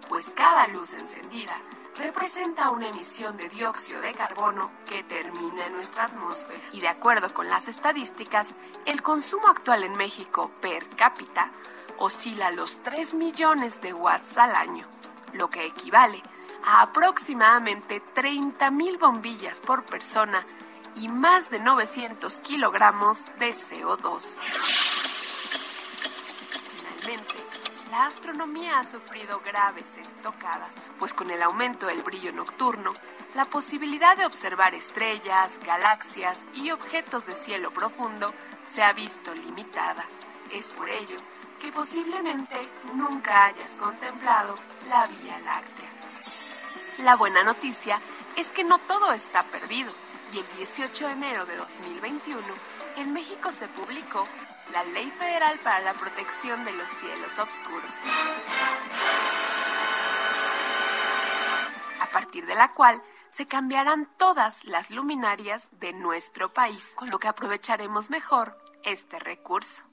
pues 0.09 0.29
cada 0.35 0.67
luz 0.67 0.93
encendida 0.93 1.57
representa 1.95 2.71
una 2.71 2.89
emisión 2.89 3.37
de 3.37 3.49
dióxido 3.49 4.01
de 4.01 4.13
carbono 4.13 4.71
que 4.85 5.03
termina 5.03 5.67
en 5.67 5.73
nuestra 5.73 6.05
atmósfera. 6.05 6.61
Y 6.71 6.79
de 6.79 6.87
acuerdo 6.87 7.33
con 7.33 7.49
las 7.49 7.67
estadísticas, 7.67 8.55
el 8.85 9.01
consumo 9.01 9.47
actual 9.47 9.83
en 9.83 9.93
México 9.93 10.51
per 10.61 10.87
cápita 10.95 11.51
oscila 11.97 12.51
los 12.51 12.81
3 12.81 13.15
millones 13.15 13.81
de 13.81 13.93
watts 13.93 14.37
al 14.37 14.55
año, 14.55 14.87
lo 15.33 15.49
que 15.49 15.65
equivale 15.65 16.17
a 16.17 16.40
aproximadamente 16.65 18.01
30.000 18.15 18.99
bombillas 18.99 19.61
por 19.61 19.83
persona 19.83 20.45
y 20.95 21.07
más 21.07 21.49
de 21.49 21.59
900 21.59 22.39
kilogramos 22.41 23.25
de 23.39 23.49
CO2. 23.51 24.37
Finalmente, 26.75 27.35
la 27.89 28.05
astronomía 28.05 28.79
ha 28.79 28.83
sufrido 28.83 29.41
graves 29.41 29.97
estocadas, 29.97 30.75
pues 30.99 31.13
con 31.13 31.29
el 31.29 31.43
aumento 31.43 31.87
del 31.87 32.03
brillo 32.03 32.31
nocturno, 32.31 32.93
la 33.35 33.45
posibilidad 33.45 34.15
de 34.17 34.25
observar 34.25 34.75
estrellas, 34.75 35.59
galaxias 35.65 36.45
y 36.53 36.71
objetos 36.71 37.25
de 37.25 37.35
cielo 37.35 37.71
profundo 37.71 38.33
se 38.63 38.83
ha 38.83 38.93
visto 38.93 39.33
limitada. 39.33 40.05
Es 40.51 40.69
por 40.69 40.89
ello 40.89 41.17
que 41.59 41.71
posiblemente 41.71 42.59
nunca 42.93 43.45
hayas 43.45 43.77
contemplado 43.77 44.55
la 44.89 45.05
Vía 45.07 45.39
Láctea. 45.39 45.90
La 46.99 47.15
buena 47.15 47.43
noticia 47.43 47.99
es 48.37 48.49
que 48.49 48.63
no 48.63 48.77
todo 48.77 49.11
está 49.13 49.43
perdido 49.43 49.91
y 50.33 50.39
el 50.39 50.45
18 50.57 51.07
de 51.07 51.13
enero 51.13 51.45
de 51.45 51.55
2021 51.55 52.39
en 52.97 53.13
México 53.13 53.51
se 53.51 53.67
publicó 53.69 54.23
la 54.71 54.83
Ley 54.83 55.09
Federal 55.09 55.57
para 55.59 55.79
la 55.79 55.93
Protección 55.93 56.63
de 56.63 56.73
los 56.73 56.89
Cielos 56.89 57.39
Oscuros, 57.39 57.93
a 62.01 62.05
partir 62.07 62.45
de 62.45 62.55
la 62.55 62.73
cual 62.73 63.01
se 63.29 63.47
cambiarán 63.47 64.07
todas 64.17 64.65
las 64.65 64.91
luminarias 64.91 65.69
de 65.79 65.93
nuestro 65.93 66.53
país, 66.53 66.93
con 66.95 67.09
lo 67.09 67.19
que 67.19 67.29
aprovecharemos 67.29 68.09
mejor 68.09 68.57
este 68.83 69.19
recurso. 69.19 69.90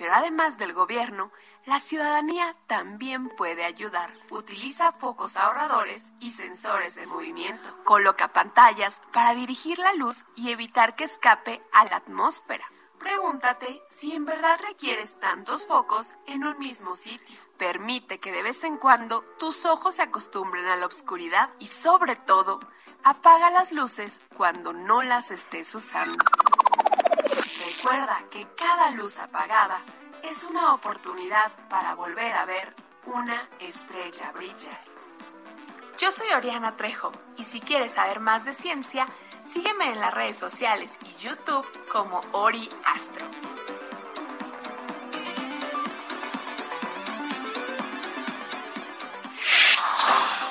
Pero 0.00 0.14
además 0.14 0.56
del 0.56 0.72
gobierno, 0.72 1.30
la 1.66 1.78
ciudadanía 1.78 2.56
también 2.66 3.28
puede 3.36 3.66
ayudar. 3.66 4.10
Utiliza 4.30 4.92
focos 4.92 5.36
ahorradores 5.36 6.06
y 6.20 6.30
sensores 6.30 6.94
de 6.94 7.06
movimiento. 7.06 7.84
Coloca 7.84 8.32
pantallas 8.32 9.02
para 9.12 9.34
dirigir 9.34 9.78
la 9.78 9.92
luz 9.92 10.24
y 10.34 10.52
evitar 10.52 10.96
que 10.96 11.04
escape 11.04 11.60
a 11.74 11.84
la 11.84 11.96
atmósfera. 11.96 12.64
Pregúntate 12.98 13.82
si 13.90 14.12
en 14.14 14.24
verdad 14.24 14.58
requieres 14.66 15.20
tantos 15.20 15.66
focos 15.66 16.16
en 16.26 16.46
un 16.46 16.58
mismo 16.58 16.94
sitio. 16.94 17.38
Permite 17.58 18.20
que 18.20 18.32
de 18.32 18.42
vez 18.42 18.64
en 18.64 18.78
cuando 18.78 19.20
tus 19.38 19.66
ojos 19.66 19.96
se 19.96 20.02
acostumbren 20.02 20.66
a 20.66 20.76
la 20.76 20.86
oscuridad 20.86 21.50
y 21.58 21.66
sobre 21.66 22.16
todo, 22.16 22.58
apaga 23.04 23.50
las 23.50 23.70
luces 23.70 24.22
cuando 24.34 24.72
no 24.72 25.02
las 25.02 25.30
estés 25.30 25.74
usando. 25.74 26.24
Recuerda 27.90 28.22
que 28.30 28.46
cada 28.56 28.92
luz 28.92 29.18
apagada 29.18 29.80
es 30.22 30.44
una 30.44 30.74
oportunidad 30.74 31.50
para 31.68 31.96
volver 31.96 32.32
a 32.34 32.44
ver 32.44 32.72
una 33.04 33.48
estrella 33.58 34.30
brillar. 34.30 34.78
Yo 35.98 36.12
soy 36.12 36.30
Oriana 36.30 36.76
Trejo 36.76 37.10
y 37.36 37.42
si 37.42 37.60
quieres 37.60 37.94
saber 37.94 38.20
más 38.20 38.44
de 38.44 38.54
ciencia, 38.54 39.08
sígueme 39.42 39.90
en 39.90 39.98
las 39.98 40.14
redes 40.14 40.38
sociales 40.38 41.00
y 41.04 41.24
YouTube 41.24 41.66
como 41.88 42.20
Ori 42.30 42.68
Astro. 42.84 43.26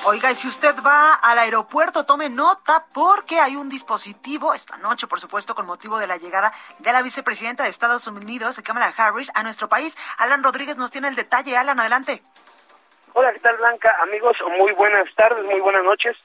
Oiga, 0.06 0.30
y 0.30 0.34
si 0.34 0.48
usted 0.48 0.74
va 0.84 1.12
al 1.14 1.38
aeropuerto, 1.38 2.06
tome 2.06 2.30
nota 2.30 2.86
porque 2.94 3.38
hay 3.38 3.54
un 3.54 3.68
dispositivo 3.68 4.54
esta 4.54 4.78
noche, 4.78 5.06
por 5.06 5.20
supuesto, 5.20 5.54
con 5.54 5.66
motivo 5.66 5.98
de 5.98 6.06
la 6.06 6.16
llegada 6.16 6.52
de 6.78 6.90
la 6.90 7.02
vicepresidenta 7.02 7.64
de 7.64 7.68
Estados 7.68 8.06
Unidos, 8.06 8.58
Kamala 8.64 8.94
Harris, 8.96 9.30
a 9.34 9.42
nuestro 9.42 9.68
país. 9.68 9.98
Alan 10.16 10.42
Rodríguez 10.42 10.78
nos 10.78 10.90
tiene 10.90 11.08
el 11.08 11.16
detalle. 11.16 11.54
Alan, 11.54 11.78
adelante. 11.78 12.22
Hola, 13.12 13.30
¿qué 13.34 13.40
tal, 13.40 13.58
Blanca? 13.58 13.94
Amigos, 14.00 14.38
muy 14.58 14.72
buenas 14.72 15.06
tardes, 15.16 15.44
muy 15.44 15.60
buenas 15.60 15.84
noches. 15.84 16.16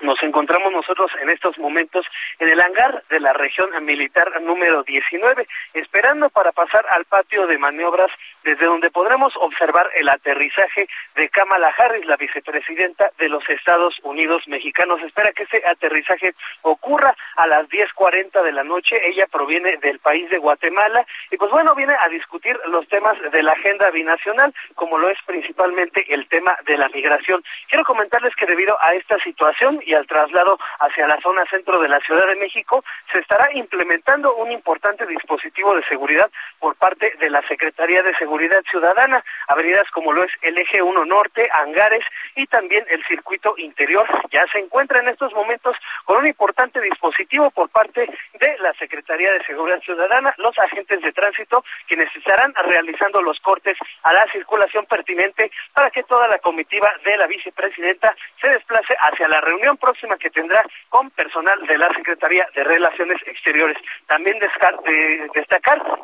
Nos 0.00 0.22
encontramos 0.22 0.72
nosotros 0.72 1.10
en 1.20 1.28
estos 1.28 1.58
momentos 1.58 2.06
en 2.38 2.48
el 2.48 2.60
hangar 2.60 3.02
de 3.10 3.18
la 3.18 3.32
región 3.32 3.70
militar 3.84 4.40
número 4.42 4.84
19, 4.84 5.48
esperando 5.74 6.30
para 6.30 6.52
pasar 6.52 6.86
al 6.90 7.04
patio 7.06 7.48
de 7.48 7.58
maniobras 7.58 8.10
desde 8.44 8.66
donde 8.66 8.90
podremos 8.90 9.34
observar 9.36 9.90
el 9.94 10.08
aterrizaje 10.08 10.88
de 11.16 11.28
Kamala 11.28 11.72
Harris, 11.76 12.06
la 12.06 12.16
vicepresidenta 12.16 13.10
de 13.18 13.28
los 13.28 13.46
Estados 13.48 13.94
Unidos 14.02 14.42
mexicanos. 14.46 15.02
Espera 15.02 15.32
que 15.32 15.42
ese 15.42 15.62
aterrizaje 15.66 16.34
ocurra 16.62 17.14
a 17.36 17.46
las 17.46 17.68
10.40 17.68 18.42
de 18.42 18.52
la 18.52 18.64
noche. 18.64 19.00
Ella 19.08 19.26
proviene 19.26 19.76
del 19.78 19.98
país 19.98 20.30
de 20.30 20.38
Guatemala 20.38 21.04
y 21.30 21.36
pues 21.36 21.50
bueno, 21.50 21.74
viene 21.74 21.94
a 22.00 22.08
discutir 22.08 22.58
los 22.66 22.86
temas 22.88 23.16
de 23.30 23.42
la 23.42 23.52
agenda 23.52 23.90
binacional, 23.90 24.54
como 24.74 24.98
lo 24.98 25.08
es 25.08 25.18
principalmente 25.26 26.04
el 26.12 26.26
tema 26.28 26.56
de 26.64 26.76
la 26.76 26.88
migración. 26.88 27.42
Quiero 27.68 27.84
comentarles 27.84 28.34
que 28.36 28.46
debido 28.46 28.76
a 28.80 28.94
esta 28.94 29.18
situación 29.18 29.80
y 29.84 29.94
al 29.94 30.06
traslado 30.06 30.58
hacia 30.80 31.06
la 31.06 31.20
zona 31.20 31.44
centro 31.50 31.80
de 31.80 31.88
la 31.88 32.00
Ciudad 32.00 32.26
de 32.26 32.36
México, 32.36 32.84
se 33.12 33.20
estará 33.20 33.48
implementando 33.54 34.34
un 34.36 34.52
importante 34.52 35.06
dispositivo 35.06 35.74
de 35.74 35.84
seguridad 35.84 36.30
por 36.58 36.76
parte 36.76 37.14
de 37.18 37.30
la 37.30 37.42
Secretaría 37.48 38.02
de 38.02 38.14
Seguridad 38.14 38.27
Ciudadana, 38.70 39.24
avenidas 39.48 39.90
como 39.92 40.12
lo 40.12 40.22
es 40.22 40.32
el 40.42 40.58
Eje 40.58 40.82
1 40.82 41.04
Norte, 41.04 41.48
Angares 41.52 42.04
y 42.36 42.46
también 42.46 42.84
el 42.88 43.04
circuito 43.06 43.54
interior. 43.56 44.06
Ya 44.30 44.44
se 44.52 44.58
encuentra 44.58 45.00
en 45.00 45.08
estos 45.08 45.32
momentos 45.32 45.76
con 46.04 46.18
un 46.18 46.26
importante 46.26 46.80
dispositivo 46.80 47.50
por 47.50 47.68
parte 47.70 48.08
de 48.34 48.58
la 48.58 48.72
Secretaría 48.74 49.32
de 49.32 49.44
Seguridad 49.44 49.80
Ciudadana, 49.80 50.34
los 50.38 50.56
agentes 50.58 51.00
de 51.00 51.12
tránsito, 51.12 51.64
quienes 51.86 52.14
estarán 52.14 52.54
realizando 52.54 53.22
los 53.22 53.38
cortes 53.40 53.76
a 54.02 54.12
la 54.12 54.26
circulación 54.30 54.86
pertinente 54.86 55.50
para 55.72 55.90
que 55.90 56.02
toda 56.04 56.28
la 56.28 56.38
comitiva 56.38 56.90
de 57.04 57.16
la 57.16 57.26
vicepresidenta 57.26 58.14
se 58.40 58.48
desplace 58.48 58.94
hacia 59.00 59.28
la 59.28 59.40
reunión 59.40 59.76
próxima 59.76 60.16
que 60.18 60.30
tendrá 60.30 60.64
con 60.88 61.10
personal 61.10 61.66
de 61.66 61.78
la 61.78 61.88
Secretaría 61.94 62.46
de 62.54 62.64
Relaciones 62.64 63.20
Exteriores. 63.26 63.76
También 64.06 64.38
destacar 64.38 64.78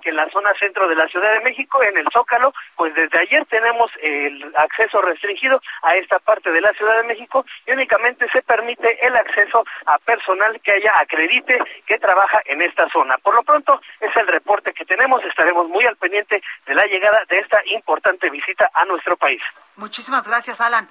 que 0.03 0.11
en 0.11 0.17
la 0.17 0.29
zona 0.31 0.53
centro 0.59 0.89
de 0.89 0.95
la 0.95 1.07
Ciudad 1.09 1.33
de 1.35 1.41
México, 1.41 1.83
en 1.83 1.97
el 1.99 2.07
Zócalo, 2.15 2.55
pues 2.77 2.95
desde 2.95 3.19
ayer 3.19 3.45
tenemos 3.47 3.91
el 4.01 4.51
acceso 4.57 5.03
restringido 5.03 5.61
a 5.83 5.97
esta 5.97 6.19
parte 6.21 6.51
de 6.51 6.61
la 6.61 6.73
Ciudad 6.73 6.97
de 6.97 7.09
México 7.09 7.45
y 7.67 7.73
únicamente 7.73 8.27
se 8.31 8.41
permite 8.43 9.05
el 9.07 9.15
acceso 9.17 9.65
a 9.87 9.99
personal 9.99 10.59
que 10.61 10.73
haya 10.73 10.93
acredite 10.99 11.59
que 11.87 11.99
trabaja 11.99 12.41
en 12.47 12.63
esta 12.63 12.89
zona. 12.91 13.19
Por 13.19 13.35
lo 13.35 13.43
pronto, 13.43 13.81
es 14.01 14.15
el 14.17 14.29
reporte 14.29 14.73
que 14.73 14.85
tenemos. 14.85 15.23
Estaremos 15.25 15.69
muy 15.69 15.85
al 15.85 15.97
pendiente 15.97 16.43
de 16.67 16.75
la 16.75 16.87
llegada 16.87 17.21
de 17.29 17.39
esta 17.39 17.59
importante 17.67 18.31
visita 18.31 18.71
a 18.73 18.85
nuestro 18.85 19.17
país. 19.17 19.43
Muchísimas 19.77 20.27
gracias, 20.27 20.61
Alan. 20.61 20.89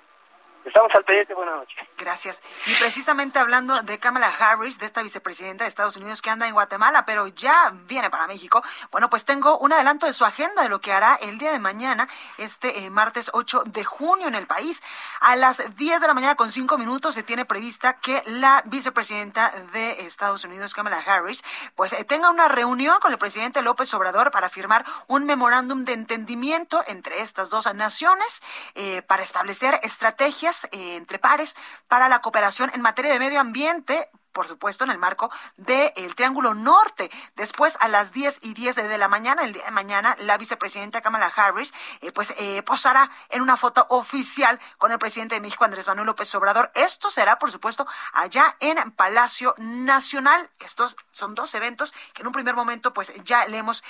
Estamos 0.65 0.95
al 0.95 1.03
pendiente, 1.03 1.33
buenas 1.33 1.55
noches. 1.55 1.75
Gracias. 1.97 2.41
Y 2.67 2.73
precisamente 2.75 3.37
hablando 3.37 3.81
de 3.81 3.99
Kamala 3.99 4.27
Harris, 4.27 4.79
de 4.79 4.85
esta 4.85 5.03
vicepresidenta 5.03 5.65
de 5.65 5.67
Estados 5.67 5.97
Unidos 5.97 6.21
que 6.21 6.29
anda 6.29 6.47
en 6.47 6.53
Guatemala, 6.53 7.05
pero 7.05 7.27
ya 7.27 7.73
viene 7.85 8.09
para 8.09 8.27
México, 8.27 8.63
bueno, 8.89 9.09
pues 9.09 9.25
tengo 9.25 9.57
un 9.57 9.73
adelanto 9.73 10.05
de 10.05 10.13
su 10.13 10.23
agenda, 10.23 10.63
de 10.63 10.69
lo 10.69 10.79
que 10.79 10.93
hará 10.93 11.15
el 11.15 11.37
día 11.37 11.51
de 11.51 11.59
mañana, 11.59 12.07
este 12.37 12.85
eh, 12.85 12.89
martes 12.89 13.29
8 13.33 13.63
de 13.65 13.83
junio 13.83 14.27
en 14.27 14.35
el 14.35 14.47
país. 14.47 14.81
A 15.19 15.35
las 15.35 15.61
10 15.75 15.99
de 15.99 16.07
la 16.07 16.13
mañana 16.13 16.35
con 16.35 16.49
5 16.49 16.77
minutos 16.77 17.15
se 17.15 17.23
tiene 17.23 17.43
prevista 17.43 17.99
que 17.99 18.23
la 18.25 18.63
vicepresidenta 18.65 19.51
de 19.73 20.05
Estados 20.05 20.45
Unidos, 20.45 20.73
Kamala 20.73 21.03
Harris, 21.05 21.43
pues 21.75 21.91
eh, 21.91 22.05
tenga 22.05 22.29
una 22.29 22.47
reunión 22.47 22.99
con 23.01 23.11
el 23.11 23.17
presidente 23.17 23.61
López 23.61 23.93
Obrador 23.93 24.31
para 24.31 24.49
firmar 24.49 24.85
un 25.07 25.25
memorándum 25.25 25.83
de 25.83 25.93
entendimiento 25.93 26.81
entre 26.87 27.19
estas 27.19 27.49
dos 27.49 27.71
naciones 27.73 28.41
eh, 28.75 29.01
para 29.01 29.23
establecer 29.23 29.79
estrategias 29.83 30.52
eh, 30.71 30.95
entre 30.95 31.19
pares 31.19 31.55
para 31.87 32.09
la 32.09 32.21
cooperación 32.21 32.71
en 32.73 32.81
materia 32.81 33.11
de 33.11 33.19
medio 33.19 33.39
ambiente 33.39 34.09
por 34.33 34.47
supuesto, 34.47 34.83
en 34.83 34.89
el 34.89 34.97
marco 34.97 35.31
del 35.55 36.15
Triángulo 36.15 36.53
Norte. 36.53 37.09
Después, 37.35 37.77
a 37.79 37.87
las 37.87 38.11
10 38.11 38.39
y 38.41 38.53
10 38.53 38.75
de 38.75 38.97
la 38.97 39.07
mañana, 39.07 39.43
el 39.43 39.53
día 39.53 39.63
de 39.63 39.71
mañana, 39.71 40.17
la 40.19 40.37
vicepresidenta 40.37 41.01
Kamala 41.01 41.27
Harris, 41.27 41.73
eh, 42.01 42.11
pues, 42.11 42.33
eh, 42.37 42.63
posará 42.63 43.09
en 43.29 43.41
una 43.41 43.55
foto 43.55 43.85
oficial 43.89 44.59
con 44.79 44.91
el 44.91 44.99
presidente 44.99 45.35
de 45.35 45.41
México, 45.41 45.63
Andrés 45.63 45.87
Manuel 45.87 46.07
López 46.07 46.33
Obrador. 46.35 46.71
Esto 46.73 47.11
será, 47.11 47.37
por 47.37 47.51
supuesto, 47.51 47.85
allá 48.11 48.57
en 48.59 48.91
Palacio 48.91 49.53
Nacional. 49.59 50.49
Estos 50.59 50.97
son 51.11 51.35
dos 51.35 51.53
eventos 51.53 51.93
que 52.13 52.23
en 52.23 52.27
un 52.27 52.33
primer 52.33 52.55
momento, 52.55 52.93
pues, 52.93 53.13
ya 53.23 53.45
le 53.45 53.59
hemos, 53.59 53.83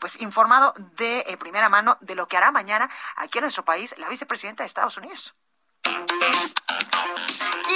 pues, 0.00 0.20
informado 0.20 0.74
de 0.96 1.36
primera 1.38 1.68
mano 1.68 1.96
de 2.00 2.16
lo 2.16 2.26
que 2.26 2.36
hará 2.36 2.50
mañana 2.50 2.90
aquí 3.16 3.38
en 3.38 3.42
nuestro 3.42 3.64
país 3.64 3.94
la 3.98 4.08
vicepresidenta 4.08 4.64
de 4.64 4.66
Estados 4.66 4.96
Unidos. 4.96 5.34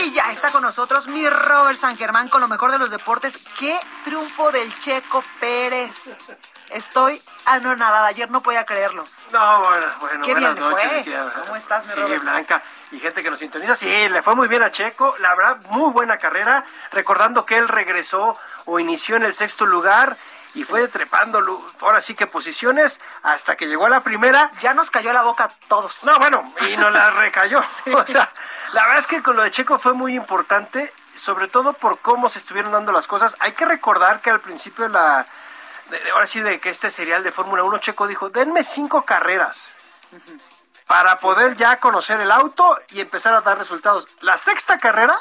Y 0.01 0.13
ya 0.13 0.31
está 0.31 0.51
con 0.51 0.63
nosotros 0.63 1.09
mi 1.09 1.29
Robert 1.29 1.77
San 1.79 1.97
Germán 1.97 2.29
con 2.29 2.41
lo 2.41 2.49
mejor 2.49 2.71
de 2.73 2.79
los 2.79 2.91
deportes. 2.91 3.39
¡Qué 3.59 3.79
triunfo 4.05 4.53
del 4.53 4.77
Checo 4.79 5.25
Pérez! 5.41 6.17
Estoy 6.71 7.21
anonadada. 7.47 8.07
Ayer 8.09 8.31
no 8.31 8.43
podía 8.43 8.65
creerlo. 8.67 9.05
No, 9.33 9.61
bueno, 9.61 9.87
bueno 10.01 10.25
Qué 10.25 10.33
buenas 10.33 10.55
bien 10.55 10.71
noches. 10.71 11.05
fue. 11.05 11.43
¿Cómo 11.43 11.57
estás, 11.57 11.85
mi 11.87 11.91
Sí, 11.93 11.99
Robert? 12.01 12.23
Blanca. 12.23 12.63
Y 12.93 13.01
gente 13.01 13.23
que 13.23 13.31
nos 13.31 13.39
sintoniza. 13.39 13.75
Sí, 13.75 14.09
le 14.11 14.23
fue 14.23 14.35
muy 14.35 14.49
bien 14.49 14.63
a 14.63 14.71
Checo. 14.71 15.15
La 15.19 15.35
verdad, 15.35 15.59
muy 15.71 15.93
buena 15.93 16.19
carrera. 16.19 16.65
Recordando 16.93 17.47
que 17.47 17.57
él 17.57 17.69
regresó 17.69 18.39
o 18.67 18.79
inició 18.79 19.17
en 19.17 19.23
el 19.25 19.33
sexto 19.35 19.65
lugar 19.67 20.17
y 20.59 20.65
fue 20.65 20.89
trepando, 20.89 21.39
ahora 21.81 22.01
sí 22.01 22.15
que 22.15 22.27
posiciones, 22.27 23.01
hasta 23.23 23.57
que 23.57 23.67
llegó 23.69 23.87
a 23.87 23.89
la 23.89 24.03
primera. 24.03 24.51
Ya 24.61 24.75
nos 24.75 24.91
cayó 24.91 25.13
la 25.13 25.23
boca 25.23 25.45
a 25.45 25.49
todos. 25.69 26.03
No, 26.03 26.19
bueno, 26.19 26.53
y 26.69 26.77
nos 26.77 26.93
la 26.93 27.11
recayó. 27.13 27.63
O 27.95 28.07
sea, 28.07 28.29
la 28.73 28.83
verdad 28.83 28.99
es 28.99 29.07
que 29.07 29.23
con 29.23 29.37
lo 29.37 29.43
de 29.43 29.51
Checo 29.53 29.79
fue 29.79 29.93
muy 29.95 30.17
importante, 30.17 30.93
sobre 31.15 31.47
todo 31.47 31.75
por 31.75 32.01
cómo 32.01 32.29
se 32.29 32.41
estuvieron 32.41 32.73
dando 32.73 32.91
las 32.91 33.07
cosas. 33.07 33.37
Hay 33.39 33.53
que 33.53 33.65
recordar 33.67 34.21
que 34.21 34.31
al 34.31 34.41
principio 34.41 34.85
de 34.87 34.91
la, 34.91 35.27
de- 35.91 36.11
ahora 36.11 36.27
sí, 36.27 36.41
de 36.41 36.59
que 36.59 36.71
este 36.71 36.91
serial 36.91 37.23
de 37.23 37.31
Fórmula 37.31 37.63
1, 37.63 37.79
Checo 37.79 38.07
dijo, 38.09 38.29
denme 38.29 38.65
cinco 38.65 39.03
carreras 39.05 39.77
para 40.89 41.19
poder 41.19 41.55
ya 41.57 41.79
conocer 41.79 42.21
el 42.21 42.31
auto 42.33 42.79
y 42.89 43.01
empezar 43.01 43.35
a 43.35 43.43
dar 43.43 43.59
resultados. 43.59 44.09
La 44.21 44.37
sexta 44.37 44.79
carrera 44.79 45.17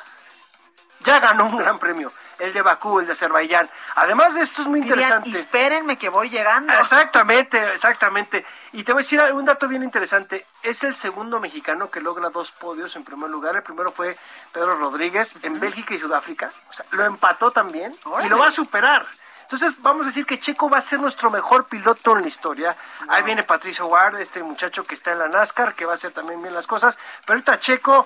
ya 1.07 1.21
ganó 1.21 1.45
un 1.45 1.55
gran 1.57 1.79
premio, 1.79 2.11
el 2.37 2.51
de 2.51 2.61
Bakú, 2.61 2.99
el 2.99 3.05
de 3.05 3.13
Azerbaiyán. 3.13 3.69
Además 3.95 4.35
de 4.35 4.41
esto 4.41 4.61
es 4.61 4.67
muy 4.67 4.81
Dirían, 4.81 4.99
interesante. 4.99 5.29
espérenme 5.39 5.97
que 5.97 6.09
voy 6.09 6.29
llegando. 6.29 6.73
Exactamente, 6.73 7.57
exactamente. 7.71 8.45
Y 8.73 8.83
te 8.83 8.91
voy 8.91 8.99
a 8.99 9.03
decir 9.03 9.21
un 9.33 9.45
dato 9.45 9.69
bien 9.69 9.83
interesante. 9.83 10.45
Es 10.63 10.83
el 10.83 10.95
segundo 10.95 11.39
mexicano 11.39 11.89
que 11.89 12.01
logra 12.01 12.29
dos 12.29 12.51
podios 12.51 12.97
en 12.97 13.05
primer 13.05 13.29
lugar. 13.29 13.55
El 13.55 13.63
primero 13.63 13.89
fue 13.89 14.17
Pedro 14.51 14.75
Rodríguez 14.75 15.35
en 15.43 15.57
Bélgica 15.61 15.93
y 15.93 15.99
Sudáfrica. 15.99 16.51
O 16.69 16.73
sea, 16.73 16.85
lo 16.91 17.05
empató 17.05 17.51
también 17.51 17.95
y 18.25 18.27
lo 18.27 18.37
va 18.37 18.47
a 18.47 18.51
superar. 18.51 19.05
Entonces, 19.43 19.81
vamos 19.81 20.01
a 20.05 20.09
decir 20.09 20.25
que 20.25 20.41
Checo 20.41 20.69
va 20.69 20.79
a 20.79 20.81
ser 20.81 20.99
nuestro 20.99 21.31
mejor 21.31 21.67
piloto 21.67 22.17
en 22.17 22.23
la 22.23 22.27
historia. 22.27 22.75
Ahí 23.07 23.23
viene 23.23 23.43
Patricio 23.43 23.85
Ward, 23.85 24.19
este 24.19 24.43
muchacho 24.43 24.83
que 24.83 24.93
está 24.93 25.13
en 25.13 25.19
la 25.19 25.29
NASCAR, 25.29 25.73
que 25.73 25.85
va 25.85 25.93
a 25.93 25.95
hacer 25.95 26.11
también 26.11 26.41
bien 26.41 26.53
las 26.53 26.67
cosas. 26.67 26.99
Pero 27.25 27.37
ahorita 27.37 27.57
Checo 27.57 28.05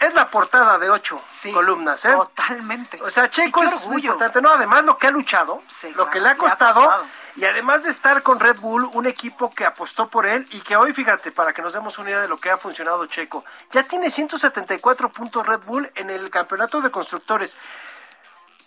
es 0.00 0.14
la 0.14 0.30
portada 0.30 0.78
de 0.78 0.90
ocho 0.90 1.22
columnas, 1.52 2.04
¿eh? 2.06 2.12
Totalmente. 2.12 3.00
O 3.02 3.10
sea, 3.10 3.28
Checo 3.28 3.62
es 3.62 3.86
muy 3.86 4.00
importante. 4.00 4.40
No, 4.40 4.50
además 4.50 4.84
lo 4.84 4.96
que 4.96 5.06
ha 5.06 5.10
luchado, 5.10 5.62
lo 5.94 6.08
que 6.10 6.20
le 6.20 6.26
ha 6.26 6.28
le 6.28 6.34
ha 6.34 6.36
costado, 6.38 6.80
costado. 6.80 7.04
y 7.36 7.44
además 7.44 7.84
de 7.84 7.90
estar 7.90 8.22
con 8.22 8.40
Red 8.40 8.60
Bull, 8.60 8.88
un 8.94 9.06
equipo 9.06 9.50
que 9.50 9.66
apostó 9.66 10.08
por 10.08 10.26
él 10.26 10.46
y 10.52 10.60
que 10.60 10.76
hoy, 10.76 10.94
fíjate, 10.94 11.32
para 11.32 11.52
que 11.52 11.60
nos 11.60 11.74
demos 11.74 11.98
una 11.98 12.10
idea 12.10 12.22
de 12.22 12.28
lo 12.28 12.38
que 12.38 12.50
ha 12.50 12.56
funcionado 12.56 13.04
Checo, 13.06 13.44
ya 13.72 13.82
tiene 13.82 14.10
174 14.10 15.10
puntos 15.10 15.46
Red 15.46 15.60
Bull 15.60 15.90
en 15.94 16.08
el 16.08 16.30
campeonato 16.30 16.80
de 16.80 16.90
constructores. 16.90 17.56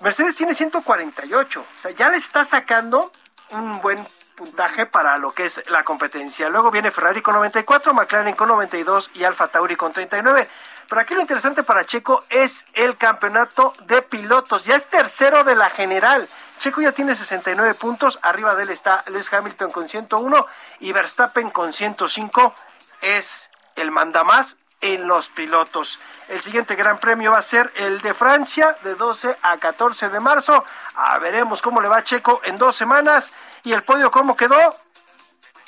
Mercedes 0.02 0.36
tiene 0.36 0.54
148. 0.54 1.62
O 1.62 1.80
sea, 1.80 1.92
ya 1.92 2.10
le 2.10 2.18
está 2.18 2.44
sacando 2.44 3.12
un 3.52 3.82
buen 3.82 4.06
puntaje 4.36 4.86
para 4.86 5.18
lo 5.18 5.34
que 5.34 5.46
es 5.46 5.64
la 5.70 5.84
competencia. 5.84 6.50
Luego 6.50 6.72
viene 6.72 6.92
Ferrari 6.92 7.22
con 7.22 7.36
94, 7.36 7.94
McLaren 7.94 8.36
con 8.36 8.48
92 8.50 9.12
y 9.14 9.24
Alfa 9.24 9.48
Tauri 9.48 9.76
con 9.76 9.94
39. 9.94 10.48
Pero 10.88 11.02
aquí 11.02 11.14
lo 11.14 11.22
interesante 11.22 11.64
para 11.64 11.86
Checo 11.86 12.26
es 12.30 12.66
el 12.74 12.98
campeonato 12.98 13.74
de 13.86 14.02
pilotos. 14.02 14.66
Ya 14.66 14.76
es 14.76 14.88
tercero 14.88 15.44
de 15.44 15.56
la 15.56 15.70
general. 15.70 16.28
Checo 16.60 16.82
ya 16.82 16.92
tiene 16.92 17.16
69 17.16 17.74
puntos. 17.76 18.20
Arriba 18.22 18.56
de 18.56 18.64
él 18.64 18.70
está 18.70 19.04
Lewis 19.08 19.32
Hamilton 19.34 19.72
con 19.72 19.90
101 19.90 20.46
y 20.80 20.92
Verstappen 20.92 21.50
con 21.50 21.74
105. 21.74 22.54
Es 23.02 23.50
el 23.76 23.92
mandamás 23.92 24.58
en 24.84 25.08
los 25.08 25.30
pilotos. 25.30 26.00
El 26.28 26.42
siguiente 26.42 26.76
gran 26.76 27.00
premio 27.00 27.32
va 27.32 27.38
a 27.38 27.42
ser 27.42 27.72
el 27.76 28.02
de 28.02 28.14
Francia 28.14 28.78
de 28.84 28.96
12 28.96 29.38
a 29.42 29.58
14 29.58 30.10
de 30.10 30.20
marzo. 30.20 30.64
A 30.96 31.18
veremos 31.20 31.62
cómo 31.62 31.82
le 31.82 31.88
va 31.88 31.98
a 31.98 32.04
Checo 32.04 32.42
en 32.44 32.58
dos 32.58 32.76
semanas. 32.76 33.34
¿Y 33.64 33.72
el 33.72 33.84
podio 33.84 34.12
cómo 34.12 34.36
quedó? 34.36 34.78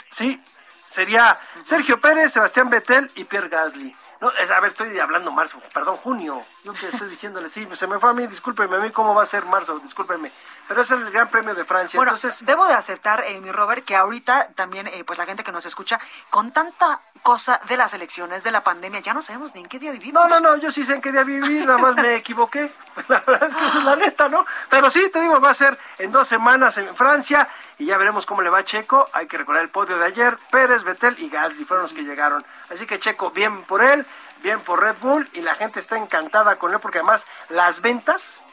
Sí, 0.09 0.41
sería 0.87 1.39
Sergio 1.63 1.99
Pérez, 1.99 2.33
Sebastián 2.33 2.69
Vettel 2.69 3.09
y 3.15 3.23
Pierre 3.23 3.49
Gasly. 3.49 3.95
No, 4.25 4.31
es- 4.39 4.49
a 4.49 4.59
ver, 4.59 4.69
estoy 4.69 4.97
hablando 4.99 5.31
marzo, 5.31 5.59
perdón, 5.71 5.97
junio. 5.97 6.41
Yo 6.63 6.73
que 6.73 6.87
estoy 6.87 7.07
diciéndole, 7.09 7.47
sí, 7.49 7.67
se 7.73 7.85
me 7.85 7.99
fue 7.99 8.09
a 8.09 8.13
mí, 8.13 8.25
discúlpeme 8.25 8.77
a 8.77 8.79
mí 8.79 8.89
cómo 8.91 9.13
va 9.13 9.21
a 9.21 9.25
ser 9.25 9.45
marzo, 9.45 9.77
discúlpeme. 9.77 10.31
Pero 10.67 10.81
es 10.81 10.89
el 10.89 11.11
Gran 11.11 11.29
Premio 11.29 11.53
de 11.53 11.63
Francia. 11.63 11.99
Bueno, 11.99 12.13
Entonces, 12.13 12.43
debo 12.43 12.65
de 12.65 12.73
aceptar, 12.73 13.23
eh, 13.27 13.39
mi 13.39 13.51
Robert, 13.51 13.85
que 13.85 13.95
ahorita 13.95 14.49
también, 14.55 14.87
eh, 14.87 15.03
pues 15.05 15.19
la 15.19 15.25
gente 15.27 15.43
que 15.43 15.51
nos 15.51 15.65
escucha, 15.67 15.99
con 16.31 16.51
tanta 16.51 17.01
cosa 17.21 17.59
de 17.67 17.75
las 17.77 17.93
elecciones, 17.93 18.43
de 18.43 18.51
la 18.51 18.63
pandemia. 18.63 18.99
Ya 18.99 19.13
no 19.13 19.21
sabemos 19.21 19.53
ni 19.55 19.61
en 19.61 19.67
qué 19.67 19.79
día 19.79 19.91
vivimos. 19.91 20.13
No, 20.27 20.27
no, 20.27 20.39
no, 20.39 20.55
yo 20.57 20.69
sí 20.71 20.83
sé 20.83 20.93
en 20.95 21.01
qué 21.01 21.11
día 21.11 21.23
viví, 21.23 21.65
nada 21.65 21.77
más 21.79 21.95
me 21.95 22.15
equivoqué. 22.15 22.71
La 23.07 23.19
verdad 23.21 23.47
es 23.49 23.55
que 23.55 23.65
esa 23.65 23.79
es 23.79 23.83
la 23.83 23.95
neta, 23.95 24.29
¿no? 24.29 24.45
Pero 24.69 24.89
sí, 24.91 25.09
te 25.11 25.19
digo, 25.21 25.39
va 25.41 25.49
a 25.49 25.53
ser 25.55 25.77
en 25.97 26.11
dos 26.11 26.27
semanas 26.27 26.77
en 26.77 26.93
Francia 26.95 27.47
y 27.79 27.85
ya 27.87 27.97
veremos 27.97 28.25
cómo 28.27 28.41
le 28.43 28.49
va 28.51 28.59
a 28.59 28.63
Checo. 28.63 29.09
Hay 29.13 29.25
que 29.27 29.37
recordar 29.37 29.63
el 29.63 29.69
podio 29.69 29.97
de 29.97 30.05
ayer. 30.05 30.37
Pérez, 30.51 30.83
Betel 30.83 31.15
y 31.19 31.29
Gasly 31.29 31.65
fueron 31.65 31.83
los 31.83 31.93
que 31.93 32.03
llegaron. 32.03 32.45
Así 32.71 32.85
que 32.85 32.99
Checo, 32.99 33.31
bien 33.31 33.63
por 33.63 33.81
él, 33.83 34.05
bien 34.45 34.61
por 34.61 34.79
Red 34.79 34.97
Bull 35.01 35.27
y 35.33 35.41
la 35.41 35.55
gente 35.55 35.79
está 35.79 35.97
encantada 35.97 36.57
con 36.57 36.71
él 36.71 36.79
porque 36.79 36.99
además 36.99 37.25
las 37.49 37.81
ventas 37.81 38.43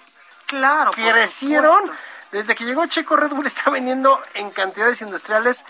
claro, 0.46 0.90
crecieron. 0.92 1.82
Desde 2.30 2.54
que 2.54 2.64
llegó 2.64 2.86
Checo, 2.86 3.14
Red 3.14 3.32
Bull 3.32 3.46
está 3.46 3.70
vendiendo 3.70 4.18
en 4.32 4.50
cantidades 4.50 5.02
industriales 5.02 5.66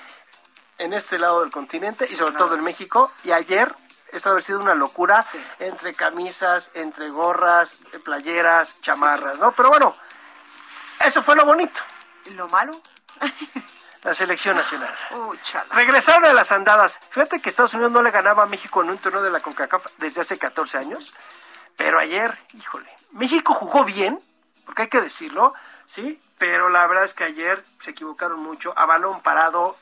en 0.78 0.92
este 0.92 1.18
lado 1.18 1.40
del 1.40 1.50
continente 1.50 2.06
y 2.08 2.14
sobre 2.14 2.36
todo 2.36 2.54
en 2.54 2.62
México. 2.62 3.10
Y 3.24 3.32
ayer 3.32 3.74
esto 4.12 4.36
ha 4.36 4.40
sido 4.40 4.60
una 4.60 4.76
locura 4.76 5.26
entre 5.58 5.92
camisas, 5.94 6.70
entre 6.74 7.08
gorras, 7.08 7.78
playeras, 8.04 8.80
chamarras, 8.80 9.40
¿no? 9.40 9.50
Pero 9.50 9.70
bueno, 9.70 9.96
eso 11.04 11.20
fue 11.20 11.34
lo 11.34 11.44
bonito. 11.44 11.80
¿Y 12.26 12.30
lo 12.30 12.46
malo? 12.48 12.80
La 14.02 14.14
selección 14.14 14.56
nacional. 14.56 14.92
Uh, 15.12 15.32
Regresaron 15.70 16.24
a 16.24 16.32
las 16.32 16.50
andadas. 16.50 16.98
Fíjate 17.10 17.40
que 17.40 17.48
Estados 17.48 17.74
Unidos 17.74 17.92
no 17.92 18.02
le 18.02 18.10
ganaba 18.10 18.42
a 18.42 18.46
México 18.46 18.82
en 18.82 18.90
un 18.90 18.98
torneo 18.98 19.22
de 19.22 19.30
la 19.30 19.40
CONCACAF 19.40 19.86
desde 19.98 20.22
hace 20.22 20.38
14 20.38 20.78
años. 20.78 21.14
Pero 21.76 21.98
ayer, 22.00 22.36
híjole, 22.54 22.88
México 23.12 23.54
jugó 23.54 23.84
bien, 23.84 24.20
porque 24.64 24.82
hay 24.82 24.88
que 24.88 25.00
decirlo, 25.00 25.54
¿sí? 25.86 26.20
Pero 26.36 26.68
la 26.68 26.86
verdad 26.88 27.04
es 27.04 27.14
que 27.14 27.24
ayer 27.24 27.64
se 27.78 27.92
equivocaron 27.92 28.40
mucho. 28.40 28.76
A 28.76 28.86
balón 28.86 29.20
parado, 29.22 29.76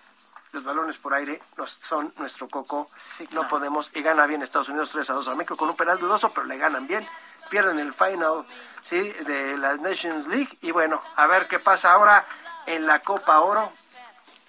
los 0.53 0.65
balones 0.65 0.99
por 0.99 1.15
aire 1.15 1.41
nos 1.57 1.73
son 1.73 2.13
nuestro 2.19 2.49
coco. 2.49 2.91
No 3.31 3.49
podemos. 3.49 3.91
Y 3.95 4.03
gana 4.03 4.27
bien 4.27 4.43
Estados 4.43 4.69
Unidos 4.69 4.91
3 4.91 5.09
a 5.09 5.15
2 5.15 5.29
a 5.29 5.35
México 5.35 5.57
con 5.57 5.71
un 5.71 5.77
penal 5.77 5.99
dudoso, 5.99 6.31
pero 6.31 6.47
le 6.47 6.59
ganan 6.59 6.87
bien. 6.87 7.07
Pierden 7.49 7.79
el 7.79 7.95
final 7.95 8.45
¿sí? 8.83 9.01
de 9.11 9.57
las 9.57 9.81
Nations 9.81 10.27
League. 10.27 10.59
Y 10.61 10.73
bueno, 10.73 11.01
a 11.17 11.27
ver 11.27 11.49
qué 11.49 11.59
pasa 11.59 11.93
ahora 11.93 12.27
en 12.67 12.87
la 12.87 13.01
Copa 13.01 13.41
Oro. 13.41 13.73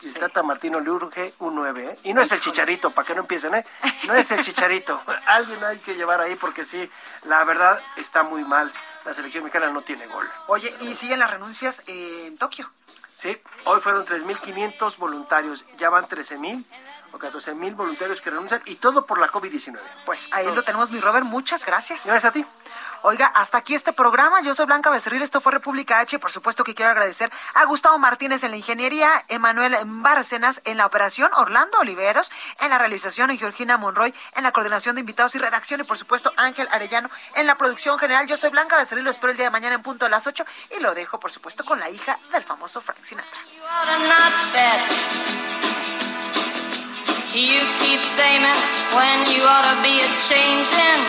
Y 0.01 0.11
Tata 0.13 0.41
Martino 0.43 0.79
le 0.79 0.89
urge 0.89 1.33
un 1.39 1.55
9, 1.55 1.85
¿eh? 1.85 1.99
Y 2.03 2.13
no 2.13 2.21
es 2.21 2.31
el 2.31 2.39
chicharito, 2.39 2.91
para 2.91 3.07
que 3.07 3.13
no 3.13 3.21
empiecen, 3.21 3.53
¿eh? 3.55 3.65
No 4.07 4.15
es 4.15 4.31
el 4.31 4.41
chicharito. 4.43 4.99
Alguien 5.27 5.63
hay 5.63 5.77
que 5.79 5.95
llevar 5.95 6.21
ahí 6.21 6.35
porque 6.35 6.63
sí, 6.63 6.89
la 7.25 7.43
verdad 7.43 7.79
está 7.97 8.23
muy 8.23 8.43
mal. 8.43 8.71
La 9.05 9.13
selección 9.13 9.43
mexicana 9.43 9.69
no 9.71 9.81
tiene 9.81 10.07
gol. 10.07 10.29
Oye, 10.47 10.73
¿y 10.81 10.95
siguen 10.95 11.19
las 11.19 11.31
renuncias 11.31 11.83
en 11.87 12.37
Tokio? 12.37 12.69
Sí, 13.15 13.39
hoy 13.65 13.79
fueron 13.81 14.05
3.500 14.05 14.97
voluntarios, 14.97 15.65
ya 15.77 15.89
van 15.91 16.07
13.000 16.07 16.63
o 17.11 17.19
14.000 17.19 17.75
voluntarios 17.75 18.21
que 18.21 18.29
renuncian 18.29 18.61
y 18.65 18.75
todo 18.75 19.05
por 19.05 19.19
la 19.19 19.29
COVID-19. 19.29 19.79
Pues 20.05 20.29
ahí 20.31 20.45
lo 20.53 20.63
tenemos, 20.63 20.91
mi 20.91 20.99
Robert, 20.99 21.25
muchas 21.25 21.65
gracias. 21.65 22.05
Gracias 22.05 22.25
a 22.25 22.31
ti. 22.31 22.45
Oiga, 23.03 23.25
hasta 23.25 23.57
aquí 23.57 23.73
este 23.73 23.93
programa. 23.93 24.41
Yo 24.41 24.53
soy 24.53 24.67
Blanca 24.67 24.91
Becerril, 24.91 25.23
esto 25.23 25.41
fue 25.41 25.51
República 25.51 25.99
H. 25.99 26.19
Por 26.19 26.31
supuesto 26.31 26.63
que 26.63 26.75
quiero 26.75 26.91
agradecer 26.91 27.31
a 27.55 27.65
Gustavo 27.65 27.97
Martínez 27.97 28.43
en 28.43 28.51
la 28.51 28.57
ingeniería, 28.57 29.25
Emanuel 29.27 29.75
Bárcenas 29.85 30.61
en 30.65 30.77
la 30.77 30.85
operación, 30.85 31.31
Orlando 31.35 31.79
Oliveros 31.79 32.31
en 32.59 32.69
la 32.69 32.77
realización 32.77 33.31
y 33.31 33.39
Georgina 33.39 33.77
Monroy 33.77 34.13
en 34.35 34.43
la 34.43 34.51
coordinación 34.51 34.95
de 34.95 35.01
invitados 35.01 35.33
y 35.33 35.39
redacción 35.39 35.81
y 35.81 35.83
por 35.83 35.97
supuesto 35.97 36.31
Ángel 36.37 36.67
Arellano 36.71 37.09
en 37.35 37.47
la 37.47 37.57
producción 37.57 37.97
general. 37.97 38.27
Yo 38.27 38.37
soy 38.37 38.51
Blanca 38.51 38.77
Becerril, 38.77 39.03
lo 39.03 39.11
espero 39.11 39.31
el 39.31 39.37
día 39.37 39.47
de 39.47 39.51
mañana 39.51 39.75
en 39.75 39.81
punto 39.81 40.05
a 40.05 40.09
las 40.09 40.27
8 40.27 40.45
y 40.77 40.79
lo 40.79 40.93
dejo 40.93 41.19
por 41.19 41.31
supuesto 41.31 41.65
con 41.65 41.79
la 41.79 41.89
hija 41.89 42.19
del 42.31 42.43
famoso 42.43 42.81
Frank 42.81 43.03
Sinatra. 43.03 43.41
You 47.31 47.63
keep 47.79 48.01
saying 48.03 48.43
when 48.91 49.17
you 49.31 49.39
ought 49.47 49.63
to 49.71 49.79
be 49.81 49.95
a 49.95 50.09
changing. 50.27 50.99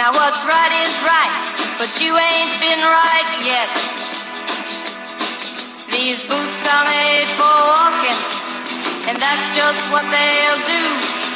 Now 0.00 0.08
what's 0.16 0.48
right 0.48 0.72
is 0.80 0.96
right, 1.04 1.44
but 1.76 2.00
you 2.00 2.16
ain't 2.16 2.56
been 2.56 2.80
right 2.80 3.30
yet. 3.44 3.68
These 5.92 6.24
boots 6.24 6.64
are 6.72 6.84
made 6.88 7.28
for 7.36 7.52
walking, 7.68 8.20
and 9.12 9.20
that's 9.20 9.46
just 9.60 9.92
what 9.92 10.08
they'll 10.08 10.60
do. 10.64 11.35